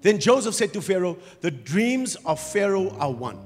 Then 0.00 0.18
Joseph 0.18 0.54
said 0.54 0.72
to 0.72 0.80
Pharaoh, 0.80 1.18
The 1.40 1.50
dreams 1.50 2.16
of 2.24 2.40
Pharaoh 2.40 2.90
are 2.98 3.12
one. 3.12 3.38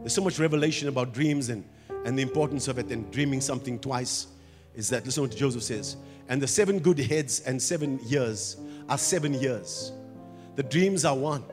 There's 0.00 0.14
so 0.14 0.22
much 0.22 0.38
revelation 0.38 0.88
about 0.88 1.12
dreams 1.12 1.48
and, 1.48 1.64
and 2.04 2.16
the 2.16 2.22
importance 2.22 2.68
of 2.68 2.78
it 2.78 2.86
and 2.90 3.10
dreaming 3.10 3.40
something 3.40 3.78
twice. 3.78 4.28
Is 4.74 4.88
that, 4.90 5.04
listen 5.04 5.24
to 5.24 5.28
what 5.28 5.36
Joseph 5.36 5.62
says. 5.62 5.96
And 6.28 6.40
the 6.40 6.46
seven 6.46 6.78
good 6.78 6.98
heads 6.98 7.40
and 7.40 7.60
seven 7.60 7.98
years 8.04 8.56
are 8.88 8.98
seven 8.98 9.34
years. 9.34 9.92
The 10.56 10.62
dreams 10.62 11.04
are 11.04 11.16
one. 11.16 11.44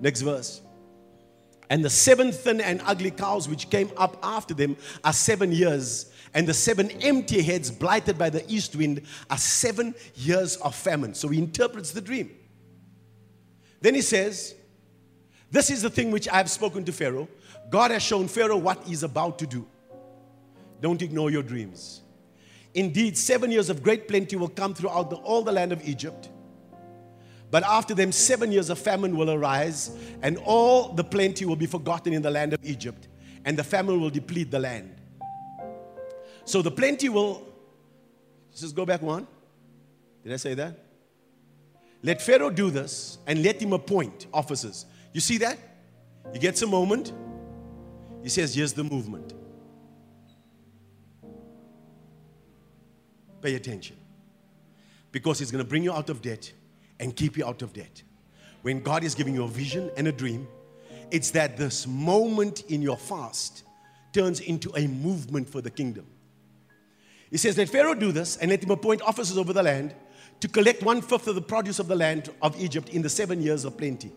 Next 0.00 0.20
verse. 0.20 0.60
And 1.70 1.84
the 1.84 1.90
seven 1.90 2.30
thin 2.30 2.60
and 2.60 2.80
ugly 2.84 3.10
cows 3.10 3.48
which 3.48 3.70
came 3.70 3.90
up 3.96 4.18
after 4.22 4.54
them 4.54 4.76
are 5.02 5.12
seven 5.12 5.50
years 5.50 6.12
and 6.36 6.46
the 6.46 6.52
seven 6.52 6.90
empty 7.02 7.40
heads 7.40 7.70
blighted 7.70 8.18
by 8.18 8.28
the 8.28 8.44
east 8.46 8.76
wind 8.76 9.00
are 9.30 9.38
seven 9.38 9.94
years 10.14 10.56
of 10.56 10.74
famine. 10.74 11.14
So 11.14 11.28
he 11.28 11.38
interprets 11.38 11.92
the 11.92 12.02
dream. 12.02 12.30
Then 13.80 13.94
he 13.94 14.02
says, 14.02 14.54
This 15.50 15.70
is 15.70 15.80
the 15.80 15.88
thing 15.88 16.10
which 16.10 16.28
I 16.28 16.36
have 16.36 16.50
spoken 16.50 16.84
to 16.84 16.92
Pharaoh. 16.92 17.26
God 17.70 17.90
has 17.90 18.02
shown 18.02 18.28
Pharaoh 18.28 18.58
what 18.58 18.84
he's 18.84 19.02
about 19.02 19.38
to 19.38 19.46
do. 19.46 19.66
Don't 20.82 21.00
ignore 21.00 21.30
your 21.30 21.42
dreams. 21.42 22.02
Indeed, 22.76 23.16
seven 23.16 23.50
years 23.50 23.70
of 23.70 23.82
great 23.82 24.06
plenty 24.06 24.36
will 24.36 24.50
come 24.50 24.74
throughout 24.74 25.08
the, 25.08 25.16
all 25.16 25.42
the 25.42 25.50
land 25.50 25.72
of 25.72 25.82
Egypt. 25.88 26.28
But 27.50 27.62
after 27.64 27.94
them, 27.94 28.12
seven 28.12 28.52
years 28.52 28.68
of 28.68 28.78
famine 28.78 29.16
will 29.16 29.30
arise, 29.30 29.96
and 30.20 30.36
all 30.44 30.92
the 30.92 31.02
plenty 31.02 31.46
will 31.46 31.56
be 31.56 31.64
forgotten 31.64 32.12
in 32.12 32.20
the 32.20 32.30
land 32.30 32.52
of 32.52 32.60
Egypt, 32.62 33.08
and 33.46 33.56
the 33.56 33.64
famine 33.64 33.98
will 33.98 34.10
deplete 34.10 34.50
the 34.50 34.58
land. 34.58 34.94
So 36.44 36.60
the 36.60 36.70
plenty 36.70 37.08
will, 37.08 37.48
just 38.54 38.76
go 38.76 38.84
back 38.84 39.00
one. 39.00 39.26
Did 40.22 40.34
I 40.34 40.36
say 40.36 40.52
that? 40.52 40.78
Let 42.02 42.20
Pharaoh 42.20 42.50
do 42.50 42.70
this 42.70 43.16
and 43.26 43.42
let 43.42 43.60
him 43.60 43.72
appoint 43.72 44.26
officers. 44.34 44.84
You 45.14 45.22
see 45.22 45.38
that? 45.38 45.58
He 46.34 46.38
gets 46.38 46.60
a 46.60 46.66
moment. 46.66 47.14
He 48.22 48.28
says, 48.28 48.54
Here's 48.54 48.74
the 48.74 48.84
movement. 48.84 49.32
Pay 53.46 53.54
attention. 53.54 53.96
Because 55.12 55.38
he's 55.38 55.52
going 55.52 55.62
to 55.62 55.68
bring 55.68 55.84
you 55.84 55.92
out 55.92 56.10
of 56.10 56.20
debt 56.20 56.52
and 56.98 57.14
keep 57.14 57.36
you 57.36 57.46
out 57.46 57.62
of 57.62 57.72
debt. 57.72 58.02
When 58.62 58.80
God 58.80 59.04
is 59.04 59.14
giving 59.14 59.36
you 59.36 59.44
a 59.44 59.46
vision 59.46 59.88
and 59.96 60.08
a 60.08 60.10
dream, 60.10 60.48
it's 61.12 61.30
that 61.30 61.56
this 61.56 61.86
moment 61.86 62.62
in 62.62 62.82
your 62.82 62.96
fast 62.96 63.62
turns 64.12 64.40
into 64.40 64.72
a 64.76 64.88
movement 64.88 65.48
for 65.48 65.60
the 65.60 65.70
kingdom. 65.70 66.08
He 67.30 67.36
says, 67.36 67.56
Let 67.56 67.68
Pharaoh 67.68 67.94
do 67.94 68.10
this 68.10 68.36
and 68.36 68.50
let 68.50 68.64
him 68.64 68.72
appoint 68.72 69.00
officers 69.02 69.38
over 69.38 69.52
the 69.52 69.62
land 69.62 69.94
to 70.40 70.48
collect 70.48 70.82
one 70.82 71.00
fifth 71.00 71.28
of 71.28 71.36
the 71.36 71.40
produce 71.40 71.78
of 71.78 71.86
the 71.86 71.94
land 71.94 72.30
of 72.42 72.60
Egypt 72.60 72.88
in 72.88 73.00
the 73.00 73.08
seven 73.08 73.40
years 73.40 73.64
of 73.64 73.78
plenty. 73.78 74.10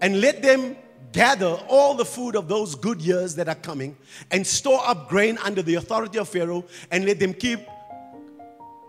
And 0.00 0.20
let 0.20 0.42
them 0.42 0.76
gather 1.12 1.58
all 1.68 1.94
the 1.94 2.04
food 2.04 2.36
of 2.36 2.48
those 2.48 2.74
good 2.74 3.00
years 3.00 3.34
that 3.36 3.48
are 3.48 3.54
coming 3.54 3.96
and 4.30 4.46
store 4.46 4.80
up 4.84 5.08
grain 5.08 5.38
under 5.38 5.62
the 5.62 5.76
authority 5.76 6.18
of 6.18 6.28
Pharaoh 6.28 6.64
and 6.90 7.04
let 7.04 7.18
them 7.18 7.32
keep 7.32 7.60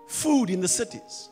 food 0.08 0.50
in 0.50 0.60
the 0.60 0.68
cities. 0.68 1.30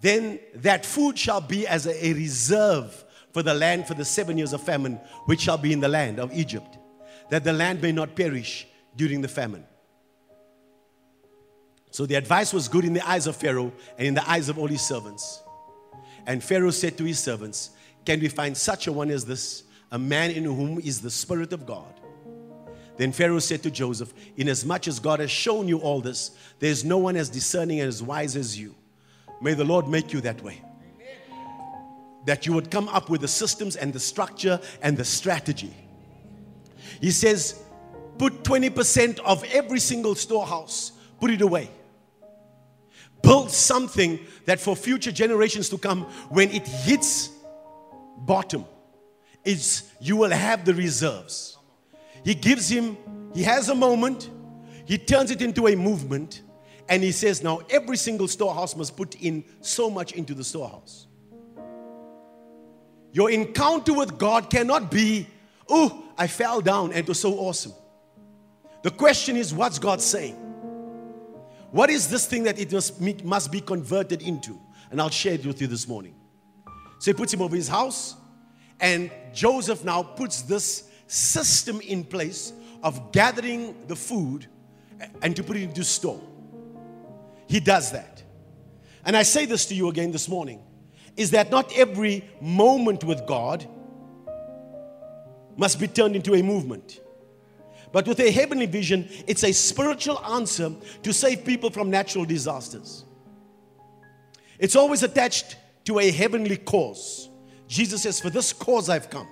Then 0.00 0.38
that 0.56 0.86
food 0.86 1.18
shall 1.18 1.40
be 1.40 1.66
as 1.66 1.86
a, 1.86 2.12
reserve 2.12 3.04
for 3.32 3.42
the 3.42 3.54
land 3.54 3.86
for 3.86 3.94
the 3.94 4.04
seven 4.04 4.38
years 4.38 4.52
of 4.52 4.62
famine, 4.62 4.94
which 5.26 5.40
shall 5.40 5.58
be 5.58 5.72
in 5.72 5.80
the 5.80 5.88
land 5.88 6.18
of 6.18 6.32
Egypt, 6.32 6.78
that 7.30 7.44
the 7.44 7.52
land 7.52 7.82
may 7.82 7.92
not 7.92 8.14
perish 8.14 8.66
during 8.96 9.20
the 9.20 9.28
famine. 9.28 9.64
So 11.90 12.06
the 12.06 12.14
advice 12.14 12.52
was 12.52 12.68
good 12.68 12.84
in 12.84 12.92
the 12.92 13.08
eyes 13.08 13.26
of 13.26 13.36
Pharaoh 13.36 13.72
and 13.96 14.06
in 14.06 14.14
the 14.14 14.28
eyes 14.28 14.48
of 14.48 14.58
all 14.58 14.66
his 14.66 14.82
servants. 14.82 15.42
And 16.26 16.44
Pharaoh 16.44 16.70
said 16.70 16.98
to 16.98 17.04
his 17.04 17.18
servants, 17.18 17.70
Can 18.08 18.20
we 18.20 18.28
find 18.28 18.56
such 18.56 18.86
a 18.86 18.92
one 18.92 19.10
as 19.10 19.26
this, 19.26 19.64
a 19.92 19.98
man 19.98 20.30
in 20.30 20.44
whom 20.44 20.80
is 20.80 21.02
the 21.02 21.10
Spirit 21.10 21.52
of 21.52 21.66
God? 21.66 22.00
Then 22.96 23.12
Pharaoh 23.12 23.38
said 23.38 23.62
to 23.64 23.70
Joseph, 23.70 24.14
Inasmuch 24.38 24.88
as 24.88 24.98
God 24.98 25.20
has 25.20 25.30
shown 25.30 25.68
you 25.68 25.76
all 25.80 26.00
this, 26.00 26.30
there 26.58 26.70
is 26.70 26.86
no 26.86 26.96
one 26.96 27.16
as 27.16 27.28
discerning 27.28 27.80
and 27.80 27.86
as 27.86 28.02
wise 28.02 28.34
as 28.34 28.58
you. 28.58 28.74
May 29.42 29.52
the 29.52 29.64
Lord 29.66 29.88
make 29.88 30.14
you 30.14 30.22
that 30.22 30.42
way. 30.42 30.62
That 32.24 32.46
you 32.46 32.54
would 32.54 32.70
come 32.70 32.88
up 32.88 33.10
with 33.10 33.20
the 33.20 33.28
systems 33.28 33.76
and 33.76 33.92
the 33.92 34.00
structure 34.00 34.58
and 34.80 34.96
the 34.96 35.04
strategy. 35.04 35.74
He 37.02 37.10
says, 37.10 37.62
Put 38.16 38.42
20% 38.42 39.18
of 39.18 39.44
every 39.52 39.80
single 39.80 40.14
storehouse, 40.14 40.92
put 41.20 41.30
it 41.30 41.42
away. 41.42 41.70
Build 43.20 43.50
something 43.50 44.18
that 44.46 44.60
for 44.60 44.74
future 44.74 45.12
generations 45.12 45.68
to 45.68 45.76
come, 45.76 46.04
when 46.30 46.50
it 46.50 46.66
hits 46.66 47.32
bottom, 48.18 48.64
is 49.44 49.90
you 50.00 50.16
will 50.16 50.30
have 50.30 50.64
the 50.64 50.74
reserves. 50.74 51.56
He 52.24 52.34
gives 52.34 52.68
him, 52.68 52.96
he 53.34 53.42
has 53.42 53.68
a 53.68 53.74
moment 53.74 54.30
he 54.88 54.96
turns 54.96 55.30
it 55.30 55.42
into 55.42 55.68
a 55.68 55.76
movement 55.76 56.40
and 56.88 57.02
he 57.02 57.12
says, 57.12 57.42
Now 57.42 57.60
every 57.68 57.98
single 57.98 58.26
storehouse 58.26 58.74
must 58.74 58.96
put 58.96 59.16
in 59.16 59.44
so 59.60 59.90
much 59.90 60.12
into 60.12 60.32
the 60.32 60.42
storehouse. 60.42 61.06
Your 63.12 63.30
encounter 63.30 63.92
with 63.92 64.16
God 64.16 64.48
cannot 64.48 64.90
be, 64.90 65.28
Oh, 65.68 66.06
I 66.16 66.26
fell 66.26 66.62
down 66.62 66.92
and 66.92 67.00
it 67.00 67.06
was 67.06 67.20
so 67.20 67.34
awesome. 67.34 67.74
The 68.82 68.90
question 68.90 69.36
is, 69.36 69.52
what's 69.52 69.78
God 69.78 70.00
saying? 70.00 70.36
What 71.70 71.90
is 71.90 72.08
this 72.08 72.24
thing 72.26 72.44
that 72.44 72.58
it 72.58 72.72
must, 72.72 72.98
must 73.22 73.52
be 73.52 73.60
converted 73.60 74.22
into? 74.22 74.58
And 74.90 75.02
I'll 75.02 75.10
share 75.10 75.34
it 75.34 75.44
with 75.44 75.60
you 75.60 75.66
this 75.66 75.86
morning. 75.86 76.14
So 76.98 77.10
he 77.10 77.14
puts 77.14 77.32
him 77.32 77.42
over 77.42 77.54
his 77.54 77.68
house, 77.68 78.16
and 78.80 79.10
Joseph 79.32 79.84
now 79.84 80.02
puts 80.02 80.42
this 80.42 80.88
system 81.06 81.80
in 81.80 82.04
place 82.04 82.52
of 82.82 83.12
gathering 83.12 83.74
the 83.86 83.96
food 83.96 84.46
and 85.22 85.34
to 85.36 85.42
put 85.42 85.56
it 85.56 85.62
into 85.62 85.84
store. 85.84 86.20
He 87.46 87.60
does 87.60 87.92
that. 87.92 88.22
And 89.04 89.16
I 89.16 89.22
say 89.22 89.46
this 89.46 89.66
to 89.66 89.74
you 89.74 89.88
again 89.88 90.12
this 90.12 90.28
morning 90.28 90.60
is 91.16 91.30
that 91.32 91.50
not 91.50 91.76
every 91.76 92.28
moment 92.40 93.02
with 93.02 93.26
God 93.26 93.66
must 95.56 95.80
be 95.80 95.88
turned 95.88 96.14
into 96.14 96.34
a 96.34 96.42
movement. 96.42 97.00
But 97.90 98.06
with 98.06 98.20
a 98.20 98.30
heavenly 98.30 98.66
vision, 98.66 99.08
it's 99.26 99.42
a 99.42 99.52
spiritual 99.52 100.24
answer 100.24 100.72
to 101.02 101.12
save 101.12 101.44
people 101.44 101.70
from 101.70 101.90
natural 101.90 102.24
disasters. 102.24 103.04
It's 104.58 104.76
always 104.76 105.02
attached 105.02 105.56
to 105.88 105.98
a 106.00 106.10
heavenly 106.10 106.58
cause. 106.58 107.30
Jesus 107.66 108.02
says, 108.02 108.20
For 108.20 108.28
this 108.28 108.52
cause 108.52 108.90
I've 108.90 109.08
come. 109.08 109.26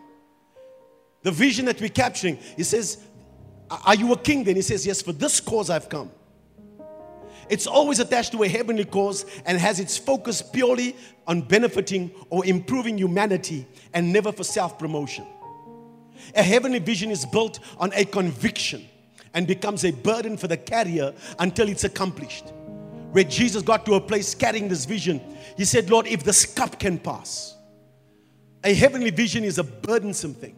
The 1.22 1.30
vision 1.30 1.66
that 1.66 1.78
we're 1.82 1.90
capturing, 1.90 2.38
he 2.56 2.62
says, 2.62 3.04
Are 3.70 3.94
you 3.94 4.10
a 4.14 4.16
king? 4.16 4.42
Then 4.42 4.56
he 4.56 4.62
says, 4.62 4.86
Yes, 4.86 5.02
for 5.02 5.12
this 5.12 5.38
cause 5.38 5.68
I've 5.68 5.90
come. 5.90 6.10
It's 7.50 7.66
always 7.66 8.00
attached 8.00 8.32
to 8.32 8.42
a 8.42 8.48
heavenly 8.48 8.86
cause 8.86 9.26
and 9.44 9.58
has 9.58 9.80
its 9.80 9.98
focus 9.98 10.40
purely 10.40 10.96
on 11.26 11.42
benefiting 11.42 12.10
or 12.30 12.46
improving 12.46 12.96
humanity 12.96 13.66
and 13.92 14.10
never 14.10 14.32
for 14.32 14.42
self 14.42 14.78
promotion. 14.78 15.26
A 16.34 16.42
heavenly 16.42 16.78
vision 16.78 17.10
is 17.10 17.26
built 17.26 17.60
on 17.76 17.92
a 17.92 18.06
conviction 18.06 18.88
and 19.34 19.46
becomes 19.46 19.84
a 19.84 19.90
burden 19.90 20.38
for 20.38 20.48
the 20.48 20.56
carrier 20.56 21.12
until 21.38 21.68
it's 21.68 21.84
accomplished. 21.84 22.46
Where 23.16 23.24
Jesus 23.24 23.62
got 23.62 23.86
to 23.86 23.94
a 23.94 24.00
place 24.02 24.34
carrying 24.34 24.68
this 24.68 24.84
vision, 24.84 25.22
he 25.56 25.64
said, 25.64 25.88
Lord, 25.88 26.06
if 26.06 26.22
this 26.22 26.44
cup 26.44 26.78
can 26.78 26.98
pass. 26.98 27.56
A 28.62 28.74
heavenly 28.74 29.08
vision 29.08 29.42
is 29.42 29.56
a 29.56 29.64
burdensome 29.64 30.34
thing. 30.34 30.54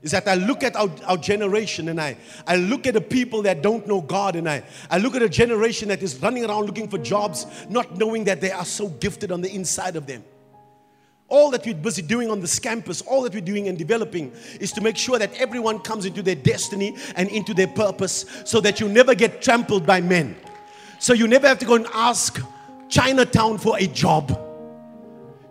Is 0.00 0.12
that 0.12 0.26
I 0.26 0.36
look 0.36 0.62
at 0.62 0.74
our, 0.76 0.88
our 1.04 1.18
generation 1.18 1.90
and 1.90 2.00
I, 2.00 2.16
I 2.46 2.56
look 2.56 2.86
at 2.86 2.94
the 2.94 3.02
people 3.02 3.42
that 3.42 3.60
don't 3.60 3.86
know 3.86 4.00
God 4.00 4.34
and 4.34 4.48
I, 4.48 4.62
I 4.90 4.96
look 4.96 5.14
at 5.14 5.20
a 5.20 5.28
generation 5.28 5.88
that 5.90 6.02
is 6.02 6.22
running 6.22 6.46
around 6.46 6.64
looking 6.64 6.88
for 6.88 6.96
jobs, 6.96 7.44
not 7.68 7.98
knowing 7.98 8.24
that 8.24 8.40
they 8.40 8.50
are 8.50 8.64
so 8.64 8.88
gifted 8.88 9.30
on 9.30 9.42
the 9.42 9.54
inside 9.54 9.96
of 9.96 10.06
them 10.06 10.24
all 11.28 11.50
that 11.50 11.64
we're 11.64 11.74
busy 11.74 12.02
doing 12.02 12.30
on 12.30 12.40
this 12.40 12.58
campus, 12.58 13.00
all 13.02 13.22
that 13.22 13.32
we're 13.32 13.40
doing 13.40 13.68
and 13.68 13.78
developing 13.78 14.30
is 14.60 14.70
to 14.70 14.82
make 14.82 14.98
sure 14.98 15.18
that 15.18 15.32
everyone 15.34 15.78
comes 15.78 16.04
into 16.04 16.22
their 16.22 16.34
destiny 16.34 16.94
and 17.16 17.30
into 17.30 17.54
their 17.54 17.68
purpose 17.68 18.26
so 18.44 18.60
that 18.60 18.80
you 18.80 18.88
never 18.88 19.14
get 19.14 19.40
trampled 19.40 19.86
by 19.86 19.98
men. 19.98 20.36
So 21.02 21.14
you 21.14 21.26
never 21.26 21.48
have 21.48 21.58
to 21.58 21.66
go 21.66 21.74
and 21.74 21.88
ask 21.92 22.40
Chinatown 22.88 23.58
for 23.58 23.76
a 23.76 23.88
job. 23.88 24.38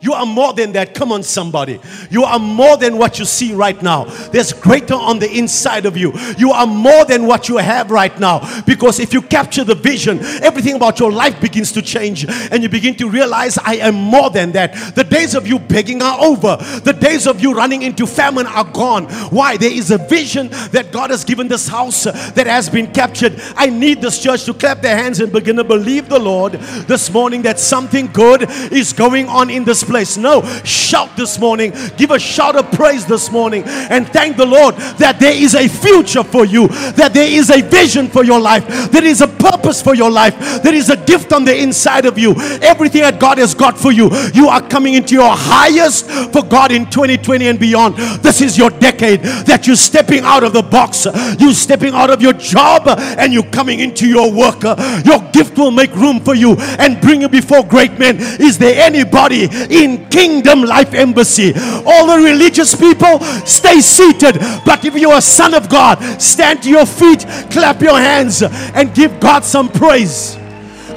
You 0.02 0.14
are 0.14 0.26
more 0.26 0.52
than 0.54 0.72
that. 0.72 0.96
Come 0.96 1.12
on, 1.12 1.22
somebody. 1.22 1.80
You 2.10 2.24
are 2.24 2.40
more 2.40 2.76
than 2.76 2.98
what 2.98 3.20
you 3.20 3.26
see 3.26 3.54
right 3.54 3.80
now. 3.84 4.06
There's 4.06 4.52
greater 4.52 4.96
on 4.96 5.20
the 5.20 5.32
inside 5.32 5.86
of 5.86 5.96
you. 5.96 6.12
You 6.40 6.52
are 6.52 6.66
more 6.66 7.06
than 7.06 7.28
what 7.28 7.48
you 7.48 7.58
have 7.58 7.92
right 7.92 8.20
now. 8.20 8.64
Because 8.64 9.00
if 9.00 9.14
you 9.14 9.22
capture 9.22 9.64
the 9.64 9.76
vision, 9.76 10.20
everything 10.42 10.76
about 10.76 11.00
your 11.00 11.12
life 11.12 11.40
begins 11.40 11.72
to 11.74 11.84
change. 11.84 12.26
And 12.28 12.64
you 12.64 12.70
begin 12.70 12.96
to 12.96 13.10
realize, 13.10 13.60
I 13.60 13.76
am 13.76 13.94
more 13.94 14.32
than 14.32 14.52
that. 14.54 14.96
The 14.96 15.04
days 15.04 15.36
of 15.36 15.46
you 15.46 15.60
begging 15.60 16.02
are 16.02 16.20
over. 16.20 16.58
The 16.84 16.94
days 16.94 17.28
of 17.28 17.40
you 17.40 17.54
running 17.54 17.84
into 17.84 18.08
famine 18.08 18.48
are 18.48 18.66
gone. 18.66 19.06
Why? 19.30 19.56
There 19.56 19.72
is 19.72 19.92
a 19.92 20.00
vision 20.00 20.50
that 20.72 20.92
God 20.92 21.12
has 21.12 21.24
given 21.24 21.48
this 21.48 21.68
house 21.68 22.06
that 22.06 22.48
has 22.48 22.70
been 22.70 22.92
captured. 22.92 23.40
I 23.56 23.68
need 23.68 24.02
this 24.02 24.18
church 24.18 24.46
to 24.46 24.56
clap 24.56 24.82
their 24.82 24.98
hands 24.98 25.20
and 25.20 25.32
begin 25.32 25.58
to 25.58 25.64
believe 25.64 26.10
the 26.10 26.18
Lord 26.18 26.54
this 26.54 27.12
morning 27.14 27.44
that 27.44 27.60
something 27.60 28.08
good 28.08 28.50
is 28.72 28.94
going 28.94 29.28
on 29.28 29.52
in 29.52 29.64
this 29.64 29.84
place. 29.92 30.16
No, 30.16 30.42
shout 30.64 31.16
this 31.18 31.38
morning. 31.38 31.74
Give 31.98 32.12
a 32.12 32.20
shout 32.20 32.56
of 32.56 32.72
praise 32.72 33.06
this 33.06 33.30
morning 33.30 33.64
and 33.66 34.08
thank 34.08 34.38
the 34.38 34.46
Lord 34.46 34.76
that 34.98 35.20
there 35.20 35.34
is 35.34 35.54
a 35.54 35.68
future 35.68 36.24
for 36.24 36.46
you, 36.46 36.70
that 36.96 37.14
there 37.14 37.30
is 37.30 37.50
a 37.50 37.62
vision 37.62 38.08
for 38.08 38.24
your 38.24 38.40
life, 38.40 38.66
there 38.92 39.04
is 39.04 39.20
a 39.20 39.28
purpose 39.28 39.82
for 39.82 39.94
your 39.94 40.10
life, 40.10 40.64
there 40.64 40.74
is 40.74 40.90
a 40.90 40.96
gift 40.96 41.34
on 41.34 41.44
the 41.44 41.56
inside 41.56 42.06
of 42.06 42.18
you. 42.18 42.34
Everything 42.62 43.02
that 43.02 43.20
God 43.20 43.38
has 43.38 43.54
got 43.54 43.78
for 43.78 43.92
you, 43.92 44.10
you 44.34 44.48
are 44.48 44.62
coming 44.62 44.94
into 44.94 45.14
your 45.14 45.36
highest 45.36 46.10
for 46.32 46.42
God 46.42 46.72
in 46.72 46.86
2020 46.86 47.48
and 47.48 47.60
beyond. 47.60 47.98
This 48.24 48.42
is 48.42 48.58
your 48.58 48.70
decade 48.70 49.22
that 49.22 49.68
you're 49.68 49.76
stepping 49.76 50.24
out 50.24 50.44
of 50.44 50.54
the 50.54 50.64
box, 50.64 51.06
you're 51.38 51.54
stepping 51.54 51.94
out 51.94 52.10
of 52.10 52.22
your 52.22 52.34
job, 52.34 52.88
and 52.88 53.34
you're 53.34 53.52
coming 53.52 53.82
into 53.82 54.08
your 54.08 54.32
work. 54.32 54.64
Your 55.04 55.20
gift 55.34 55.58
will 55.58 55.72
make 55.72 55.94
room 55.96 56.22
for 56.22 56.36
you 56.36 56.56
and 56.80 57.02
bring 57.02 57.22
you 57.22 57.30
before 57.30 57.66
great 57.66 58.00
men. 58.00 58.16
Is 58.40 58.58
there 58.58 58.82
anybody 58.82 59.50
in 59.82 60.08
Kingdom 60.10 60.62
Life 60.62 60.94
Embassy. 60.94 61.54
All 61.86 62.08
the 62.08 62.24
religious 62.24 62.76
people, 62.76 63.20
stay 63.46 63.82
seated. 63.82 64.38
But 64.66 64.86
if 64.86 64.96
you're 64.96 65.18
a 65.18 65.22
son 65.22 65.54
of 65.54 65.68
God, 65.68 66.00
stand 66.22 66.64
to 66.64 66.70
your 66.70 66.86
feet, 66.86 67.26
clap 67.52 67.82
your 67.82 68.00
hands, 68.00 68.44
and 68.44 68.94
give 68.94 69.20
God 69.20 69.44
some 69.44 69.70
praise. 69.70 70.38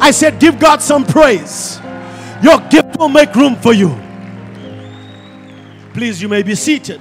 I 0.00 0.10
said, 0.10 0.38
give 0.38 0.58
God 0.58 0.82
some 0.82 1.04
praise. 1.04 1.80
Your 2.42 2.58
gift 2.68 2.98
will 2.98 3.08
make 3.08 3.34
room 3.34 3.56
for 3.56 3.72
you. 3.72 3.98
Please, 5.94 6.20
you 6.20 6.28
may 6.28 6.42
be 6.42 6.54
seated. 6.54 7.00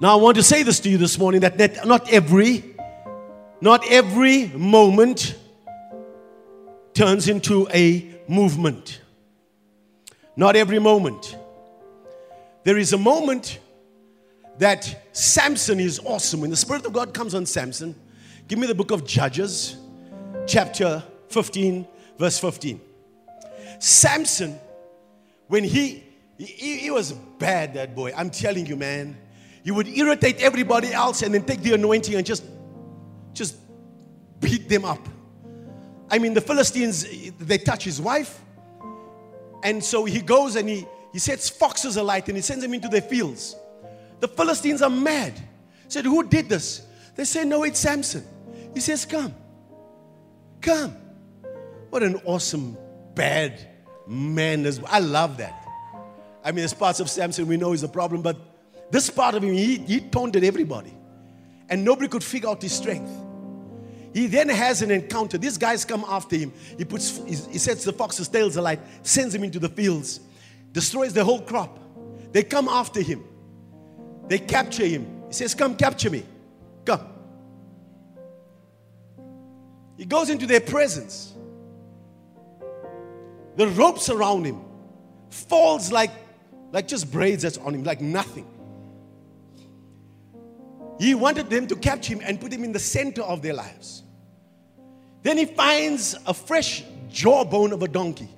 Now, 0.00 0.18
I 0.18 0.20
want 0.20 0.36
to 0.36 0.42
say 0.42 0.62
this 0.62 0.80
to 0.80 0.90
you 0.90 0.98
this 0.98 1.18
morning 1.18 1.42
that 1.42 1.86
not 1.86 2.10
every, 2.12 2.64
not 3.60 3.88
every 3.90 4.48
moment 4.48 5.36
turns 6.94 7.28
into 7.28 7.68
a 7.72 8.10
movement. 8.26 9.00
Not 10.36 10.56
every 10.56 10.78
moment. 10.78 11.36
There 12.64 12.78
is 12.78 12.92
a 12.92 12.98
moment 12.98 13.58
that 14.58 15.08
Samson 15.12 15.80
is 15.80 16.00
awesome. 16.04 16.42
When 16.42 16.50
the 16.50 16.56
Spirit 16.56 16.84
of 16.86 16.92
God 16.92 17.14
comes 17.14 17.34
on 17.34 17.46
Samson, 17.46 17.94
give 18.46 18.58
me 18.58 18.66
the 18.66 18.74
book 18.74 18.90
of 18.90 19.06
Judges, 19.06 19.76
chapter 20.46 21.02
15, 21.28 21.86
verse 22.18 22.38
15. 22.38 22.80
Samson, 23.78 24.58
when 25.48 25.64
he, 25.64 26.04
he, 26.38 26.78
he 26.78 26.90
was 26.90 27.12
bad, 27.12 27.74
that 27.74 27.94
boy. 27.94 28.12
I'm 28.14 28.30
telling 28.30 28.66
you, 28.66 28.76
man. 28.76 29.16
He 29.62 29.70
would 29.70 29.88
irritate 29.88 30.40
everybody 30.40 30.92
else 30.92 31.22
and 31.22 31.34
then 31.34 31.44
take 31.44 31.62
the 31.62 31.74
anointing 31.74 32.14
and 32.14 32.24
just, 32.24 32.44
just 33.32 33.56
beat 34.40 34.68
them 34.68 34.84
up. 34.84 35.06
I 36.10 36.18
mean, 36.18 36.34
the 36.34 36.40
Philistines, 36.40 37.06
they 37.38 37.58
touch 37.58 37.84
his 37.84 38.00
wife, 38.00 38.42
and 39.62 39.82
so 39.82 40.04
he 40.04 40.20
goes 40.20 40.56
and 40.56 40.68
he, 40.68 40.86
he 41.12 41.18
sets 41.18 41.48
foxes 41.48 41.96
alight 41.96 42.28
and 42.28 42.36
he 42.36 42.42
sends 42.42 42.62
them 42.62 42.74
into 42.74 42.88
their 42.88 43.02
fields. 43.02 43.56
The 44.20 44.28
Philistines 44.28 44.82
are 44.82 44.90
mad. 44.90 45.34
Said, 45.88 46.04
Who 46.04 46.22
did 46.22 46.48
this? 46.48 46.86
They 47.16 47.24
say, 47.24 47.44
No, 47.44 47.64
it's 47.64 47.80
Samson. 47.80 48.24
He 48.74 48.80
says, 48.80 49.04
Come. 49.04 49.34
Come. 50.60 50.96
What 51.90 52.02
an 52.02 52.20
awesome, 52.24 52.76
bad 53.14 53.60
man. 54.06 54.66
I 54.86 55.00
love 55.00 55.38
that. 55.38 55.66
I 56.44 56.50
mean, 56.52 56.58
there's 56.58 56.74
parts 56.74 57.00
of 57.00 57.10
Samson 57.10 57.46
we 57.46 57.56
know 57.56 57.72
is 57.72 57.82
a 57.82 57.88
problem, 57.88 58.22
but 58.22 58.36
this 58.90 59.10
part 59.10 59.34
of 59.34 59.42
him, 59.42 59.52
he, 59.52 59.76
he 59.78 60.00
taunted 60.00 60.44
everybody. 60.44 60.94
And 61.68 61.84
nobody 61.84 62.08
could 62.08 62.24
figure 62.24 62.48
out 62.48 62.62
his 62.62 62.72
strength. 62.72 63.10
He 64.12 64.26
then 64.26 64.48
has 64.48 64.82
an 64.82 64.90
encounter. 64.90 65.38
These 65.38 65.56
guys 65.56 65.84
come 65.84 66.04
after 66.08 66.36
him. 66.36 66.52
He 66.76 66.84
puts, 66.84 67.18
he 67.26 67.58
sets 67.58 67.84
the 67.84 67.92
fox's 67.92 68.28
tails 68.28 68.56
alight, 68.56 68.80
sends 69.02 69.34
him 69.34 69.44
into 69.44 69.58
the 69.58 69.68
fields, 69.68 70.20
destroys 70.72 71.12
the 71.12 71.24
whole 71.24 71.40
crop. 71.40 71.78
They 72.32 72.42
come 72.42 72.68
after 72.68 73.00
him. 73.00 73.24
They 74.26 74.38
capture 74.38 74.86
him. 74.86 75.22
He 75.28 75.34
says, 75.34 75.54
Come 75.54 75.76
capture 75.76 76.10
me. 76.10 76.24
Come. 76.84 77.06
He 79.96 80.04
goes 80.06 80.30
into 80.30 80.46
their 80.46 80.60
presence. 80.60 81.34
The 83.56 83.68
ropes 83.68 84.08
around 84.08 84.44
him 84.44 84.62
falls 85.28 85.92
like, 85.92 86.10
like 86.72 86.88
just 86.88 87.10
braids 87.12 87.42
that's 87.42 87.58
on 87.58 87.74
him, 87.74 87.84
like 87.84 88.00
nothing. 88.00 88.46
He 91.00 91.14
wanted 91.14 91.48
them 91.48 91.66
to 91.68 91.76
capture 91.76 92.12
him 92.12 92.20
and 92.22 92.38
put 92.38 92.52
him 92.52 92.62
in 92.62 92.72
the 92.72 92.78
center 92.78 93.22
of 93.22 93.40
their 93.40 93.54
lives. 93.54 94.02
Then 95.22 95.38
he 95.38 95.46
finds 95.46 96.14
a 96.26 96.34
fresh 96.34 96.84
jawbone 97.08 97.72
of 97.72 97.82
a 97.82 97.88
donkey, 97.88 98.28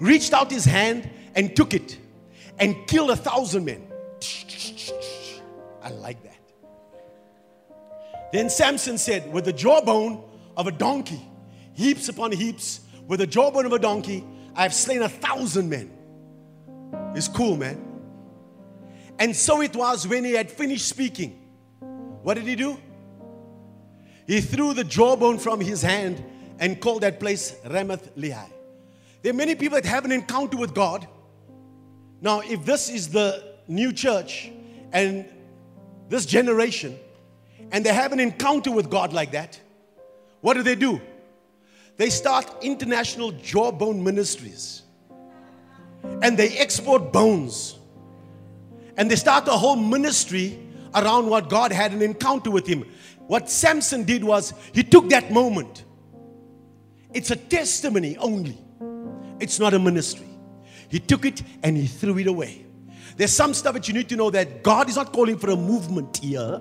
reached 0.00 0.32
out 0.32 0.50
his 0.50 0.64
hand 0.64 1.08
and 1.36 1.54
took 1.54 1.72
it 1.72 1.96
and 2.58 2.74
killed 2.88 3.10
a 3.10 3.16
thousand 3.16 3.64
men. 3.64 3.86
I 5.84 5.90
like 5.90 6.20
that. 6.24 6.36
Then 8.32 8.50
Samson 8.50 8.98
said, 8.98 9.32
With 9.32 9.44
the 9.44 9.52
jawbone 9.52 10.24
of 10.56 10.66
a 10.66 10.72
donkey, 10.72 11.24
heaps 11.74 12.08
upon 12.08 12.32
heaps, 12.32 12.80
with 13.06 13.20
the 13.20 13.26
jawbone 13.28 13.66
of 13.66 13.72
a 13.72 13.78
donkey, 13.78 14.24
I 14.56 14.64
have 14.64 14.74
slain 14.74 15.02
a 15.02 15.08
thousand 15.08 15.68
men. 15.68 15.92
It's 17.14 17.28
cool, 17.28 17.56
man. 17.56 17.80
And 19.20 19.36
so 19.36 19.60
it 19.60 19.76
was 19.76 20.08
when 20.08 20.24
he 20.24 20.32
had 20.32 20.50
finished 20.50 20.88
speaking. 20.88 21.42
What 22.24 22.34
did 22.34 22.46
he 22.46 22.56
do? 22.56 22.78
He 24.26 24.40
threw 24.40 24.72
the 24.72 24.82
jawbone 24.82 25.38
from 25.38 25.60
his 25.60 25.82
hand 25.82 26.24
and 26.58 26.80
called 26.80 27.02
that 27.02 27.20
place 27.20 27.54
Ramath 27.66 28.08
Lehi. 28.16 28.48
There 29.20 29.30
are 29.30 29.36
many 29.36 29.54
people 29.54 29.76
that 29.76 29.84
have 29.84 30.06
an 30.06 30.12
encounter 30.12 30.56
with 30.56 30.74
God. 30.74 31.06
Now, 32.22 32.40
if 32.40 32.64
this 32.64 32.88
is 32.88 33.10
the 33.10 33.44
new 33.68 33.92
church 33.92 34.50
and 34.90 35.26
this 36.08 36.24
generation, 36.24 36.98
and 37.70 37.84
they 37.84 37.92
have 37.92 38.12
an 38.12 38.20
encounter 38.20 38.70
with 38.72 38.88
God 38.88 39.12
like 39.12 39.32
that, 39.32 39.60
what 40.40 40.54
do 40.54 40.62
they 40.62 40.76
do? 40.76 41.02
They 41.98 42.08
start 42.08 42.50
international 42.62 43.32
jawbone 43.32 44.02
ministries 44.02 44.80
and 46.22 46.38
they 46.38 46.56
export 46.56 47.12
bones 47.12 47.78
and 48.96 49.10
they 49.10 49.16
start 49.16 49.46
a 49.46 49.52
whole 49.52 49.76
ministry 49.76 50.63
around 50.94 51.28
what 51.28 51.48
God 51.48 51.72
had 51.72 51.92
an 51.92 52.02
encounter 52.02 52.50
with 52.50 52.66
him. 52.66 52.84
What 53.26 53.50
Samson 53.50 54.04
did 54.04 54.22
was 54.22 54.52
he 54.72 54.82
took 54.82 55.08
that 55.10 55.32
moment. 55.32 55.84
It's 57.12 57.30
a 57.30 57.36
testimony 57.36 58.16
only, 58.16 58.58
it's 59.40 59.58
not 59.58 59.74
a 59.74 59.78
ministry. 59.78 60.28
He 60.88 61.00
took 61.00 61.24
it 61.24 61.42
and 61.62 61.76
he 61.76 61.86
threw 61.86 62.18
it 62.18 62.26
away. 62.26 62.66
There's 63.16 63.32
some 63.32 63.54
stuff 63.54 63.74
that 63.74 63.88
you 63.88 63.94
need 63.94 64.08
to 64.10 64.16
know 64.16 64.30
that 64.30 64.62
God 64.62 64.88
is 64.88 64.96
not 64.96 65.12
calling 65.12 65.38
for 65.38 65.50
a 65.50 65.56
movement 65.56 66.18
here. 66.18 66.60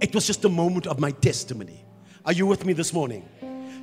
It 0.00 0.14
was 0.14 0.26
just 0.26 0.44
a 0.44 0.48
moment 0.48 0.86
of 0.86 0.98
my 0.98 1.10
testimony. 1.10 1.84
Are 2.24 2.32
you 2.32 2.46
with 2.46 2.64
me 2.64 2.72
this 2.72 2.92
morning? 2.92 3.28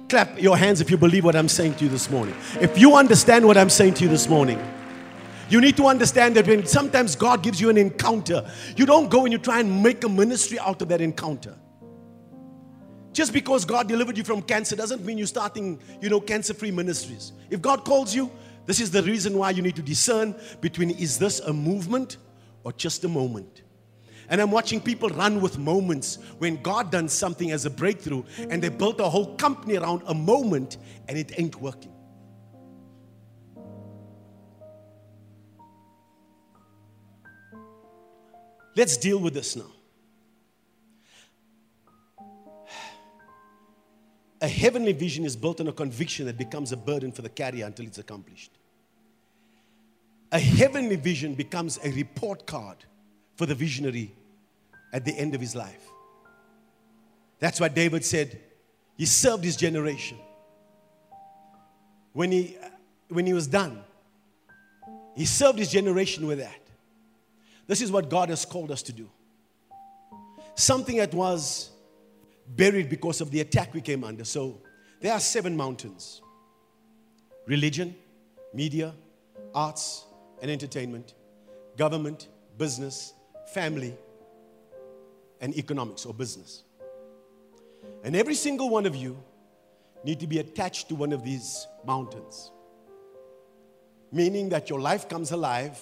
Clap 0.10 0.42
your 0.42 0.58
hands 0.58 0.82
if 0.82 0.90
you 0.90 0.98
believe 0.98 1.26
what 1.26 1.36
I'm 1.36 1.50
saying 1.50 1.76
to 1.76 1.84
you 1.84 1.90
this 1.90 2.10
morning. 2.10 2.36
If 2.60 2.78
you 2.78 2.96
understand 2.96 3.46
what 3.46 3.58
I'm 3.58 3.70
saying 3.70 3.96
to 3.96 4.04
you 4.04 4.10
this 4.10 4.28
morning. 4.28 4.58
You 5.50 5.62
need 5.62 5.78
to 5.78 5.88
understand 5.88 6.36
that 6.36 6.48
when 6.48 6.66
sometimes 6.66 7.16
God 7.16 7.42
gives 7.42 7.62
you 7.62 7.70
an 7.70 7.78
encounter, 7.78 8.50
you 8.76 8.86
don't 8.86 9.10
go 9.10 9.24
and 9.24 9.32
you 9.32 9.38
try 9.38 9.60
and 9.60 9.82
make 9.82 10.04
a 10.04 10.10
ministry 10.10 10.60
out 10.60 10.82
of 10.82 10.90
that 10.90 11.00
encounter. 11.00 11.56
Just 13.14 13.34
because 13.34 13.66
God 13.66 13.88
delivered 13.88 14.18
you 14.18 14.24
from 14.24 14.42
cancer 14.42 14.76
doesn't 14.76 15.04
mean 15.04 15.18
you're 15.18 15.26
starting, 15.26 15.80
you 16.02 16.10
know, 16.10 16.20
cancer-free 16.20 16.72
ministries. 16.72 17.32
If 17.50 17.62
God 17.62 17.86
calls 17.86 18.14
you, 18.14 18.30
this 18.66 18.82
is 18.82 18.92
the 18.92 19.02
reason 19.02 19.38
why 19.38 19.52
you 19.52 19.62
need 19.62 19.76
to 19.78 19.82
discern 19.82 20.36
between 20.60 20.92
is 20.92 21.18
this 21.18 21.40
a 21.40 21.54
movement 21.54 22.18
or 22.64 22.74
just 22.74 23.06
a 23.06 23.08
moment. 23.08 23.64
And 24.30 24.42
I'm 24.42 24.52
watching 24.52 24.82
people 24.82 25.08
run 25.10 25.40
with 25.40 25.58
moments 25.58 26.20
when 26.38 26.62
God 26.62 26.92
done 26.92 27.08
something 27.08 27.52
as 27.52 27.66
a 27.66 27.70
breakthrough 27.70 28.24
and 28.50 28.62
they 28.62 28.68
built 28.68 29.00
a 29.00 29.06
whole 29.06 29.38
company 29.38 29.78
around 29.78 30.04
a 30.06 30.14
moment 30.14 30.78
and 31.08 31.18
it 31.18 31.32
ain't 31.40 31.62
working. 31.62 31.94
Let's 38.78 38.96
deal 38.96 39.18
with 39.18 39.34
this 39.34 39.56
now. 39.56 39.72
A 44.40 44.48
heavenly 44.48 44.94
vision 44.94 45.26
is 45.26 45.36
built 45.36 45.60
on 45.60 45.68
a 45.68 45.74
conviction 45.74 46.28
that 46.28 46.38
becomes 46.38 46.72
a 46.72 46.78
burden 46.78 47.12
for 47.12 47.24
the 47.24 47.30
carrier 47.30 47.66
until 47.66 47.88
it's 47.88 47.98
accomplished. 47.98 48.52
A 50.32 50.38
heavenly 50.38 50.96
vision 50.96 51.34
becomes 51.34 51.80
a 51.84 51.90
report 51.90 52.46
card 52.46 52.78
for 53.36 53.48
the 53.48 53.56
visionary 53.56 54.14
at 54.94 55.06
the 55.06 55.18
end 55.18 55.34
of 55.34 55.42
his 55.42 55.56
life. 55.56 55.90
That's 57.40 57.60
why 57.60 57.70
David 57.70 58.06
said 58.06 58.40
he 58.96 59.08
served 59.08 59.44
his 59.44 59.56
generation. 59.56 60.20
When 62.14 62.32
he, 62.32 62.58
when 63.10 63.26
he 63.26 63.34
was 63.34 63.48
done, 63.48 63.84
he 65.16 65.26
served 65.26 65.58
his 65.58 65.72
generation 65.72 66.28
with 66.28 66.38
that. 66.38 66.67
This 67.68 67.82
is 67.82 67.92
what 67.92 68.10
God 68.10 68.30
has 68.30 68.46
called 68.46 68.72
us 68.72 68.82
to 68.84 68.94
do. 68.94 69.10
Something 70.56 70.98
that 70.98 71.14
was 71.14 71.70
buried 72.48 72.90
because 72.90 73.22
of 73.22 73.30
the 73.30 73.42
attack 73.42 73.74
we 73.74 73.82
came 73.82 74.04
under. 74.04 74.24
So 74.24 74.62
there 75.02 75.14
are 75.14 75.20
seven 75.20 75.56
mountains 75.56 76.22
religion, 77.46 77.96
media, 78.54 78.94
arts 79.54 80.06
and 80.42 80.52
entertainment, 80.52 81.14
government, 81.78 82.28
business, 82.58 83.14
family, 83.54 83.96
and 85.40 85.56
economics 85.58 86.06
or 86.06 86.14
business. 86.14 86.64
And 88.04 88.16
every 88.16 88.36
single 88.36 88.70
one 88.70 88.86
of 88.86 88.96
you 88.96 89.18
need 90.04 90.20
to 90.20 90.28
be 90.28 90.40
attached 90.40 90.90
to 90.90 90.96
one 90.96 91.14
of 91.14 91.24
these 91.24 91.68
mountains. 91.86 92.52
Meaning 94.12 94.50
that 94.50 94.70
your 94.70 94.80
life 94.80 95.10
comes 95.10 95.32
alive 95.32 95.80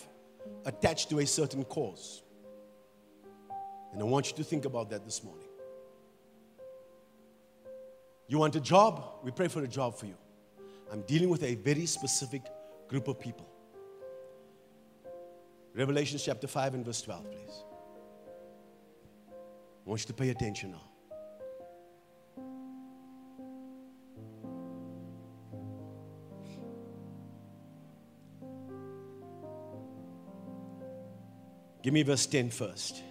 attached 0.65 1.09
to 1.09 1.19
a 1.19 1.25
certain 1.25 1.63
cause. 1.63 2.23
And 3.93 4.01
I 4.01 4.05
want 4.05 4.29
you 4.29 4.37
to 4.37 4.43
think 4.43 4.65
about 4.65 4.89
that 4.89 5.05
this 5.05 5.23
morning. 5.23 5.47
You 8.27 8.39
want 8.39 8.55
a 8.55 8.59
job? 8.59 9.03
We 9.23 9.31
pray 9.31 9.47
for 9.47 9.63
a 9.63 9.67
job 9.67 9.95
for 9.95 10.07
you. 10.07 10.15
I'm 10.91 11.01
dealing 11.01 11.29
with 11.29 11.43
a 11.43 11.55
very 11.55 11.85
specific 11.85 12.43
group 12.87 13.07
of 13.07 13.19
people. 13.19 13.47
Revelation 15.73 16.19
chapter 16.21 16.47
5 16.47 16.73
and 16.73 16.85
verse 16.85 17.01
12, 17.01 17.31
please. 17.31 17.63
I 19.29 19.89
want 19.89 20.01
you 20.01 20.07
to 20.07 20.13
pay 20.13 20.29
attention 20.29 20.71
now. 20.71 20.94
Give 31.85 31.93
me 31.93 32.01
verse 32.01 32.25
10 32.25 32.49
first. 32.49 33.03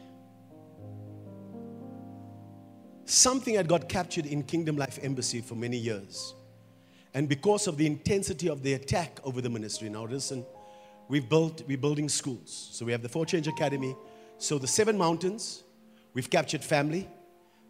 Something 3.05 3.55
had 3.55 3.69
got 3.69 3.89
captured 3.89 4.27
in 4.27 4.43
Kingdom 4.43 4.77
Life 4.77 4.99
Embassy 5.01 5.41
for 5.43 5.55
many 5.55 5.77
years. 5.77 6.35
And 7.15 7.29
because 7.29 7.69
of 7.69 7.77
the 7.77 7.87
intensity 7.87 8.49
of 8.49 8.65
the 8.65 8.73
attack 8.73 9.21
over 9.23 9.41
the 9.41 9.49
ministry, 9.49 9.89
now 9.91 10.07
listen, 10.07 10.45
we've 11.07 11.29
built, 11.29 11.63
we're 11.69 11.79
building 11.79 12.09
schools. 12.09 12.71
So 12.73 12.85
we 12.85 12.91
have 12.91 13.01
the 13.01 13.09
Four 13.09 13.27
Change 13.27 13.47
Academy. 13.47 13.95
So 14.39 14.59
the 14.59 14.67
seven 14.67 14.99
mountains, 14.99 15.63
we've 16.13 16.29
captured 16.29 16.65
family. 16.65 17.09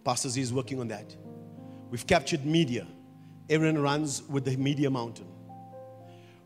Pastor 0.07 0.31
Z 0.31 0.41
is 0.41 0.55
working 0.55 0.81
on 0.81 0.89
that. 0.89 1.15
We've 1.91 2.07
captured 2.07 2.47
media. 2.47 2.87
Aaron 3.51 3.77
runs 3.77 4.23
with 4.23 4.47
the 4.47 4.57
media 4.57 4.89
mountain. 4.89 5.29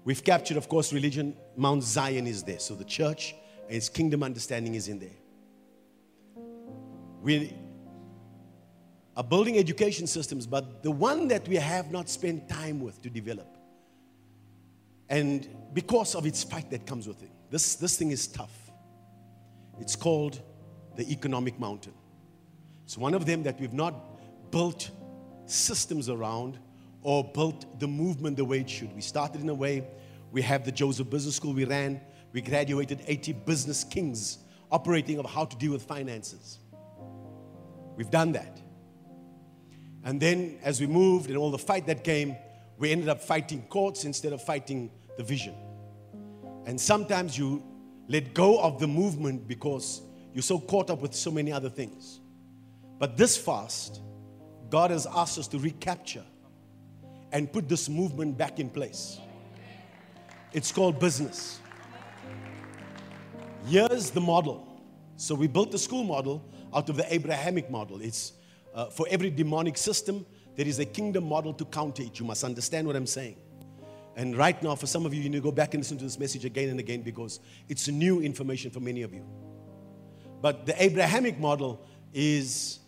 We've 0.02 0.24
captured, 0.24 0.56
of 0.56 0.68
course, 0.68 0.92
religion. 0.92 1.36
Mount 1.56 1.84
Zion 1.84 2.26
is 2.26 2.42
there. 2.42 2.58
So 2.58 2.74
the 2.74 2.84
church 2.84 3.36
his 3.68 3.88
kingdom 3.88 4.22
understanding 4.22 4.74
is 4.74 4.88
in 4.88 4.98
there. 4.98 5.10
We 7.22 7.54
are 9.16 9.24
building 9.24 9.58
education 9.58 10.06
systems, 10.06 10.46
but 10.46 10.82
the 10.82 10.90
one 10.90 11.28
that 11.28 11.46
we 11.48 11.56
have 11.56 11.90
not 11.90 12.08
spent 12.08 12.48
time 12.48 12.80
with 12.80 13.02
to 13.02 13.10
develop, 13.10 13.56
and 15.08 15.48
because 15.72 16.14
of 16.14 16.26
its 16.26 16.42
fight 16.44 16.70
that 16.70 16.86
comes 16.86 17.08
with 17.08 17.22
it, 17.22 17.30
this, 17.50 17.74
this 17.76 17.96
thing 17.96 18.10
is 18.10 18.26
tough. 18.26 18.70
It's 19.80 19.96
called 19.96 20.40
the 20.96 21.10
economic 21.10 21.58
mountain. 21.58 21.94
It's 22.84 22.98
one 22.98 23.14
of 23.14 23.26
them 23.26 23.42
that 23.42 23.60
we've 23.60 23.72
not 23.72 23.94
built 24.50 24.90
systems 25.46 26.08
around 26.08 26.58
or 27.02 27.24
built 27.24 27.78
the 27.80 27.86
movement 27.88 28.36
the 28.36 28.44
way 28.44 28.60
it 28.60 28.70
should. 28.70 28.94
We 28.94 29.00
started 29.00 29.40
in 29.40 29.48
a 29.48 29.54
way, 29.54 29.84
we 30.30 30.42
have 30.42 30.64
the 30.64 30.72
Joseph 30.72 31.08
Business 31.08 31.36
School 31.36 31.54
we 31.54 31.64
ran, 31.64 32.00
we 32.32 32.40
graduated 32.40 33.02
80 33.06 33.32
business 33.32 33.84
kings 33.84 34.38
operating 34.70 35.18
of 35.18 35.26
how 35.26 35.44
to 35.44 35.56
deal 35.56 35.72
with 35.72 35.82
finances. 35.82 36.58
We've 37.96 38.10
done 38.10 38.32
that. 38.32 38.60
And 40.04 40.20
then 40.20 40.58
as 40.62 40.80
we 40.80 40.86
moved 40.86 41.28
and 41.28 41.36
all 41.36 41.50
the 41.50 41.58
fight 41.58 41.86
that 41.86 42.04
came, 42.04 42.36
we 42.78 42.92
ended 42.92 43.08
up 43.08 43.20
fighting 43.20 43.62
courts 43.68 44.04
instead 44.04 44.32
of 44.32 44.42
fighting 44.42 44.90
the 45.16 45.22
vision. 45.24 45.54
And 46.66 46.80
sometimes 46.80 47.36
you 47.36 47.62
let 48.08 48.34
go 48.34 48.60
of 48.60 48.78
the 48.78 48.86
movement 48.86 49.48
because 49.48 50.02
you're 50.32 50.42
so 50.42 50.60
caught 50.60 50.90
up 50.90 51.00
with 51.00 51.14
so 51.14 51.30
many 51.30 51.50
other 51.50 51.68
things. 51.68 52.20
But 52.98 53.16
this 53.16 53.36
fast, 53.36 54.00
God 54.70 54.90
has 54.90 55.06
asked 55.06 55.38
us 55.38 55.48
to 55.48 55.58
recapture 55.58 56.24
and 57.32 57.52
put 57.52 57.68
this 57.68 57.88
movement 57.88 58.38
back 58.38 58.60
in 58.60 58.70
place. 58.70 59.18
It's 60.52 60.72
called 60.72 60.98
business. 60.98 61.60
Here's 63.68 64.08
the 64.10 64.20
model. 64.22 64.66
So 65.18 65.34
we 65.34 65.46
built 65.46 65.70
the 65.72 65.78
school 65.78 66.02
model 66.02 66.42
out 66.74 66.88
of 66.88 66.96
the 66.96 67.12
Abrahamic 67.12 67.70
model. 67.70 68.00
It's 68.00 68.32
uh, 68.74 68.86
for 68.86 69.06
every 69.10 69.28
demonic 69.28 69.76
system, 69.76 70.24
there 70.56 70.66
is 70.66 70.78
a 70.78 70.86
kingdom 70.86 71.28
model 71.28 71.52
to 71.52 71.66
counter 71.66 72.02
it. 72.02 72.18
You 72.18 72.24
must 72.24 72.44
understand 72.44 72.86
what 72.86 72.96
I'm 72.96 73.06
saying. 73.06 73.36
And 74.16 74.34
right 74.38 74.60
now, 74.62 74.74
for 74.74 74.86
some 74.86 75.04
of 75.04 75.12
you, 75.12 75.20
you 75.20 75.28
need 75.28 75.36
to 75.36 75.42
go 75.42 75.52
back 75.52 75.74
and 75.74 75.82
listen 75.82 75.98
to 75.98 76.04
this 76.04 76.18
message 76.18 76.46
again 76.46 76.70
and 76.70 76.80
again 76.80 77.02
because 77.02 77.40
it's 77.68 77.88
new 77.88 78.22
information 78.22 78.70
for 78.70 78.80
many 78.80 79.02
of 79.02 79.12
you. 79.12 79.22
But 80.40 80.64
the 80.64 80.82
Abrahamic 80.82 81.38
model 81.38 81.86
is 82.14 82.78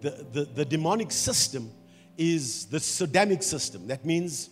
the, 0.00 0.26
the, 0.32 0.44
the 0.44 0.64
demonic 0.64 1.12
system 1.12 1.70
is 2.16 2.66
the 2.66 2.78
Sodomic 2.78 3.44
system. 3.44 3.86
That 3.86 4.04
means 4.04 4.50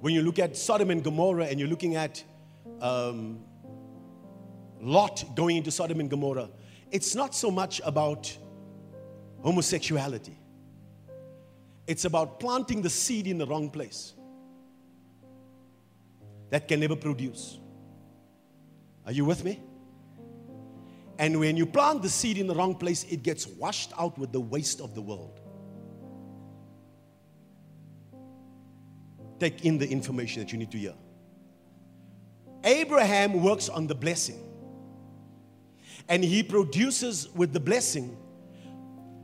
when 0.00 0.14
you 0.14 0.22
look 0.22 0.40
at 0.40 0.56
Sodom 0.56 0.90
and 0.90 1.04
Gomorrah 1.04 1.44
and 1.44 1.60
you're 1.60 1.68
looking 1.68 1.94
at 1.94 2.24
um, 2.80 3.44
Lot 4.82 5.36
going 5.36 5.56
into 5.56 5.70
Sodom 5.70 6.00
and 6.00 6.10
Gomorrah, 6.10 6.50
it's 6.90 7.14
not 7.14 7.36
so 7.36 7.52
much 7.52 7.80
about 7.84 8.36
homosexuality, 9.40 10.36
it's 11.86 12.04
about 12.04 12.40
planting 12.40 12.82
the 12.82 12.90
seed 12.90 13.28
in 13.28 13.38
the 13.38 13.46
wrong 13.46 13.70
place 13.70 14.12
that 16.50 16.66
can 16.66 16.80
never 16.80 16.96
produce. 16.96 17.58
Are 19.06 19.12
you 19.12 19.24
with 19.24 19.44
me? 19.44 19.60
And 21.16 21.38
when 21.38 21.56
you 21.56 21.64
plant 21.64 22.02
the 22.02 22.08
seed 22.08 22.36
in 22.36 22.48
the 22.48 22.54
wrong 22.54 22.74
place, 22.74 23.04
it 23.04 23.22
gets 23.22 23.46
washed 23.46 23.92
out 23.96 24.18
with 24.18 24.32
the 24.32 24.40
waste 24.40 24.80
of 24.80 24.96
the 24.96 25.00
world. 25.00 25.38
Take 29.38 29.64
in 29.64 29.78
the 29.78 29.88
information 29.88 30.42
that 30.42 30.50
you 30.50 30.58
need 30.58 30.72
to 30.72 30.78
hear. 30.78 30.94
Abraham 32.64 33.42
works 33.42 33.68
on 33.68 33.86
the 33.86 33.94
blessing. 33.94 34.51
And 36.08 36.24
he 36.24 36.42
produces 36.42 37.28
with 37.34 37.52
the 37.52 37.60
blessing 37.60 38.16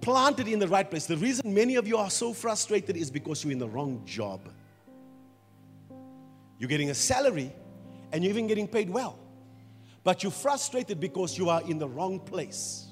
planted 0.01 0.49
in 0.49 0.59
the 0.59 0.69
right 0.69 0.89
place. 0.89 1.07
The 1.07 1.17
reason 1.17 1.53
many 1.53 1.77
of 1.77 1.87
you 1.87 1.97
are 1.97 2.11
so 2.11 2.33
frustrated 2.33 2.97
is 2.97 3.11
because 3.11 3.45
you're 3.45 3.53
in 3.53 3.59
the 3.59 3.69
wrong 3.69 4.03
job. 4.07 4.41
You're 6.59 6.69
getting 6.69 6.91
a 6.91 6.95
salary 6.95 7.53
and 8.13 8.25
you're 8.25 8.31
even 8.31 8.47
getting 8.47 8.69
paid 8.69 8.91
well. 8.91 9.19
But 10.05 10.23
you're 10.23 10.33
frustrated 10.33 11.01
because 11.01 11.37
you 11.37 11.51
are 11.51 11.63
in 11.63 11.79
the 11.79 11.89
wrong 11.89 12.21
place. 12.21 12.87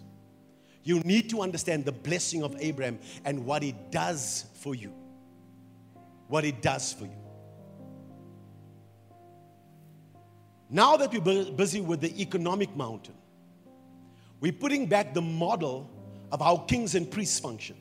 You 0.82 1.00
need 1.00 1.30
to 1.30 1.40
understand 1.40 1.84
the 1.84 1.92
blessing 1.92 2.42
of 2.42 2.54
Abraham 2.60 2.98
and 3.24 3.44
what 3.44 3.64
it 3.64 3.90
does 3.90 4.46
for 4.54 4.74
you. 4.74 4.92
What 6.28 6.44
it 6.44 6.60
does 6.62 6.92
for 6.92 7.04
you. 7.04 7.16
Now 10.68 10.96
that 10.96 11.12
we're 11.12 11.52
busy 11.52 11.80
with 11.80 12.00
the 12.00 12.20
economic 12.20 12.76
mountain, 12.76 13.14
we're 14.40 14.52
putting 14.52 14.86
back 14.86 15.14
the 15.14 15.22
model 15.22 15.90
of 16.32 16.40
how 16.40 16.58
kings 16.58 16.94
and 16.94 17.10
priests 17.10 17.38
function. 17.38 17.76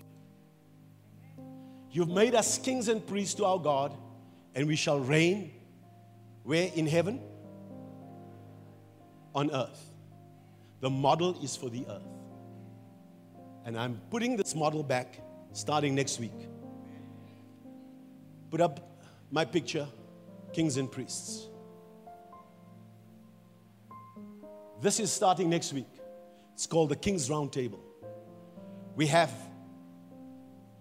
You've 1.91 2.09
made 2.09 2.35
us 2.35 2.57
kings 2.57 2.87
and 2.87 3.05
priests 3.05 3.35
to 3.35 3.45
our 3.45 3.59
God, 3.59 3.95
and 4.53 4.67
we 4.67 4.75
shall 4.75 4.99
reign 4.99 5.51
where 6.43 6.69
in 6.75 6.85
heaven? 6.85 7.19
On 9.33 9.49
earth. 9.51 9.91
The 10.79 10.89
model 10.89 11.41
is 11.43 11.55
for 11.55 11.69
the 11.69 11.85
earth. 11.89 12.03
And 13.65 13.77
I'm 13.77 13.99
putting 14.11 14.37
this 14.37 14.53
model 14.53 14.83
back 14.83 15.19
starting 15.53 15.95
next 15.95 16.19
week. 16.19 16.47
Put 18.51 18.61
up 18.61 19.01
my 19.31 19.43
picture, 19.43 19.87
kings 20.53 20.77
and 20.77 20.91
priests. 20.91 21.47
This 24.81 24.99
is 24.99 25.11
starting 25.11 25.49
next 25.49 25.73
week. 25.73 25.87
It's 26.55 26.65
called 26.65 26.87
the 26.87 26.95
King's 26.95 27.29
Round 27.29 27.51
Table. 27.51 27.83
We 28.95 29.07
have 29.07 29.31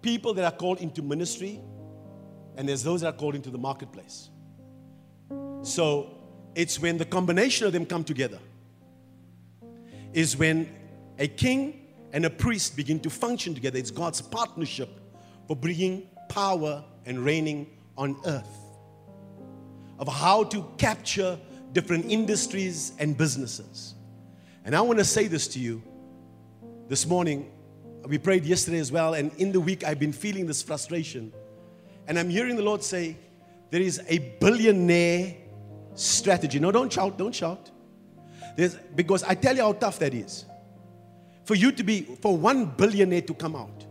people 0.01 0.33
that 0.35 0.45
are 0.45 0.57
called 0.57 0.79
into 0.79 1.01
ministry, 1.01 1.59
and 2.55 2.69
there's 2.69 2.81
those 2.81 3.01
that 3.01 3.13
are 3.13 3.17
called 3.17 3.35
into 3.35 3.49
the 3.49 3.57
marketplace. 3.57 4.29
So 5.63 6.11
it's 6.55 6.79
when 6.79 6.97
the 6.97 7.03
combination 7.03 7.67
of 7.67 7.73
them 7.73 7.85
come 7.85 8.05
together, 8.05 8.39
is 10.13 10.37
when 10.37 10.73
a 11.19 11.27
king 11.27 11.87
and 12.13 12.25
a 12.25 12.29
priest 12.29 12.77
begin 12.77 13.01
to 13.01 13.09
function 13.09 13.53
together. 13.53 13.77
It's 13.77 13.91
God's 13.91 14.21
partnership 14.21 14.89
for 15.45 15.57
bringing 15.57 16.07
power 16.29 16.85
and 17.05 17.19
reigning 17.19 17.67
on 17.97 18.15
earth, 18.25 18.47
of 19.99 20.07
how 20.07 20.45
to 20.45 20.65
capture 20.77 21.37
different 21.73 22.05
industries 22.05 22.93
and 22.97 23.17
businesses. 23.17 23.94
And 24.65 24.75
I 24.75 24.81
want 24.81 24.97
to 24.97 25.05
say 25.05 25.27
this 25.27 25.47
to 25.49 25.59
you 25.59 25.83
this 26.89 27.05
morning. 27.05 27.51
We 28.07 28.17
prayed 28.17 28.45
yesterday 28.45 28.79
as 28.79 28.91
well, 28.91 29.13
and 29.13 29.31
in 29.37 29.51
the 29.51 29.59
week 29.59 29.83
I've 29.83 29.99
been 29.99 30.11
feeling 30.11 30.47
this 30.47 30.63
frustration. 30.63 31.31
And 32.07 32.17
I'm 32.17 32.29
hearing 32.29 32.55
the 32.55 32.63
Lord 32.63 32.83
say, 32.83 33.15
There 33.69 33.81
is 33.81 34.01
a 34.07 34.17
billionaire 34.39 35.35
strategy. 35.93 36.59
No, 36.59 36.71
don't 36.71 36.91
shout, 36.91 37.15
don't 37.17 37.33
shout. 37.33 37.69
There's, 38.55 38.75
because 38.95 39.23
I 39.23 39.35
tell 39.35 39.55
you 39.55 39.61
how 39.61 39.73
tough 39.73 39.99
that 39.99 40.15
is. 40.15 40.45
For 41.43 41.53
you 41.53 41.71
to 41.71 41.83
be, 41.83 42.01
for 42.01 42.35
one 42.35 42.65
billionaire 42.65 43.21
to 43.21 43.33
come 43.35 43.55
out, 43.55 43.85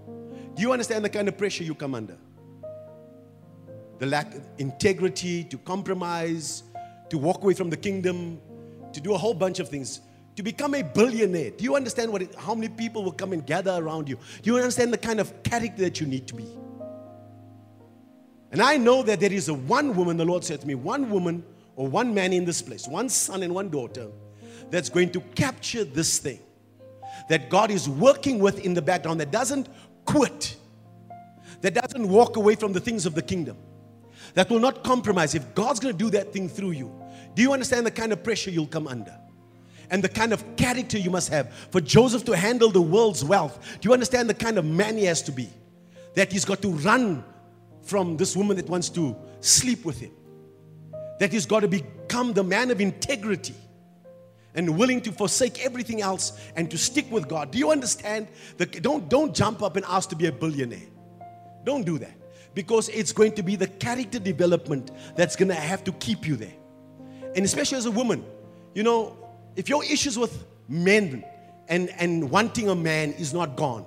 do 0.57 0.63
you 0.63 0.73
understand 0.73 1.05
the 1.05 1.09
kind 1.09 1.29
of 1.29 1.39
pressure 1.39 1.63
you 1.63 1.77
come 1.77 1.95
under? 1.95 2.17
The 3.99 4.07
lack 4.07 4.35
of 4.35 4.43
integrity, 4.59 5.45
to 5.45 5.59
compromise, 5.59 6.65
to 7.11 7.19
walk 7.19 7.45
away 7.45 7.55
from 7.55 7.71
the 7.71 7.77
kingdom, 7.77 8.41
to 8.93 9.01
do 9.01 9.15
a 9.15 9.19
whole 9.19 9.35
bunch 9.35 9.61
of 9.61 9.69
things. 9.69 10.01
To 10.37 10.43
become 10.43 10.75
a 10.75 10.83
billionaire, 10.83 11.51
do 11.51 11.63
you 11.63 11.77
understand 11.77 12.11
what 12.11 12.23
it, 12.23 12.35
how 12.35 12.55
many 12.55 12.69
people 12.69 13.05
will 13.05 13.13
come 13.13 13.33
and 13.33 13.47
gather 13.47 13.73
around 13.73 14.09
you? 14.09 14.19
Do 14.43 14.51
you 14.51 14.57
understand 14.57 14.93
the 14.93 14.99
kind 14.99 15.21
of 15.21 15.43
character 15.45 15.83
that 15.83 16.01
you 16.01 16.07
need 16.07 16.27
to 16.29 16.35
be? 16.35 16.47
And 18.51 18.63
I 18.63 18.77
know 18.77 19.03
that 19.03 19.21
there 19.21 19.33
is 19.33 19.49
a 19.49 19.55
one 19.55 19.95
woman, 19.95 20.17
the 20.17 20.25
Lord 20.25 20.45
said 20.45 20.61
to 20.61 20.67
me, 20.67 20.75
one 20.75 21.11
woman 21.11 21.45
or 21.77 21.89
one 21.89 22.15
man 22.15 22.33
in 22.33 22.45
this 22.45 22.63
place, 22.63 22.87
one 22.87 23.09
son 23.09 23.43
and 23.43 23.55
one 23.55 23.69
daughter, 23.69 24.09
that's 24.71 24.89
going 24.89 25.11
to 25.11 25.21
capture 25.21 25.85
this 25.85 26.19
thing 26.19 26.41
that 27.29 27.49
God 27.49 27.71
is 27.71 27.89
working 27.89 28.39
with 28.39 28.59
in 28.65 28.75
the 28.75 28.83
background 28.83 29.21
that 29.21 29.31
doesn't 29.31 29.69
quit, 30.05 30.57
that 31.61 31.75
doesn't 31.75 32.09
walk 32.09 32.37
away 32.37 32.55
from 32.55 32.73
the 32.73 32.81
things 32.81 33.07
of 33.07 33.15
the 33.15 33.23
kingdom, 33.23 33.57
that 34.35 34.51
will 34.51 34.61
not 34.61 34.83
compromise. 34.83 35.35
If 35.35 35.55
God's 35.55 35.81
going 35.81 35.97
to 35.97 35.99
do 35.99 36.11
that 36.11 36.33
thing 36.33 36.49
through 36.49 36.73
you, 36.73 36.93
do 37.35 37.43
you 37.43 37.53
understand 37.53 37.87
the 37.87 37.91
kind 37.91 38.13
of 38.13 38.23
pressure 38.23 38.51
you'll 38.51 38.67
come 38.67 38.87
under? 38.87 39.17
And 39.91 40.03
the 40.03 40.09
kind 40.09 40.33
of 40.33 40.57
character 40.57 40.99
you 40.99 41.11
must 41.11 41.29
have 41.29 41.53
for 41.71 41.81
Joseph 41.81 42.25
to 42.25 42.37
handle 42.37 42.71
the 42.71 42.83
world's 42.83 43.25
wealth. 43.25 43.79
Do 43.81 43.89
you 43.89 43.93
understand 43.93 44.29
the 44.29 44.35
kind 44.35 44.59
of 44.59 44.65
man 44.65 44.97
he 44.97 45.05
has 45.05 45.23
to 45.23 45.33
be? 45.33 45.49
That 46.15 46.33
he's 46.33 46.45
got 46.45 46.63
to 46.63 46.69
run 46.69 47.25
from 47.83 48.17
this 48.17 48.37
woman 48.37 48.57
that 48.57 48.69
wants 48.69 48.89
to 48.91 49.17
sleep 49.41 49.85
with 49.85 50.01
him. 50.01 50.13
That 51.21 51.33
he's 51.33 51.47
got 51.47 51.61
to 51.61 51.69
become 51.69 52.33
the 52.33 52.45
man 52.45 52.71
of 52.71 52.81
integrity 52.81 53.55
and 54.55 54.79
willing 54.79 55.01
to 55.03 55.13
forsake 55.13 55.65
everything 55.65 56.01
else 56.01 56.41
and 56.57 56.71
to 56.71 56.79
stick 56.79 57.11
with 57.11 57.29
God. 57.29 57.51
Do 57.51 57.59
you 57.59 57.71
understand? 57.71 58.29
The, 58.57 58.67
don't, 58.67 59.09
don't 59.09 59.35
jump 59.35 59.63
up 59.63 59.77
and 59.77 59.85
ask 59.87 60.09
to 60.11 60.17
be 60.17 60.27
a 60.27 60.33
billionaire. 60.33 60.89
Don't 61.65 61.85
do 61.85 61.99
that. 61.99 62.15
Because 62.55 62.89
it's 62.89 63.13
going 63.13 63.33
to 63.33 63.43
be 63.43 63.57
the 63.57 63.67
character 63.67 64.21
development 64.21 64.93
that's 65.17 65.35
going 65.35 65.49
to 65.49 65.55
have 65.55 65.83
to 65.85 65.93
keep 65.93 66.27
you 66.27 66.37
there. 66.37 66.55
And 67.35 67.45
especially 67.45 67.79
as 67.79 67.87
a 67.87 67.91
woman, 67.91 68.25
you 68.75 68.85
know, 68.85 69.17
if 69.57 69.69
your 69.69 69.85
issues 69.85 70.19
with 70.19 70.45
men 70.69 71.25
and, 71.69 71.91
and 71.99 72.31
wanting 72.31 72.69
a 72.69 72.75
man 72.75 73.13
is 73.13 73.33
not 73.33 73.57
gone, 73.57 73.87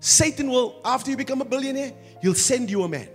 Satan 0.00 0.50
will, 0.50 0.80
after 0.84 1.10
you 1.10 1.16
become 1.16 1.40
a 1.40 1.44
billionaire, 1.44 1.92
he'll 2.22 2.34
send 2.34 2.70
you 2.70 2.82
a 2.84 2.88
man. 2.88 3.08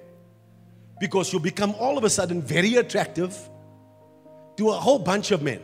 Because 1.00 1.32
you'll 1.32 1.42
become 1.42 1.74
all 1.80 1.98
of 1.98 2.04
a 2.04 2.10
sudden 2.10 2.42
very 2.42 2.76
attractive 2.76 3.38
to 4.58 4.70
a 4.70 4.74
whole 4.74 5.00
bunch 5.00 5.32
of 5.32 5.42
men. 5.42 5.62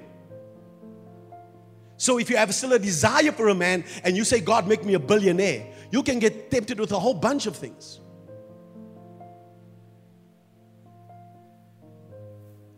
So 1.98 2.18
if 2.18 2.30
you 2.30 2.38
have 2.38 2.54
still 2.56 2.74
a 2.74 2.80
desire 2.80 3.32
for 3.32 3.50
a 3.50 3.56
man 3.56 3.84
and 4.04 4.16
you 4.16 4.24
say, 4.24 4.40
God, 4.40 4.68
make 4.68 4.86
me 4.86 4.94
a 4.94 5.00
billionaire, 5.00 5.68
you 5.92 6.02
can 6.02 6.20
get 6.20 6.50
tempted 6.50 6.80
with 6.80 6.92
a 6.94 7.00
whole 7.00 7.14
bunch 7.14 7.46
of 7.46 7.56
things. 7.56 8.00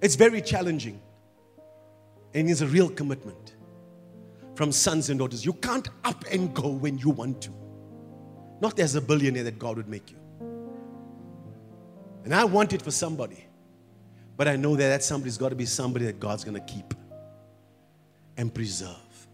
It's 0.02 0.16
very 0.16 0.42
challenging. 0.42 1.00
And 2.34 2.50
it's 2.50 2.62
a 2.62 2.68
real 2.68 2.90
commitment 2.90 3.56
from 4.56 4.72
sons 4.72 5.10
and 5.10 5.20
daughters. 5.20 5.46
You 5.46 5.54
can't 5.54 5.88
up 6.04 6.24
and 6.32 6.54
go 6.54 6.70
when 6.70 6.98
you 6.98 7.10
want 7.10 7.42
to. 7.44 7.52
Not 8.62 8.80
as 8.80 8.96
a 8.96 9.02
billionaire 9.02 9.44
that 9.44 9.58
God 9.58 9.78
would 9.78 9.90
make 9.90 10.12
you. 10.12 10.18
And 12.24 12.34
I 12.36 12.46
want 12.46 12.74
it 12.74 12.82
for 12.82 12.92
somebody. 12.92 13.46
But 14.38 14.48
I 14.48 14.56
know 14.56 14.76
that 14.76 14.88
that 14.88 15.04
somebody's 15.04 15.38
got 15.38 15.50
to 15.50 15.56
be 15.56 15.66
somebody 15.66 16.06
that 16.06 16.20
God's 16.20 16.44
going 16.44 16.60
to 16.60 16.74
keep 16.74 16.94
and 18.38 18.54
preserve 18.54 19.28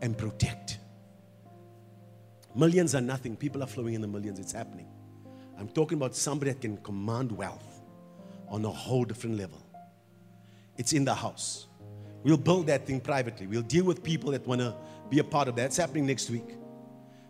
and 0.00 0.16
protect. 0.16 0.78
Millions 2.54 2.94
are 2.94 3.00
nothing. 3.00 3.36
People 3.36 3.62
are 3.62 3.66
flowing 3.66 3.94
in 3.94 4.00
the 4.00 4.08
millions. 4.08 4.38
It's 4.38 4.52
happening. 4.52 4.88
I'm 5.58 5.68
talking 5.68 5.98
about 5.98 6.16
somebody 6.16 6.52
that 6.52 6.60
can 6.60 6.76
command 6.78 7.30
wealth 7.30 7.82
on 8.48 8.64
a 8.64 8.70
whole 8.70 9.04
different 9.04 9.36
level. 9.36 9.62
It's 10.76 10.92
in 10.92 11.04
the 11.04 11.14
house. 11.14 11.66
We'll 12.22 12.36
build 12.36 12.66
that 12.66 12.86
thing 12.86 13.00
privately. 13.00 13.46
We'll 13.46 13.62
deal 13.62 13.84
with 13.84 14.02
people 14.02 14.30
that 14.32 14.46
want 14.46 14.60
to 14.60 14.74
be 15.08 15.18
a 15.18 15.24
part 15.24 15.48
of 15.48 15.56
that. 15.56 15.66
It's 15.66 15.76
happening 15.76 16.06
next 16.06 16.30
week. 16.30 16.56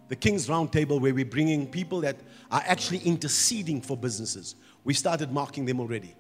The 0.09 0.17
King's 0.17 0.49
Roundtable, 0.49 1.01
where 1.01 1.15
we're 1.15 1.25
bringing 1.25 1.69
people 1.69 2.01
that 2.01 2.17
are 2.51 2.63
actually 2.67 2.99
interceding 2.99 3.81
for 3.81 3.97
businesses. 3.97 4.57
We 4.83 4.95
started 4.95 5.33
marking 5.33 5.65
them 5.65 5.79
already. 5.81 6.17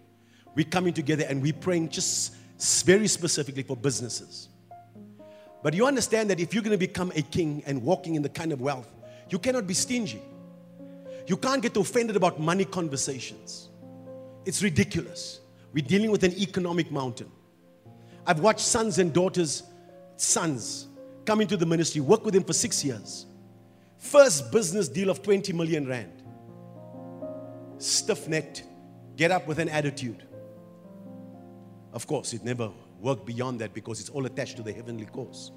We're 0.54 0.66
coming 0.66 0.94
together 0.94 1.24
and 1.28 1.42
we're 1.42 1.52
praying 1.52 1.88
just 1.88 2.34
very 2.84 3.08
specifically 3.08 3.62
for 3.62 3.76
businesses. 3.76 4.48
But 5.62 5.74
you 5.74 5.86
understand 5.86 6.30
that 6.30 6.40
if 6.40 6.54
you're 6.54 6.62
going 6.62 6.78
to 6.78 6.86
become 6.86 7.12
a 7.16 7.22
king 7.22 7.62
and 7.66 7.82
walking 7.82 8.14
in 8.14 8.22
the 8.22 8.28
kind 8.28 8.52
of 8.52 8.60
wealth, 8.60 8.88
You 9.30 9.38
cannot 9.38 9.66
be 9.66 9.74
stingy. 9.74 10.20
You 11.26 11.36
can't 11.36 11.62
get 11.62 11.76
offended 11.76 12.16
about 12.16 12.40
money 12.40 12.64
conversations. 12.64 13.68
It's 14.44 14.62
ridiculous. 14.62 15.40
We're 15.72 15.84
dealing 15.86 16.10
with 16.10 16.24
an 16.24 16.32
economic 16.32 16.90
mountain. 16.90 17.30
I've 18.26 18.40
watched 18.40 18.60
sons 18.60 18.98
and 18.98 19.12
daughters, 19.12 19.62
sons, 20.16 20.88
come 21.24 21.40
into 21.40 21.56
the 21.56 21.66
ministry, 21.66 22.00
work 22.00 22.24
with 22.24 22.34
him 22.34 22.44
for 22.44 22.52
six 22.52 22.84
years. 22.84 23.26
First 23.98 24.50
business 24.50 24.88
deal 24.88 25.10
of 25.10 25.22
20 25.22 25.52
million 25.52 25.86
rand. 25.86 26.22
Stiff 27.78 28.28
necked, 28.28 28.64
get 29.16 29.30
up 29.30 29.46
with 29.46 29.58
an 29.58 29.68
attitude. 29.68 30.24
Of 31.92 32.06
course, 32.06 32.32
it 32.32 32.44
never 32.44 32.70
worked 33.00 33.26
beyond 33.26 33.60
that 33.60 33.74
because 33.74 34.00
it's 34.00 34.10
all 34.10 34.26
attached 34.26 34.56
to 34.56 34.62
the 34.62 34.72
heavenly 34.72 35.06
cause. 35.06 35.52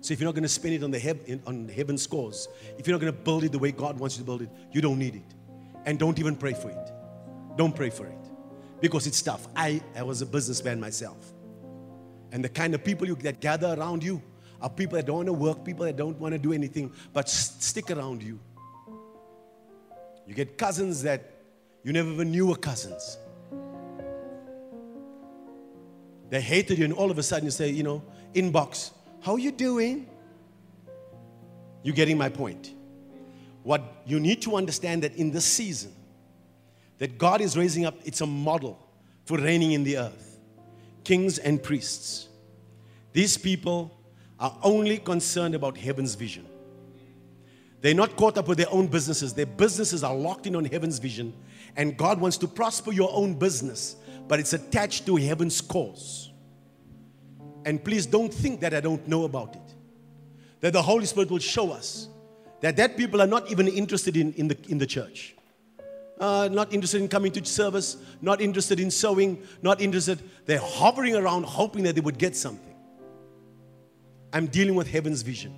So 0.00 0.12
if 0.12 0.20
you're 0.20 0.26
not 0.26 0.34
going 0.34 0.42
to 0.42 0.48
spend 0.48 0.74
it 0.74 0.82
on 0.82 0.90
the 0.90 0.98
heaven, 0.98 1.42
on 1.46 1.68
heaven's 1.68 2.06
cause, 2.06 2.48
if 2.76 2.86
you're 2.86 2.94
not 2.94 3.00
going 3.00 3.12
to 3.12 3.18
build 3.18 3.44
it 3.44 3.52
the 3.52 3.58
way 3.58 3.72
God 3.72 3.98
wants 3.98 4.16
you 4.16 4.22
to 4.22 4.26
build 4.26 4.42
it, 4.42 4.50
you 4.72 4.80
don't 4.80 4.98
need 4.98 5.14
it. 5.14 5.34
And 5.86 5.98
don't 5.98 6.18
even 6.18 6.36
pray 6.36 6.54
for 6.54 6.70
it. 6.70 6.92
Don't 7.56 7.74
pray 7.74 7.90
for 7.90 8.06
it. 8.06 8.18
Because 8.80 9.06
it's 9.06 9.22
tough. 9.22 9.46
I, 9.54 9.80
I 9.94 10.02
was 10.02 10.22
a 10.22 10.26
businessman 10.26 10.80
myself. 10.80 11.32
And 12.32 12.42
the 12.42 12.48
kind 12.48 12.74
of 12.74 12.82
people 12.82 13.06
you, 13.06 13.14
that 13.16 13.40
gather 13.40 13.74
around 13.78 14.02
you 14.02 14.20
are 14.60 14.70
people 14.70 14.96
that 14.96 15.06
don't 15.06 15.16
want 15.16 15.26
to 15.26 15.32
work, 15.34 15.64
people 15.64 15.84
that 15.84 15.96
don't 15.96 16.18
want 16.18 16.32
to 16.32 16.38
do 16.38 16.52
anything, 16.52 16.92
but 17.12 17.28
stick 17.28 17.90
around 17.90 18.22
you. 18.22 18.40
You 20.26 20.34
get 20.34 20.56
cousins 20.56 21.02
that 21.02 21.30
you 21.84 21.92
never 21.92 22.10
even 22.10 22.30
knew 22.30 22.46
were 22.46 22.56
cousins. 22.56 23.18
They 26.30 26.40
hated 26.40 26.78
you, 26.78 26.86
and 26.86 26.94
all 26.94 27.10
of 27.10 27.18
a 27.18 27.22
sudden 27.22 27.44
you 27.44 27.50
say, 27.50 27.68
you 27.68 27.82
know, 27.82 28.02
inbox, 28.34 28.92
how 29.20 29.32
are 29.34 29.38
you 29.38 29.52
doing? 29.52 30.08
You're 31.82 31.94
getting 31.94 32.16
my 32.16 32.30
point? 32.30 32.72
What 33.64 33.82
you 34.06 34.18
need 34.18 34.40
to 34.42 34.56
understand 34.56 35.02
that 35.02 35.16
in 35.16 35.30
this 35.30 35.44
season, 35.44 35.92
that 36.98 37.18
God 37.18 37.40
is 37.40 37.56
raising 37.58 37.84
up, 37.84 37.96
it's 38.04 38.20
a 38.22 38.26
model 38.26 38.78
for 39.26 39.36
reigning 39.36 39.72
in 39.72 39.84
the 39.84 39.98
earth. 39.98 40.31
Kings 41.04 41.38
and 41.38 41.62
priests. 41.62 42.28
These 43.12 43.36
people 43.36 43.96
are 44.38 44.56
only 44.62 44.98
concerned 44.98 45.54
about 45.54 45.76
heaven's 45.76 46.14
vision. 46.14 46.46
They're 47.80 47.94
not 47.94 48.16
caught 48.16 48.38
up 48.38 48.48
with 48.48 48.58
their 48.58 48.70
own 48.70 48.86
businesses. 48.86 49.34
Their 49.34 49.46
businesses 49.46 50.04
are 50.04 50.14
locked 50.14 50.46
in 50.46 50.54
on 50.54 50.64
heaven's 50.64 50.98
vision, 50.98 51.34
and 51.76 51.96
God 51.96 52.20
wants 52.20 52.36
to 52.38 52.46
prosper 52.46 52.92
your 52.92 53.10
own 53.12 53.34
business 53.34 53.96
but 54.28 54.40
it's 54.40 54.52
attached 54.52 55.06
to 55.06 55.16
heaven's 55.16 55.60
cause. 55.60 56.30
And 57.64 57.82
please 57.82 58.06
don't 58.06 58.32
think 58.32 58.60
that 58.60 58.74
I 58.74 58.80
don't 58.80 59.06
know 59.06 59.24
about 59.24 59.54
it. 59.54 59.74
That 60.60 60.72
the 60.72 60.82
Holy 60.82 61.06
Spirit 61.06 61.30
will 61.30 61.38
show 61.38 61.70
us 61.70 62.08
that 62.60 62.76
that 62.76 62.96
people 62.96 63.20
are 63.20 63.26
not 63.26 63.50
even 63.50 63.66
interested 63.68 64.16
in, 64.16 64.32
in, 64.34 64.48
the, 64.48 64.56
in 64.68 64.78
the 64.78 64.86
church. 64.86 65.34
Uh, 66.20 66.48
not 66.52 66.72
interested 66.72 67.00
in 67.00 67.08
coming 67.08 67.32
to 67.32 67.44
service, 67.44 67.96
not 68.20 68.40
interested 68.40 68.78
in 68.78 68.90
sowing, 68.90 69.42
not 69.60 69.80
interested. 69.80 70.22
They're 70.46 70.60
hovering 70.60 71.16
around 71.16 71.44
hoping 71.44 71.82
that 71.84 71.94
they 71.94 72.00
would 72.00 72.18
get 72.18 72.36
something. 72.36 72.74
I'm 74.32 74.46
dealing 74.46 74.74
with 74.74 74.88
heaven's 74.88 75.22
vision. 75.22 75.54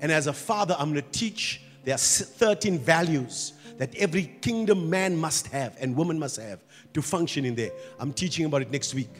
And 0.00 0.12
as 0.12 0.26
a 0.26 0.32
father, 0.32 0.76
I'm 0.78 0.92
going 0.92 1.02
to 1.02 1.10
teach 1.10 1.62
there 1.84 1.94
are 1.94 1.98
13 1.98 2.78
values 2.78 3.54
that 3.78 3.94
every 3.96 4.24
kingdom 4.40 4.88
man 4.88 5.16
must 5.16 5.48
have 5.48 5.76
and 5.80 5.96
woman 5.96 6.18
must 6.18 6.36
have 6.36 6.60
to 6.94 7.02
function 7.02 7.44
in 7.44 7.54
there. 7.54 7.72
I'm 7.98 8.12
teaching 8.12 8.46
about 8.46 8.62
it 8.62 8.70
next 8.70 8.94
week. 8.94 9.10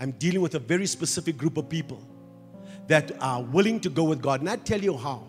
I'm 0.00 0.12
dealing 0.12 0.40
with 0.40 0.54
a 0.54 0.58
very 0.58 0.86
specific 0.86 1.36
group 1.36 1.56
of 1.56 1.68
people 1.68 2.02
that 2.86 3.12
are 3.22 3.42
willing 3.42 3.80
to 3.80 3.90
go 3.90 4.04
with 4.04 4.20
God. 4.22 4.40
And 4.40 4.48
I 4.48 4.56
tell 4.56 4.80
you 4.80 4.96
how. 4.96 5.26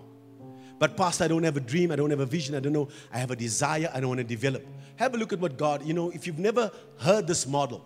But, 0.78 0.98
Pastor, 0.98 1.24
I 1.24 1.28
don't 1.28 1.44
have 1.44 1.58
a 1.58 1.62
dream. 1.62 1.92
I 1.92 1.96
don't 1.96 2.10
have 2.10 2.20
a 2.20 2.26
vision. 2.26 2.56
I 2.56 2.60
don't 2.60 2.74
know. 2.74 2.90
I 3.12 3.18
have 3.18 3.32
a 3.32 3.36
desire. 3.36 3.90
I 3.94 4.00
don't 4.00 4.10
want 4.10 4.20
to 4.20 4.26
develop. 4.26 4.66
Have 4.98 5.14
a 5.16 5.18
look 5.18 5.32
at 5.34 5.40
what 5.40 5.58
God, 5.58 5.86
you 5.86 5.94
know, 5.94 6.10
if 6.10 6.28
you've 6.28 6.40
never 6.40 6.72
heard 7.00 7.28
this 7.28 7.48
model, 7.48 7.86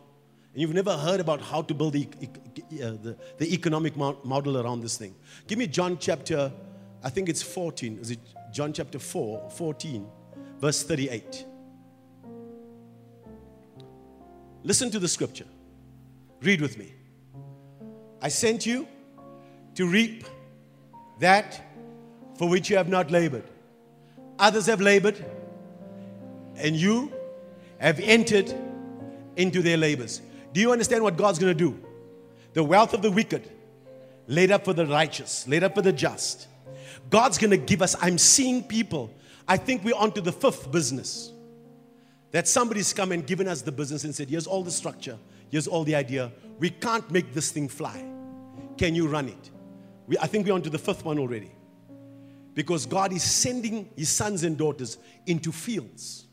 and 0.54 0.62
you've 0.62 0.74
never 0.74 0.98
heard 0.98 1.20
about 1.20 1.42
how 1.42 1.62
to 1.62 1.74
build 1.74 1.94
the, 1.94 2.08
uh, 2.08 2.98
the, 3.02 3.18
the 3.38 3.54
economic 3.54 3.96
model 3.96 4.58
around 4.58 4.82
this 4.82 4.98
thing, 4.98 5.16
give 5.48 5.60
me 5.60 5.68
John 5.68 5.98
chapter, 6.00 6.52
I 7.04 7.10
think 7.10 7.30
it's 7.30 7.44
14. 7.44 8.00
Is 8.02 8.12
it 8.12 8.20
John 8.52 8.74
chapter 8.74 8.98
4, 8.98 9.52
14, 9.52 10.08
verse 10.60 10.84
38. 10.84 11.46
Listen 14.64 14.92
to 14.92 15.00
the 15.00 15.08
scripture. 15.08 15.46
Read 16.42 16.62
with 16.62 16.78
me. 16.78 16.94
I 18.22 18.30
sent 18.30 18.66
you 18.66 18.88
to 19.76 19.86
reap 19.86 20.26
that 21.20 21.68
for 22.40 22.48
which 22.48 22.70
you 22.70 22.78
have 22.78 22.88
not 22.88 23.12
labored. 23.12 23.44
Others 24.40 24.68
have 24.68 24.80
labored, 24.80 25.26
and 26.56 26.74
you 26.74 27.12
have 27.80 28.00
entered 28.00 28.50
into 29.36 29.62
their 29.62 29.76
labors. 29.76 30.22
Do 30.54 30.62
you 30.62 30.72
understand 30.72 31.04
what 31.04 31.18
God's 31.18 31.38
going 31.38 31.52
to 31.52 31.64
do? 31.66 31.78
The 32.54 32.64
wealth 32.64 32.94
of 32.94 33.02
the 33.02 33.12
wicked 33.12 33.52
laid 34.28 34.52
up 34.52 34.64
for 34.64 34.72
the 34.72 34.88
righteous, 34.88 35.46
laid 35.50 35.66
up 35.66 35.76
for 35.76 35.82
the 35.82 35.92
just. 35.92 36.48
God's 37.10 37.38
going 37.38 37.52
to 37.52 37.58
give 37.58 37.82
us. 37.82 37.94
I'm 38.00 38.18
seeing 38.18 38.64
people. 38.64 39.14
I 39.46 39.58
think 39.58 39.84
we're 39.84 39.98
on 39.98 40.14
to 40.14 40.22
the 40.22 40.32
fifth 40.32 40.72
business. 40.72 41.34
That 42.32 42.48
somebody's 42.48 42.94
come 42.94 43.12
and 43.12 43.28
given 43.28 43.50
us 43.50 43.64
the 43.64 43.74
business 43.74 44.06
and 44.06 44.16
said, 44.16 44.30
Here's 44.30 44.48
all 44.48 44.64
the 44.64 44.72
structure, 44.72 45.18
here's 45.52 45.68
all 45.68 45.84
the 45.84 45.96
idea. 45.96 46.32
We 46.58 46.70
can't 46.70 47.12
make 47.12 47.34
this 47.34 47.52
thing 47.52 47.68
fly. 47.68 48.02
Can 48.78 48.96
you 48.96 49.10
run 49.10 49.28
it? 49.28 49.50
We, 50.08 50.18
I 50.20 50.28
think 50.28 50.48
we're 50.48 50.54
on 50.54 50.62
to 50.62 50.70
the 50.70 50.80
fifth 50.80 51.04
one 51.04 51.20
already. 51.20 51.52
Because 52.60 52.86
God 52.86 53.14
is 53.14 53.24
sending 53.24 53.89
His 53.95 54.10
sons 54.10 54.43
and 54.43 54.57
daughters 54.57 54.97
into 55.26 55.49
fields 55.49 56.26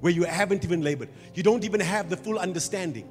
where 0.00 0.12
you 0.12 0.24
haven't 0.24 0.64
even 0.64 0.82
labored. 0.82 1.10
You 1.32 1.44
don't 1.44 1.62
even 1.62 1.78
have 1.78 2.10
the 2.10 2.16
full 2.16 2.40
understanding. 2.40 3.08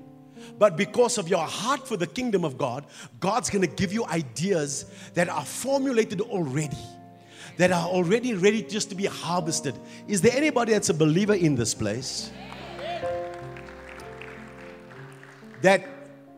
But 0.59 0.75
because 0.75 1.17
of 1.17 1.29
your 1.29 1.45
heart 1.45 1.87
for 1.87 1.95
the 1.95 2.05
kingdom 2.05 2.43
of 2.43 2.57
God, 2.57 2.85
God's 3.21 3.49
going 3.49 3.61
to 3.61 3.73
give 3.73 3.93
you 3.93 4.05
ideas 4.07 4.91
that 5.13 5.29
are 5.29 5.45
formulated 5.45 6.19
already 6.19 6.75
that 7.55 7.71
are 7.71 7.87
already 7.87 8.33
ready 8.33 8.61
just 8.61 8.89
to 8.89 8.95
be 8.95 9.05
harvested. 9.05 9.79
Is 10.09 10.19
there 10.19 10.33
anybody 10.35 10.73
that's 10.73 10.89
a 10.89 10.93
believer 10.93 11.35
in 11.35 11.55
this 11.55 11.73
place? 11.73 12.29
That 15.61 15.87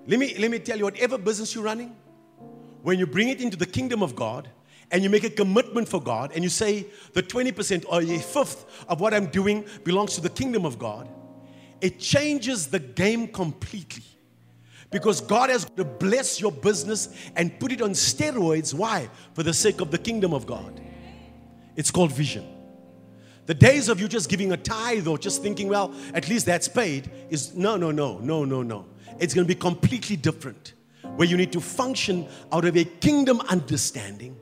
let 0.06 0.20
me 0.20 0.38
let 0.38 0.52
me 0.52 0.60
tell 0.60 0.78
you, 0.78 0.84
whatever 0.84 1.18
business 1.18 1.56
you're 1.56 1.64
running, 1.64 1.96
when 2.84 3.00
you 3.00 3.08
bring 3.08 3.30
it 3.30 3.42
into 3.42 3.58
the 3.58 3.66
kingdom 3.66 4.04
of 4.04 4.16
God 4.16 4.50
and 4.94 5.04
you 5.04 5.10
make 5.10 5.24
a 5.24 5.30
commitment 5.30 5.90
for 5.90 6.00
God 6.00 6.32
and 6.36 6.44
you 6.44 6.52
say 6.52 6.86
the 7.14 7.24
20% 7.24 7.86
or 7.90 8.02
a 8.02 8.20
fifth 8.20 8.86
of 8.88 9.02
what 9.02 9.12
I'm 9.12 9.26
doing 9.26 9.66
belongs 9.84 10.14
to 10.16 10.22
the 10.22 10.30
kingdom 10.30 10.66
of 10.68 10.78
God, 10.78 11.10
it 11.82 12.00
changes 12.00 12.68
the 12.68 12.80
game 12.80 13.28
completely. 13.28 14.04
Because 14.92 15.20
God 15.20 15.50
has 15.50 15.66
to 15.78 15.84
bless 15.84 16.40
your 16.40 16.52
business 16.52 17.10
and 17.36 17.60
put 17.60 17.72
it 17.72 17.82
on 17.82 17.90
steroids. 17.90 18.72
Why? 18.72 19.10
For 19.34 19.42
the 19.42 19.54
sake 19.54 19.82
of 19.82 19.90
the 19.90 19.98
kingdom 19.98 20.32
of 20.32 20.46
God. 20.46 20.80
It's 21.76 21.90
called 21.90 22.12
vision. 22.12 22.48
The 23.48 23.56
days 23.56 23.90
of 23.90 24.00
you 24.00 24.08
just 24.08 24.30
giving 24.30 24.52
a 24.52 24.58
tithe 24.58 25.08
or 25.08 25.18
just 25.18 25.42
thinking, 25.42 25.70
well, 25.70 25.92
at 26.14 26.30
least 26.30 26.46
that's 26.46 26.68
paid, 26.68 27.10
is 27.32 27.56
no, 27.56 27.78
no, 27.78 27.90
no, 27.90 28.20
no, 28.20 28.46
no, 28.46 28.62
no. 28.62 28.86
It's 29.20 29.34
going 29.34 29.48
to 29.48 29.54
be 29.54 29.60
completely 29.60 30.16
different. 30.16 30.74
Where 31.16 31.28
you 31.28 31.36
need 31.36 31.52
to 31.54 31.62
function 31.62 32.28
out 32.52 32.64
of 32.66 32.78
a 32.78 32.86
kingdom 32.86 33.42
understanding, 33.42 34.38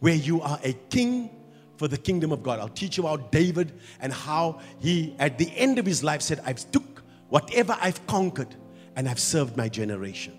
where 0.00 0.14
you 0.14 0.40
are 0.42 0.58
a 0.62 0.72
king 0.90 1.30
for 1.76 1.88
the 1.88 1.96
kingdom 1.96 2.32
of 2.32 2.42
God. 2.42 2.58
I'll 2.58 2.68
teach 2.68 2.96
you 2.96 3.06
about 3.06 3.30
David 3.30 3.72
and 4.00 4.12
how 4.12 4.60
he, 4.80 5.14
at 5.18 5.38
the 5.38 5.50
end 5.56 5.78
of 5.78 5.86
his 5.86 6.02
life, 6.02 6.22
said, 6.22 6.40
I've 6.44 6.70
took 6.70 7.02
whatever 7.28 7.76
I've 7.80 8.04
conquered 8.06 8.54
and 8.96 9.08
I've 9.08 9.20
served 9.20 9.56
my 9.56 9.68
generation. 9.68 10.36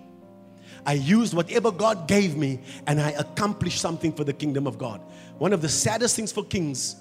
I 0.86 0.94
used 0.94 1.34
whatever 1.34 1.72
God 1.72 2.08
gave 2.08 2.36
me 2.36 2.60
and 2.88 3.00
I 3.00 3.12
accomplished 3.12 3.80
something 3.80 4.12
for 4.12 4.24
the 4.24 4.34
kingdom 4.34 4.68
of 4.68 4.78
God. 4.78 5.02
One 5.38 5.54
of 5.54 5.62
the 5.62 5.70
saddest 5.70 6.16
things 6.16 6.32
for 6.32 6.44
kings 6.44 6.96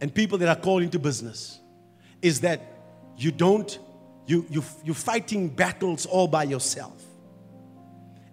and 0.00 0.14
people 0.14 0.38
that 0.38 0.48
are 0.48 0.60
called 0.60 0.82
into 0.82 0.98
business 0.98 1.60
is 2.22 2.40
that 2.40 2.60
you 3.16 3.30
don't, 3.30 3.78
you, 4.26 4.46
you, 4.50 4.64
you're 4.84 4.94
fighting 4.94 5.48
battles 5.48 6.06
all 6.06 6.28
by 6.28 6.44
yourself 6.44 7.02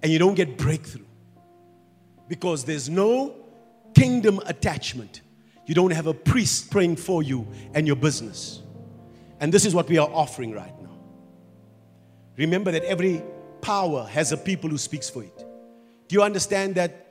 and 0.03 0.11
you 0.11 0.19
don't 0.19 0.35
get 0.35 0.57
breakthrough 0.57 1.05
because 2.27 2.63
there's 2.63 2.89
no 2.89 3.35
kingdom 3.97 4.39
attachment. 4.45 5.21
You 5.65 5.73
don't 5.73 5.91
have 5.91 6.07
a 6.07 6.13
priest 6.13 6.69
praying 6.69 6.97
for 6.97 7.23
you 7.23 7.47
and 7.73 7.87
your 7.87 7.95
business. 7.95 8.61
And 9.39 9.51
this 9.51 9.65
is 9.65 9.73
what 9.73 9.89
we 9.89 9.97
are 9.97 10.09
offering 10.09 10.51
right 10.51 10.73
now. 10.81 10.97
Remember 12.37 12.71
that 12.71 12.83
every 12.83 13.23
power 13.61 14.05
has 14.05 14.31
a 14.31 14.37
people 14.37 14.69
who 14.69 14.77
speaks 14.77 15.09
for 15.09 15.23
it. 15.23 15.45
Do 16.07 16.15
you 16.15 16.21
understand 16.21 16.75
that 16.75 17.07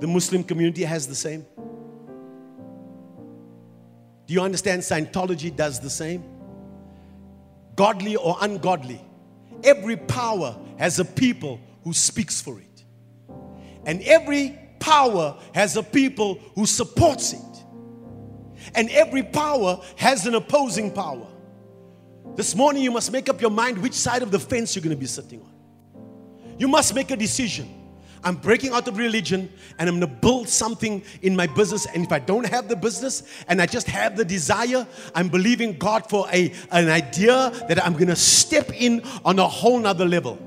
the 0.00 0.06
Muslim 0.06 0.42
community 0.42 0.82
has 0.84 1.06
the 1.06 1.14
same? 1.14 1.44
Do 4.26 4.34
you 4.34 4.40
understand 4.40 4.82
Scientology 4.82 5.54
does 5.54 5.78
the 5.78 5.90
same? 5.90 6.24
Godly 7.76 8.16
or 8.16 8.36
ungodly, 8.40 9.00
every 9.62 9.96
power 9.96 10.56
has 10.78 10.98
a 10.98 11.04
people 11.04 11.60
who 11.84 11.92
speaks 11.92 12.40
for 12.40 12.58
it. 12.58 12.84
And 13.84 14.00
every 14.02 14.58
power 14.80 15.36
has 15.54 15.76
a 15.76 15.82
people 15.82 16.40
who 16.56 16.66
supports 16.66 17.32
it. 17.32 17.40
And 18.74 18.90
every 18.90 19.22
power 19.22 19.80
has 19.96 20.26
an 20.26 20.34
opposing 20.34 20.90
power. 20.90 21.26
This 22.36 22.54
morning, 22.54 22.82
you 22.82 22.90
must 22.90 23.12
make 23.12 23.28
up 23.28 23.40
your 23.40 23.50
mind 23.50 23.78
which 23.78 23.94
side 23.94 24.22
of 24.22 24.30
the 24.30 24.38
fence 24.38 24.74
you're 24.74 24.82
going 24.82 24.96
to 24.96 25.00
be 25.00 25.06
sitting 25.06 25.40
on. 25.40 25.52
You 26.58 26.68
must 26.68 26.94
make 26.94 27.10
a 27.10 27.16
decision. 27.16 27.76
I'm 28.22 28.36
breaking 28.36 28.72
out 28.72 28.86
of 28.86 28.98
religion 28.98 29.50
and 29.78 29.88
I'm 29.88 29.98
going 29.98 30.10
to 30.10 30.20
build 30.20 30.48
something 30.48 31.02
in 31.22 31.34
my 31.34 31.46
business. 31.46 31.86
And 31.86 32.04
if 32.04 32.12
I 32.12 32.18
don't 32.18 32.44
have 32.44 32.68
the 32.68 32.76
business 32.76 33.22
and 33.48 33.62
I 33.62 33.66
just 33.66 33.86
have 33.86 34.16
the 34.16 34.24
desire, 34.24 34.86
I'm 35.14 35.28
believing 35.28 35.78
God 35.78 36.08
for 36.08 36.26
a, 36.30 36.52
an 36.70 36.90
idea 36.90 37.50
that 37.68 37.82
I'm 37.82 37.94
going 37.94 38.08
to 38.08 38.16
step 38.16 38.70
in 38.74 39.02
on 39.24 39.38
a 39.38 39.48
whole 39.48 39.78
nother 39.78 40.04
level. 40.04 40.38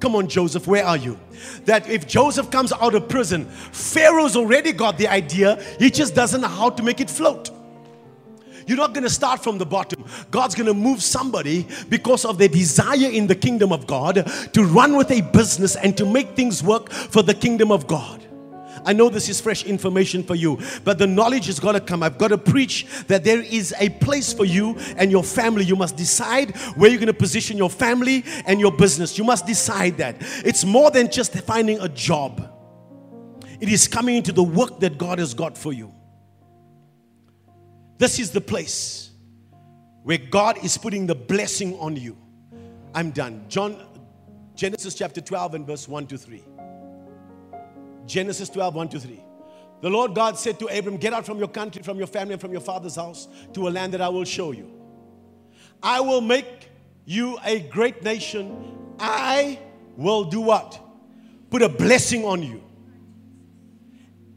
Come 0.00 0.16
on, 0.16 0.28
Joseph, 0.28 0.66
where 0.66 0.84
are 0.84 0.96
you? 0.96 1.18
That 1.64 1.88
if 1.88 2.06
Joseph 2.06 2.50
comes 2.50 2.72
out 2.72 2.94
of 2.94 3.08
prison, 3.08 3.46
Pharaoh's 3.46 4.36
already 4.36 4.72
got 4.72 4.98
the 4.98 5.08
idea, 5.08 5.62
he 5.78 5.90
just 5.90 6.14
doesn't 6.14 6.40
know 6.40 6.48
how 6.48 6.70
to 6.70 6.82
make 6.82 7.00
it 7.00 7.08
float. 7.08 7.50
You're 8.66 8.78
not 8.78 8.94
going 8.94 9.04
to 9.04 9.10
start 9.10 9.42
from 9.42 9.58
the 9.58 9.66
bottom. 9.66 10.04
God's 10.30 10.54
going 10.54 10.66
to 10.66 10.74
move 10.74 11.02
somebody 11.02 11.66
because 11.88 12.24
of 12.24 12.38
their 12.38 12.48
desire 12.48 13.10
in 13.10 13.26
the 13.26 13.34
kingdom 13.34 13.72
of 13.72 13.86
God 13.86 14.26
to 14.52 14.64
run 14.64 14.96
with 14.96 15.10
a 15.10 15.20
business 15.20 15.76
and 15.76 15.96
to 15.98 16.06
make 16.06 16.34
things 16.34 16.62
work 16.62 16.90
for 16.90 17.22
the 17.22 17.34
kingdom 17.34 17.70
of 17.70 17.86
God. 17.86 18.23
I 18.84 18.92
know 18.92 19.08
this 19.08 19.28
is 19.28 19.40
fresh 19.40 19.64
information 19.64 20.22
for 20.22 20.34
you, 20.34 20.58
but 20.84 20.98
the 20.98 21.06
knowledge 21.06 21.46
has 21.46 21.58
got 21.58 21.72
to 21.72 21.80
come. 21.80 22.02
I've 22.02 22.18
got 22.18 22.28
to 22.28 22.38
preach 22.38 22.86
that 23.06 23.24
there 23.24 23.40
is 23.40 23.74
a 23.78 23.88
place 23.88 24.32
for 24.32 24.44
you 24.44 24.76
and 24.96 25.10
your 25.10 25.24
family. 25.24 25.64
You 25.64 25.76
must 25.76 25.96
decide 25.96 26.56
where 26.76 26.90
you're 26.90 27.00
going 27.00 27.06
to 27.06 27.14
position 27.14 27.56
your 27.56 27.70
family 27.70 28.24
and 28.46 28.60
your 28.60 28.72
business. 28.72 29.16
You 29.18 29.24
must 29.24 29.46
decide 29.46 29.98
that. 29.98 30.16
It's 30.44 30.64
more 30.64 30.90
than 30.90 31.10
just 31.10 31.32
finding 31.40 31.80
a 31.80 31.88
job, 31.88 32.50
it 33.60 33.68
is 33.68 33.88
coming 33.88 34.16
into 34.16 34.32
the 34.32 34.42
work 34.42 34.80
that 34.80 34.98
God 34.98 35.18
has 35.18 35.32
got 35.32 35.56
for 35.56 35.72
you. 35.72 35.92
This 37.98 38.18
is 38.18 38.30
the 38.30 38.40
place 38.40 39.10
where 40.02 40.18
God 40.18 40.62
is 40.62 40.76
putting 40.76 41.06
the 41.06 41.14
blessing 41.14 41.78
on 41.78 41.96
you. 41.96 42.16
I'm 42.94 43.10
done. 43.10 43.46
John 43.48 43.80
Genesis 44.54 44.94
chapter 44.94 45.20
12 45.20 45.54
and 45.54 45.66
verse 45.66 45.88
1 45.88 46.06
to 46.08 46.18
3. 46.18 46.42
Genesis 48.06 48.48
12, 48.48 48.74
1 48.74 48.88
to 48.90 49.00
3. 49.00 49.20
The 49.82 49.90
Lord 49.90 50.14
God 50.14 50.38
said 50.38 50.58
to 50.60 50.66
Abram, 50.66 50.96
Get 50.96 51.12
out 51.12 51.26
from 51.26 51.38
your 51.38 51.48
country, 51.48 51.82
from 51.82 51.98
your 51.98 52.06
family, 52.06 52.34
and 52.34 52.40
from 52.40 52.52
your 52.52 52.60
father's 52.60 52.96
house 52.96 53.28
to 53.52 53.68
a 53.68 53.70
land 53.70 53.92
that 53.94 54.00
I 54.00 54.08
will 54.08 54.24
show 54.24 54.52
you. 54.52 54.70
I 55.82 56.00
will 56.00 56.20
make 56.20 56.70
you 57.04 57.38
a 57.44 57.60
great 57.60 58.02
nation. 58.02 58.94
I 58.98 59.58
will 59.96 60.24
do 60.24 60.40
what? 60.40 60.80
Put 61.50 61.62
a 61.62 61.68
blessing 61.68 62.24
on 62.24 62.42
you 62.42 62.62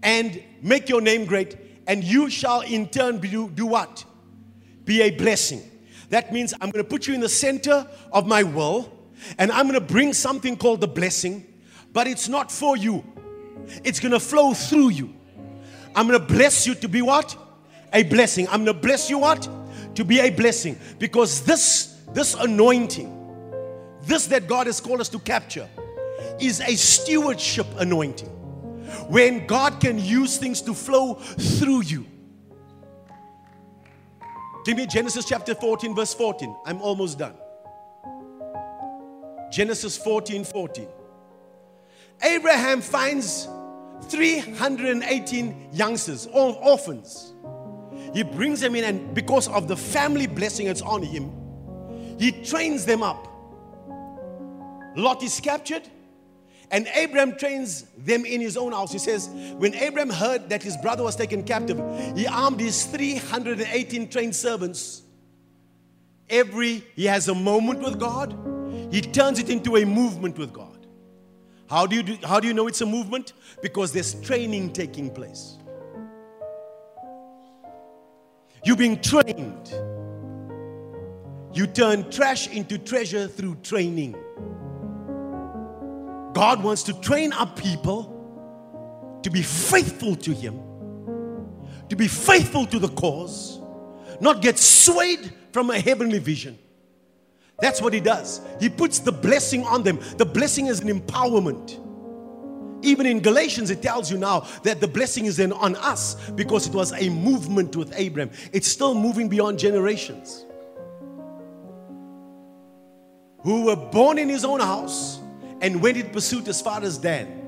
and 0.04 0.44
make 0.62 0.90
your 0.90 1.02
name 1.02 1.26
great 1.26 1.56
and 1.88 2.04
you 2.04 2.30
shall 2.30 2.62
in 2.62 2.88
turn 2.88 3.20
do, 3.20 3.50
do 3.50 3.66
what? 3.66 4.04
Be 4.84 5.02
a 5.02 5.12
blessing. 5.12 5.64
That 6.10 6.32
means 6.32 6.54
I'm 6.54 6.70
going 6.70 6.84
to 6.84 6.90
put 6.90 7.08
you 7.08 7.14
in 7.14 7.22
the 7.22 7.30
center 7.30 7.88
of 8.12 8.28
my 8.28 8.44
will, 8.44 8.94
and 9.38 9.52
I'm 9.52 9.68
going 9.68 9.80
to 9.80 9.86
bring 9.86 10.14
something 10.14 10.56
called 10.56 10.82
the 10.82 10.88
blessing, 10.88 11.46
but 11.92 12.08
it's 12.08 12.28
not 12.28 12.52
for 12.52 12.78
you. 12.78 13.04
It's 13.84 14.00
going 14.00 14.12
to 14.12 14.20
flow 14.20 14.54
through 14.54 14.90
you. 14.90 15.14
I'm 15.96 16.08
going 16.08 16.20
to 16.20 16.26
bless 16.26 16.68
you 16.68 16.76
to 16.76 16.88
be 16.88 17.02
what? 17.02 17.36
A 17.94 18.04
blessing. 18.04 18.48
I'm 18.48 18.66
going 18.66 18.76
to 18.76 18.82
bless 18.82 19.10
you 19.10 19.20
what? 19.20 19.48
To 19.96 20.04
be 20.04 20.20
a 20.20 20.30
blessing. 20.30 20.78
Because 21.00 21.44
this, 21.44 22.00
this 22.14 22.36
anointing, 22.36 23.14
this 24.04 24.28
that 24.28 24.48
God 24.48 24.68
has 24.68 24.80
called 24.80 25.02
us 25.02 25.10
to 25.10 25.20
capture, 25.20 25.68
is 26.40 26.62
a 26.62 26.76
stewardship 26.76 27.68
anointing 27.78 28.30
when 29.10 29.48
God 29.48 29.80
can 29.80 30.00
use 30.00 30.38
things 30.38 30.62
to 30.62 30.74
flow 30.74 31.16
through 31.16 31.84
you. 31.84 32.06
Give 34.66 34.78
me 34.78 34.86
Genesis 34.86 35.26
chapter 35.26 35.56
14, 35.56 35.96
verse 35.96 36.14
14. 36.14 36.56
I'm 36.66 36.82
almost 36.82 37.18
done. 37.18 37.36
Genesis 39.50 39.98
14 39.98 40.44
14. 40.44 40.88
Abraham 42.22 42.82
finds 42.82 43.48
318 44.04 45.70
youngsters, 45.74 46.28
all 46.28 46.54
orphans. 46.54 47.34
He 48.14 48.24
brings 48.24 48.62
them 48.62 48.76
in, 48.76 48.84
and 48.84 49.14
because 49.14 49.48
of 49.50 49.68
the 49.68 49.76
family 49.76 50.28
blessing 50.28 50.68
that's 50.68 50.82
on 50.82 51.04
him, 51.04 51.32
he 52.18 52.32
trains 52.32 52.86
them 52.86 53.04
up. 53.04 53.28
Lot 54.96 55.22
is 55.24 55.40
captured. 55.40 55.84
And 56.70 56.88
Abraham 56.96 57.38
trains 57.38 57.84
them 57.98 58.26
in 58.26 58.42
his 58.42 58.58
own 58.58 58.74
house. 58.74 58.92
He 58.92 58.98
says, 58.98 59.30
when 59.58 59.74
Abraham 59.76 60.10
heard 60.10 60.50
that 60.50 60.62
his 60.62 60.76
brother 60.78 61.04
was 61.04 61.16
taken 61.16 61.44
captive, 61.44 61.78
he 62.18 62.28
armed 62.28 62.60
his 62.60 62.86
318 62.86 64.10
trained 64.10 64.36
servants. 64.36 65.04
Every, 66.30 66.84
he 66.96 67.06
has 67.06 67.30
a 67.30 67.36
moment 67.36 67.80
with 67.80 67.98
God, 68.00 68.38
he 68.92 69.02
turns 69.02 69.40
it 69.40 69.50
into 69.50 69.78
a 69.78 69.86
movement 69.86 70.38
with 70.38 70.52
God. 70.52 70.67
How 71.70 71.86
do 71.86 71.96
you, 71.96 72.04
do, 72.04 72.18
how 72.24 72.40
do 72.40 72.48
you 72.48 72.54
know 72.54 72.68
it's 72.68 72.82
a 72.82 72.86
movement? 72.86 73.34
Because 73.62 73.92
there's 73.92 74.14
training 74.22 74.74
taking 74.74 75.10
place. 75.10 75.58
You're 78.64 78.78
being 78.78 79.02
trained. 79.02 79.74
You 81.54 81.68
turn 81.68 82.10
trash 82.10 82.48
into 82.48 82.78
treasure 82.78 83.28
through 83.28 83.56
training. 83.64 84.16
God 86.34 86.64
wants 86.64 86.84
to 86.84 86.94
train 87.02 87.34
up 87.34 87.58
people 87.60 88.14
to 89.24 89.30
be 89.30 89.42
faithful 89.42 90.16
to 90.16 90.32
Him, 90.32 90.60
to 91.90 91.96
be 91.96 92.08
faithful 92.08 92.66
to 92.68 92.80
the 92.80 92.90
cause, 92.90 93.60
not 94.22 94.42
get 94.42 94.58
swayed 94.58 95.34
from 95.52 95.70
a 95.70 95.80
heavenly 95.80 96.20
vision. 96.20 96.58
That's 97.60 97.82
what 97.82 97.94
He 97.94 98.00
does. 98.00 98.42
He 98.60 98.70
puts 98.70 99.00
the 99.00 99.12
blessing 99.12 99.66
on 99.66 99.84
them. 99.84 100.00
The 100.18 100.26
blessing 100.26 100.68
is 100.68 100.80
an 100.80 100.90
empowerment. 100.90 101.84
Even 102.84 103.06
in 103.08 103.20
Galatians, 103.20 103.72
it 103.72 103.82
tells 103.82 104.12
you 104.12 104.18
now 104.18 104.48
that 104.64 104.80
the 104.80 104.88
blessing 104.88 105.26
is 105.26 105.38
then 105.38 105.52
on 105.52 105.76
us 105.78 106.30
because 106.32 106.68
it 106.68 106.74
was 106.74 106.94
a 106.94 107.10
movement 107.10 107.76
with 107.76 107.92
Abraham. 107.96 108.30
It's 108.54 108.68
still 108.68 108.94
moving 108.94 109.30
beyond 109.30 109.58
generations. 109.58 110.46
Who 113.42 113.66
were 113.66 113.76
born 113.76 114.20
in 114.20 114.30
his 114.30 114.46
own 114.46 114.60
house, 114.60 115.20
and 115.62 115.82
went 115.82 115.98
in 115.98 116.10
pursuit 116.10 116.48
as 116.48 116.62
far 116.62 116.82
as 116.84 116.98
Dan. 116.98 117.48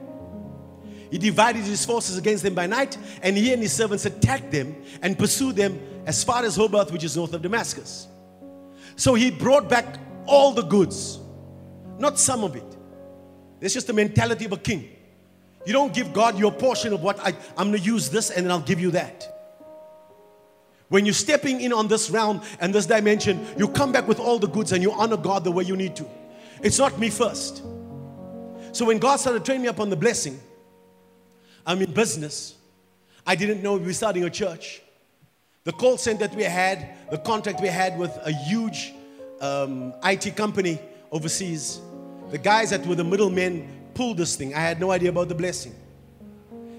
He 1.11 1.17
divided 1.17 1.63
his 1.63 1.85
forces 1.85 2.17
against 2.17 2.43
them 2.43 2.53
by 2.53 2.67
night, 2.67 2.97
and 3.21 3.35
he 3.35 3.51
and 3.51 3.61
his 3.61 3.73
servants 3.73 4.05
attacked 4.05 4.51
them 4.51 4.75
and 5.01 5.17
pursued 5.17 5.55
them 5.55 5.79
as 6.05 6.23
far 6.23 6.43
as 6.43 6.57
Hobath, 6.57 6.91
which 6.91 7.03
is 7.03 7.15
north 7.17 7.33
of 7.33 7.41
Damascus. 7.41 8.07
So 8.99 9.13
he 9.13 9.31
brought 9.31 9.69
back 9.69 9.97
all 10.25 10.51
the 10.51 10.61
goods, 10.61 11.19
not 11.99 12.19
some 12.19 12.43
of 12.43 12.57
it. 12.57 12.77
It's 13.61 13.73
just 13.73 13.87
the 13.87 13.93
mentality 13.93 14.43
of 14.43 14.51
a 14.51 14.57
king. 14.57 14.89
You 15.65 15.71
don't 15.71 15.93
give 15.93 16.11
God 16.11 16.37
your 16.37 16.51
portion 16.51 16.91
of 16.91 17.01
what 17.01 17.17
I, 17.21 17.29
I'm 17.57 17.69
going 17.69 17.79
to 17.79 17.79
use 17.79 18.09
this 18.09 18.29
and 18.29 18.45
then 18.45 18.51
I'll 18.51 18.59
give 18.59 18.77
you 18.77 18.91
that. 18.91 19.25
When 20.89 21.05
you're 21.05 21.13
stepping 21.13 21.61
in 21.61 21.71
on 21.71 21.87
this 21.87 22.09
realm 22.09 22.41
and 22.59 22.75
this 22.75 22.87
dimension, 22.87 23.47
you 23.57 23.69
come 23.69 23.93
back 23.93 24.05
with 24.05 24.19
all 24.19 24.37
the 24.37 24.49
goods 24.49 24.73
and 24.73 24.83
you 24.83 24.91
honor 24.91 25.15
God 25.15 25.45
the 25.45 25.51
way 25.51 25.63
you 25.63 25.77
need 25.77 25.95
to. 25.95 26.05
It's 26.61 26.77
not 26.77 26.99
me 26.99 27.09
first. 27.09 27.63
So 28.73 28.83
when 28.83 28.99
God 28.99 29.21
started 29.21 29.45
training 29.45 29.63
me 29.63 29.69
up 29.69 29.79
on 29.79 29.89
the 29.89 29.95
blessing, 29.95 30.37
I'm 31.65 31.81
in 31.81 31.93
business. 31.93 32.55
I 33.25 33.35
didn't 33.35 33.63
know 33.63 33.77
we 33.77 33.85
were 33.85 33.93
starting 33.93 34.25
a 34.25 34.29
church. 34.29 34.81
The 35.63 35.71
call 35.73 35.97
center 35.97 36.27
that 36.27 36.35
we 36.35 36.43
had, 36.43 36.95
the 37.11 37.17
contract 37.17 37.61
we 37.61 37.67
had 37.67 37.97
with 37.97 38.17
a 38.23 38.31
huge 38.31 38.93
um, 39.41 39.93
IT 40.03 40.35
company 40.35 40.79
overseas, 41.11 41.79
the 42.29 42.37
guys 42.37 42.69
that 42.69 42.85
were 42.85 42.95
the 42.95 43.03
middlemen 43.03 43.67
pulled 43.93 44.17
this 44.17 44.35
thing. 44.35 44.53
I 44.53 44.59
had 44.59 44.79
no 44.79 44.91
idea 44.91 45.09
about 45.09 45.27
the 45.27 45.35
blessing. 45.35 45.75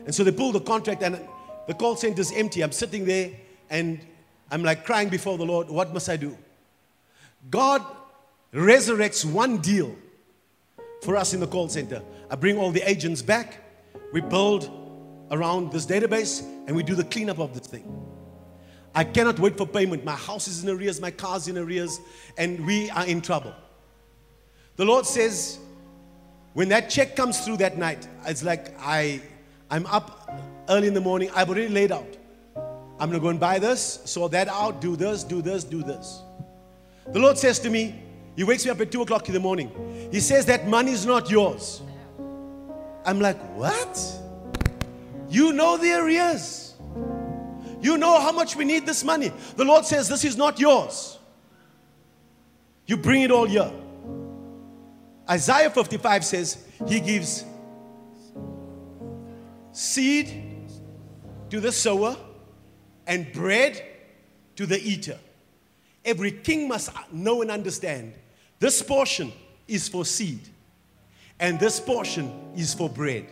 And 0.07 0.15
so 0.15 0.25
they 0.25 0.33
pulled 0.33 0.55
the 0.55 0.61
contract, 0.61 1.03
and 1.03 1.21
the 1.67 1.75
call 1.75 1.97
center 1.97 2.21
is 2.21 2.33
empty. 2.33 2.63
I'm 2.63 2.73
sitting 2.73 3.05
there 3.05 3.31
and 3.69 4.01
I'm 4.51 4.65
like 4.65 4.85
crying 4.85 5.09
before 5.09 5.39
the 5.39 5.47
Lord, 5.47 5.69
what 5.69 5.95
must 5.95 6.09
I 6.09 6.17
do? 6.17 6.37
God 7.49 7.85
resurrects 8.53 9.25
one 9.25 9.59
deal 9.59 9.95
for 11.03 11.17
us 11.17 11.33
in 11.33 11.41
the 11.41 11.47
call 11.47 11.69
center. 11.69 12.03
I 12.31 12.35
bring 12.35 12.59
all 12.59 12.73
the 12.73 12.89
agents 12.89 13.23
back. 13.23 13.59
We 14.13 14.21
build 14.21 14.69
around 15.31 15.71
this 15.71 15.87
database 15.87 16.43
and 16.67 16.75
we 16.75 16.83
do 16.83 16.95
the 16.95 17.05
cleanup 17.05 17.39
of 17.39 17.55
this 17.55 17.67
thing. 17.67 18.10
I 18.95 19.05
cannot 19.05 19.39
wait 19.39 19.57
for 19.57 19.67
payment. 19.67 20.05
My 20.05 20.17
house 20.17 20.49
is 20.49 20.65
in 20.65 20.71
arrears, 20.71 21.01
my 21.01 21.11
car's 21.11 21.49
in 21.49 21.57
arrears, 21.57 22.01
and 22.37 22.67
we 22.67 22.91
are 22.91 23.07
in 23.07 23.21
trouble. 23.21 23.55
The 24.77 24.85
Lord 24.85 25.07
says, 25.07 25.59
when 26.55 26.69
that 26.71 26.91
check 26.91 27.15
comes 27.15 27.45
through 27.45 27.59
that 27.59 27.79
night, 27.79 28.09
it's 28.27 28.43
like 28.43 28.75
I, 28.81 29.21
I'm 29.71 29.87
up 29.87 30.31
early 30.69 30.89
in 30.89 30.95
the 30.95 31.01
morning. 31.01 31.31
I've 31.35 31.49
already 31.49 31.69
laid 31.69 31.93
out. 31.93 32.17
I'm 32.99 33.09
going 33.09 33.13
to 33.13 33.21
go 33.21 33.29
and 33.29 33.41
buy 33.41 33.59
this, 33.59 34.01
sort 34.05 34.33
that 34.33 34.49
out, 34.49 34.81
do 34.81 34.97
this, 34.97 35.25
do 35.25 35.41
this, 35.41 35.65
do 35.65 35.83
this. 35.83 36.23
The 37.13 37.19
Lord 37.19 37.39
says 37.39 37.59
to 37.61 37.71
me, 37.71 37.95
he 38.37 38.45
wakes 38.45 38.65
me 38.65 38.71
up 38.71 38.81
at 38.81 38.91
2 38.91 39.03
o'clock 39.03 39.29
in 39.29 39.35
the 39.35 39.41
morning. 39.41 40.09
He 40.11 40.21
says 40.21 40.47
that 40.47 40.67
money 40.67 40.93
is 40.93 41.07
not 41.07 41.31
yours. 41.31 41.83
I'm 43.05 43.21
like, 43.21 43.39
what? 43.57 43.99
You 45.29 45.53
know 45.53 45.77
the 45.77 45.93
arrears. 45.93 46.70
You 47.81 47.97
know 47.97 48.21
how 48.21 48.33
much 48.33 48.57
we 48.57 48.65
need 48.65 48.87
this 48.87 49.05
money. 49.05 49.33
The 49.57 49.65
Lord 49.65 49.85
says, 49.85 50.09
This 50.09 50.25
is 50.25 50.37
not 50.37 50.59
yours. 50.59 51.19
You 52.87 52.97
bring 52.97 53.23
it 53.23 53.31
all 53.31 53.47
here. 53.47 53.71
Isaiah 55.29 55.71
55 55.71 56.25
says, 56.25 56.65
He 56.87 57.01
gives 57.01 57.45
seed 59.73 60.69
to 61.51 61.61
the 61.61 61.73
sower 61.73 62.17
and 63.07 63.33
bread 63.33 63.83
to 64.57 64.67
the 64.67 64.81
eater. 64.81 65.19
Every 66.05 66.33
king 66.33 66.69
must 66.69 66.91
know 67.13 67.43
and 67.43 67.51
understand 67.51 68.15
this 68.59 68.83
portion 68.83 69.33
is 69.67 69.89
for 69.89 70.05
seed, 70.05 70.41
and 71.39 71.59
this 71.59 71.81
portion 71.81 72.53
is 72.57 72.75
for 72.75 72.89
bread. 72.89 73.27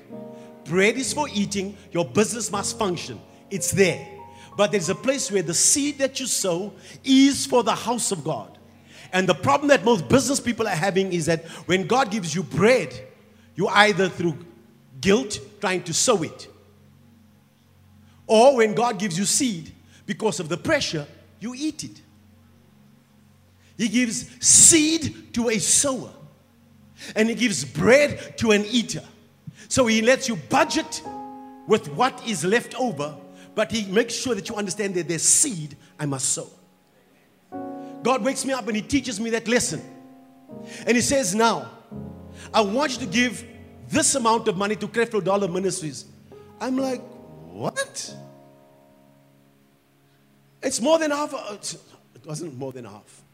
Bread 0.64 0.96
is 0.96 1.12
for 1.12 1.28
eating, 1.32 1.76
your 1.92 2.04
business 2.04 2.50
must 2.50 2.78
function. 2.78 3.20
It's 3.50 3.70
there. 3.72 4.17
But 4.58 4.72
there's 4.72 4.88
a 4.88 4.94
place 4.96 5.30
where 5.30 5.42
the 5.42 5.54
seed 5.54 5.98
that 5.98 6.18
you 6.18 6.26
sow 6.26 6.72
is 7.04 7.46
for 7.46 7.62
the 7.62 7.76
house 7.76 8.10
of 8.10 8.24
God. 8.24 8.58
And 9.12 9.28
the 9.28 9.34
problem 9.36 9.68
that 9.68 9.84
most 9.84 10.08
business 10.08 10.40
people 10.40 10.66
are 10.66 10.74
having 10.74 11.12
is 11.12 11.26
that 11.26 11.46
when 11.66 11.86
God 11.86 12.10
gives 12.10 12.34
you 12.34 12.42
bread, 12.42 12.92
you 13.54 13.68
either 13.68 14.08
through 14.08 14.36
guilt 15.00 15.38
trying 15.60 15.84
to 15.84 15.94
sow 15.94 16.24
it, 16.24 16.48
or 18.26 18.56
when 18.56 18.74
God 18.74 18.98
gives 18.98 19.16
you 19.16 19.26
seed, 19.26 19.70
because 20.06 20.40
of 20.40 20.48
the 20.48 20.56
pressure, 20.56 21.06
you 21.38 21.54
eat 21.54 21.84
it. 21.84 22.02
He 23.76 23.86
gives 23.86 24.28
seed 24.44 25.34
to 25.34 25.50
a 25.50 25.60
sower, 25.60 26.10
and 27.14 27.28
He 27.28 27.36
gives 27.36 27.64
bread 27.64 28.36
to 28.38 28.50
an 28.50 28.64
eater. 28.64 29.04
So 29.68 29.86
He 29.86 30.02
lets 30.02 30.28
you 30.28 30.34
budget 30.34 31.00
with 31.68 31.92
what 31.92 32.26
is 32.26 32.44
left 32.44 32.74
over, 32.74 33.14
but 33.58 33.72
He 33.72 33.90
makes 33.90 34.14
sure 34.14 34.36
that 34.36 34.48
you 34.48 34.54
understand 34.54 34.94
that 34.94 35.08
there's 35.08 35.24
seed 35.24 35.76
I 35.98 36.06
must 36.06 36.26
sow. 36.26 36.48
God 38.04 38.22
wakes 38.22 38.44
me 38.44 38.52
up 38.52 38.68
and 38.68 38.76
He 38.76 38.82
teaches 38.82 39.18
me 39.18 39.30
that 39.30 39.48
lesson. 39.48 39.82
And 40.86 40.96
He 40.96 41.00
says, 41.00 41.34
Now, 41.34 41.68
I 42.54 42.60
want 42.60 42.92
you 42.92 42.98
to 43.04 43.12
give 43.12 43.44
this 43.88 44.14
amount 44.14 44.46
of 44.46 44.56
money 44.56 44.76
to 44.76 44.86
Creflo 44.86 45.24
Dollar 45.24 45.48
Ministries. 45.48 46.04
I'm 46.60 46.76
like, 46.76 47.00
What? 47.50 48.14
It's 50.62 50.80
more 50.80 51.00
than 51.00 51.10
half. 51.10 51.34
Uh, 51.34 51.56
it 52.14 52.24
wasn't 52.24 52.56
more 52.56 52.70
than 52.70 52.84
half. 52.84 53.24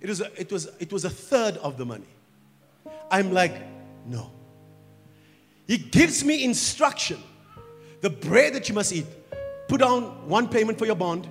It 0.00 0.10
was, 0.10 0.20
a, 0.20 0.40
it, 0.40 0.52
was, 0.52 0.70
it 0.78 0.92
was 0.92 1.04
a 1.04 1.10
third 1.10 1.56
of 1.56 1.76
the 1.76 1.84
money. 1.84 2.12
I'm 3.10 3.32
like, 3.32 3.62
no. 4.06 4.30
He 5.66 5.78
gives 5.78 6.24
me 6.24 6.44
instruction. 6.44 7.20
The 8.02 8.10
bread 8.10 8.52
that 8.54 8.68
you 8.68 8.74
must 8.74 8.92
eat, 8.92 9.06
put 9.68 9.80
down 9.80 10.28
one 10.28 10.48
payment 10.48 10.78
for 10.78 10.84
your 10.84 10.94
bond, 10.94 11.28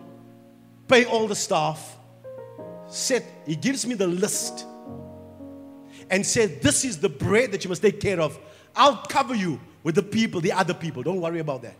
pay 0.87 1.05
all 1.05 1.27
the 1.27 1.35
staff, 1.35 1.97
Said, 2.91 3.23
he 3.45 3.55
gives 3.55 3.87
me 3.87 3.95
the 3.95 4.05
list 4.05 4.65
and 6.09 6.25
said, 6.25 6.61
This 6.61 6.83
is 6.83 6.99
the 6.99 7.07
bread 7.07 7.53
that 7.53 7.63
you 7.63 7.69
must 7.69 7.81
take 7.81 8.01
care 8.01 8.19
of. 8.19 8.37
I'll 8.75 8.97
cover 8.97 9.33
you 9.33 9.61
with 9.81 9.95
the 9.95 10.03
people, 10.03 10.41
the 10.41 10.51
other 10.51 10.73
people. 10.73 11.01
Don't 11.01 11.21
worry 11.21 11.39
about 11.39 11.61
that. 11.61 11.77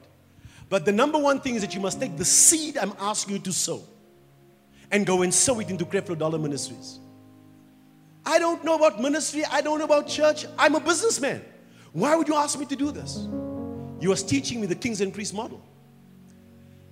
But 0.69 0.85
the 0.85 0.93
number 0.93 1.19
one 1.19 1.41
thing 1.41 1.55
is 1.55 1.61
that 1.63 1.75
you 1.75 1.81
must 1.81 1.99
take 1.99 2.15
the 2.15 2.23
seed 2.23 2.77
I'm 2.77 2.93
asking 2.97 3.35
you 3.35 3.41
to 3.41 3.51
sow 3.51 3.83
and 4.89 5.05
go 5.05 5.21
and 5.21 5.33
sow 5.33 5.59
it 5.59 5.69
into 5.69 5.83
Creflo 5.83 6.17
Dollar 6.17 6.39
Ministries. 6.39 6.99
I 8.25 8.39
don't 8.39 8.63
know 8.63 8.75
about 8.75 9.01
ministry, 9.01 9.43
I 9.43 9.59
don't 9.59 9.79
know 9.79 9.85
about 9.85 10.07
church. 10.07 10.45
I'm 10.57 10.75
a 10.75 10.79
businessman. 10.79 11.43
Why 11.91 12.15
would 12.15 12.29
you 12.29 12.35
ask 12.35 12.57
me 12.57 12.65
to 12.67 12.75
do 12.77 12.91
this? 12.91 13.27
You 14.01 14.09
was 14.09 14.23
teaching 14.23 14.59
me 14.59 14.67
the 14.67 14.75
kings 14.75 14.99
and 14.99 15.13
priests 15.13 15.33
model. 15.33 15.61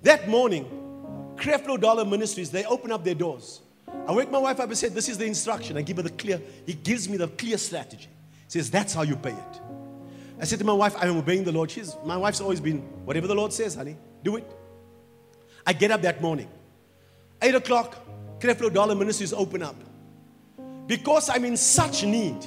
That 0.02 0.28
morning, 0.28 0.64
Creflo 1.36 1.78
Dollar 1.78 2.04
Ministries, 2.04 2.50
they 2.50 2.64
open 2.64 2.90
up 2.90 3.04
their 3.04 3.14
doors. 3.14 3.60
I 4.06 4.12
wake 4.12 4.30
my 4.30 4.38
wife 4.38 4.60
up 4.60 4.68
and 4.68 4.78
said, 4.78 4.94
This 4.94 5.08
is 5.08 5.18
the 5.18 5.26
instruction. 5.26 5.76
I 5.76 5.82
give 5.82 5.98
her 5.98 6.02
the 6.02 6.10
clear, 6.10 6.40
he 6.64 6.72
gives 6.72 7.08
me 7.08 7.16
the 7.16 7.28
clear 7.28 7.58
strategy. 7.58 8.08
He 8.44 8.50
says, 8.50 8.70
That's 8.70 8.94
how 8.94 9.02
you 9.02 9.16
pay 9.16 9.32
it. 9.32 9.60
I 10.40 10.44
said 10.44 10.58
to 10.60 10.64
my 10.64 10.72
wife, 10.72 10.96
I 10.96 11.06
am 11.06 11.18
obeying 11.18 11.44
the 11.44 11.52
Lord. 11.52 11.70
She's, 11.70 11.94
my 12.04 12.16
wife's 12.16 12.40
always 12.40 12.60
been, 12.60 12.78
whatever 13.04 13.26
the 13.26 13.34
Lord 13.34 13.52
says, 13.52 13.74
honey, 13.74 13.96
do 14.22 14.36
it. 14.36 14.50
I 15.66 15.74
get 15.74 15.90
up 15.90 16.00
that 16.02 16.22
morning. 16.22 16.48
8 17.42 17.56
o'clock, 17.56 17.98
Creflo 18.38 18.72
Dollar 18.72 18.94
Ministries 18.94 19.34
open 19.34 19.62
up. 19.62 19.76
Because 20.86 21.28
I'm 21.28 21.44
in 21.44 21.58
such 21.58 22.04
need, 22.04 22.38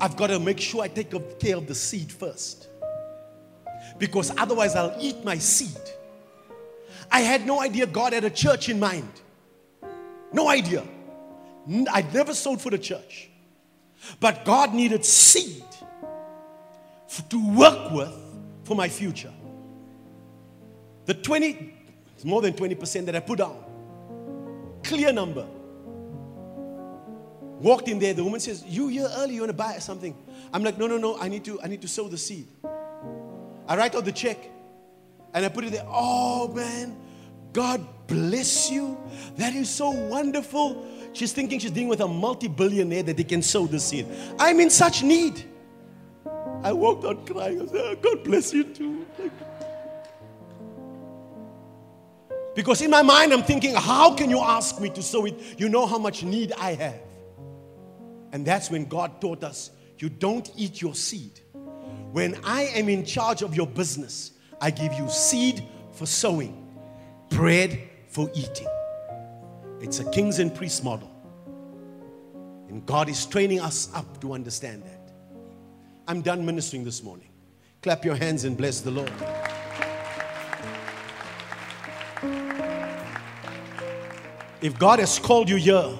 I've 0.00 0.16
got 0.16 0.26
to 0.28 0.40
make 0.40 0.58
sure 0.58 0.82
I 0.82 0.88
take 0.88 1.10
care 1.38 1.56
of 1.56 1.68
the 1.68 1.74
seed 1.74 2.10
first. 2.10 2.67
Because 3.98 4.32
otherwise, 4.36 4.76
I'll 4.76 4.96
eat 5.00 5.24
my 5.24 5.38
seed. 5.38 5.76
I 7.10 7.20
had 7.20 7.46
no 7.46 7.60
idea 7.60 7.86
God 7.86 8.12
had 8.12 8.24
a 8.24 8.30
church 8.30 8.68
in 8.68 8.78
mind. 8.78 9.10
No 10.32 10.48
idea. 10.48 10.84
I'd 11.92 12.12
never 12.12 12.34
sold 12.34 12.60
for 12.60 12.70
the 12.70 12.78
church. 12.78 13.30
But 14.20 14.44
God 14.44 14.74
needed 14.74 15.04
seed 15.04 15.64
to 17.30 17.56
work 17.56 17.92
with 17.92 18.12
for 18.64 18.76
my 18.76 18.88
future. 18.88 19.32
The 21.06 21.14
20, 21.14 21.74
it's 22.14 22.24
more 22.24 22.42
than 22.42 22.52
20% 22.52 23.06
that 23.06 23.16
I 23.16 23.20
put 23.20 23.38
down. 23.38 23.64
Clear 24.84 25.12
number. 25.12 25.46
Walked 27.60 27.88
in 27.88 27.98
there, 27.98 28.14
the 28.14 28.22
woman 28.22 28.40
says, 28.40 28.62
You 28.64 28.88
here 28.88 29.08
early, 29.16 29.34
you 29.34 29.40
want 29.40 29.50
to 29.50 29.56
buy 29.56 29.78
something? 29.78 30.16
I'm 30.52 30.62
like, 30.62 30.78
no, 30.78 30.86
no, 30.86 30.96
no, 30.96 31.18
I 31.18 31.28
need 31.28 31.44
to, 31.46 31.60
I 31.60 31.66
need 31.66 31.82
to 31.82 31.88
sow 31.88 32.08
the 32.08 32.18
seed. 32.18 32.46
I 33.68 33.76
write 33.76 33.94
out 33.94 34.04
the 34.04 34.12
check 34.12 34.38
and 35.34 35.44
I 35.44 35.48
put 35.48 35.64
it 35.64 35.72
there. 35.72 35.86
Oh 35.86 36.48
man, 36.48 36.96
God 37.52 37.86
bless 38.06 38.70
you. 38.70 38.98
That 39.36 39.54
is 39.54 39.68
so 39.68 39.90
wonderful. 39.90 40.86
She's 41.12 41.32
thinking 41.32 41.58
she's 41.58 41.70
dealing 41.70 41.88
with 41.88 42.00
a 42.00 42.08
multi-billionaire 42.08 43.02
that 43.04 43.16
they 43.16 43.24
can 43.24 43.42
sow 43.42 43.66
the 43.66 43.78
seed. 43.78 44.06
I'm 44.38 44.58
in 44.60 44.70
such 44.70 45.02
need. 45.02 45.44
I 46.62 46.72
walked 46.72 47.04
out 47.04 47.26
crying. 47.26 47.62
I 47.62 47.66
said, 47.66 47.76
oh, 47.76 47.96
God 47.96 48.24
bless 48.24 48.52
you 48.52 48.64
too. 48.64 49.06
Because 52.54 52.82
in 52.82 52.90
my 52.90 53.02
mind, 53.02 53.32
I'm 53.32 53.44
thinking, 53.44 53.74
how 53.74 54.14
can 54.14 54.30
you 54.30 54.40
ask 54.40 54.80
me 54.80 54.90
to 54.90 55.02
sow 55.02 55.26
it? 55.26 55.60
You 55.60 55.68
know 55.68 55.86
how 55.86 55.98
much 55.98 56.24
need 56.24 56.52
I 56.58 56.74
have. 56.74 57.00
And 58.32 58.44
that's 58.44 58.70
when 58.70 58.86
God 58.86 59.20
taught 59.20 59.44
us 59.44 59.70
you 59.98 60.08
don't 60.08 60.50
eat 60.56 60.80
your 60.80 60.94
seed. 60.94 61.40
When 62.12 62.40
I 62.42 62.62
am 62.74 62.88
in 62.88 63.04
charge 63.04 63.42
of 63.42 63.54
your 63.54 63.66
business, 63.66 64.32
I 64.60 64.70
give 64.70 64.94
you 64.94 65.08
seed 65.10 65.62
for 65.92 66.06
sowing, 66.06 66.66
bread 67.28 67.80
for 68.08 68.30
eating. 68.34 68.68
It's 69.80 70.00
a 70.00 70.10
kings 70.10 70.38
and 70.38 70.54
priests 70.54 70.82
model. 70.82 71.10
And 72.68 72.84
God 72.86 73.08
is 73.08 73.26
training 73.26 73.60
us 73.60 73.90
up 73.94 74.20
to 74.22 74.32
understand 74.32 74.84
that. 74.84 75.12
I'm 76.06 76.22
done 76.22 76.44
ministering 76.46 76.82
this 76.82 77.02
morning. 77.02 77.28
Clap 77.82 78.04
your 78.04 78.14
hands 78.14 78.44
and 78.44 78.56
bless 78.56 78.80
the 78.80 78.90
Lord. 78.90 79.12
If 84.60 84.78
God 84.78 84.98
has 84.98 85.18
called 85.18 85.48
you 85.48 85.56
here, 85.56 85.96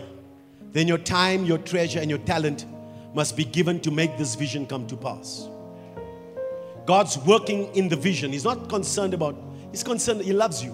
then 0.72 0.88
your 0.88 0.98
time, 0.98 1.44
your 1.44 1.58
treasure, 1.58 2.00
and 2.00 2.08
your 2.10 2.18
talent 2.20 2.66
must 3.14 3.36
be 3.36 3.44
given 3.44 3.78
to 3.80 3.90
make 3.90 4.16
this 4.18 4.34
vision 4.34 4.66
come 4.66 4.86
to 4.86 4.96
pass. 4.96 5.48
God's 6.88 7.18
working 7.18 7.66
in 7.74 7.86
the 7.90 7.96
vision. 7.96 8.32
He's 8.32 8.44
not 8.44 8.70
concerned 8.70 9.12
about, 9.12 9.36
he's 9.72 9.82
concerned, 9.82 10.20
that 10.20 10.24
he 10.24 10.32
loves 10.32 10.64
you. 10.64 10.72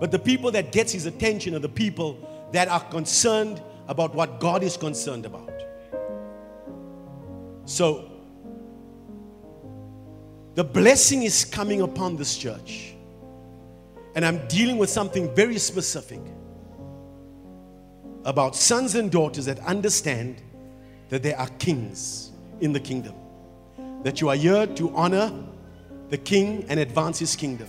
But 0.00 0.10
the 0.10 0.18
people 0.18 0.50
that 0.50 0.72
gets 0.72 0.90
his 0.90 1.06
attention 1.06 1.54
are 1.54 1.60
the 1.60 1.68
people 1.68 2.18
that 2.50 2.66
are 2.66 2.80
concerned 2.80 3.62
about 3.86 4.16
what 4.16 4.40
God 4.40 4.64
is 4.64 4.76
concerned 4.76 5.24
about. 5.24 5.52
So 7.66 8.10
the 10.56 10.64
blessing 10.64 11.22
is 11.22 11.44
coming 11.44 11.82
upon 11.82 12.16
this 12.16 12.36
church. 12.36 12.96
And 14.16 14.24
I'm 14.24 14.44
dealing 14.48 14.76
with 14.76 14.90
something 14.90 15.32
very 15.36 15.58
specific 15.58 16.20
about 18.24 18.56
sons 18.56 18.96
and 18.96 19.08
daughters 19.08 19.44
that 19.44 19.60
understand 19.60 20.42
that 21.10 21.22
they 21.22 21.32
are 21.32 21.48
kings 21.60 22.32
in 22.60 22.72
the 22.72 22.80
kingdom. 22.80 23.14
That 24.04 24.20
you 24.20 24.28
are 24.28 24.36
here 24.36 24.66
to 24.66 24.94
honor 24.94 25.32
the 26.10 26.18
king 26.18 26.64
and 26.68 26.78
advance 26.78 27.18
his 27.18 27.34
kingdom. 27.34 27.68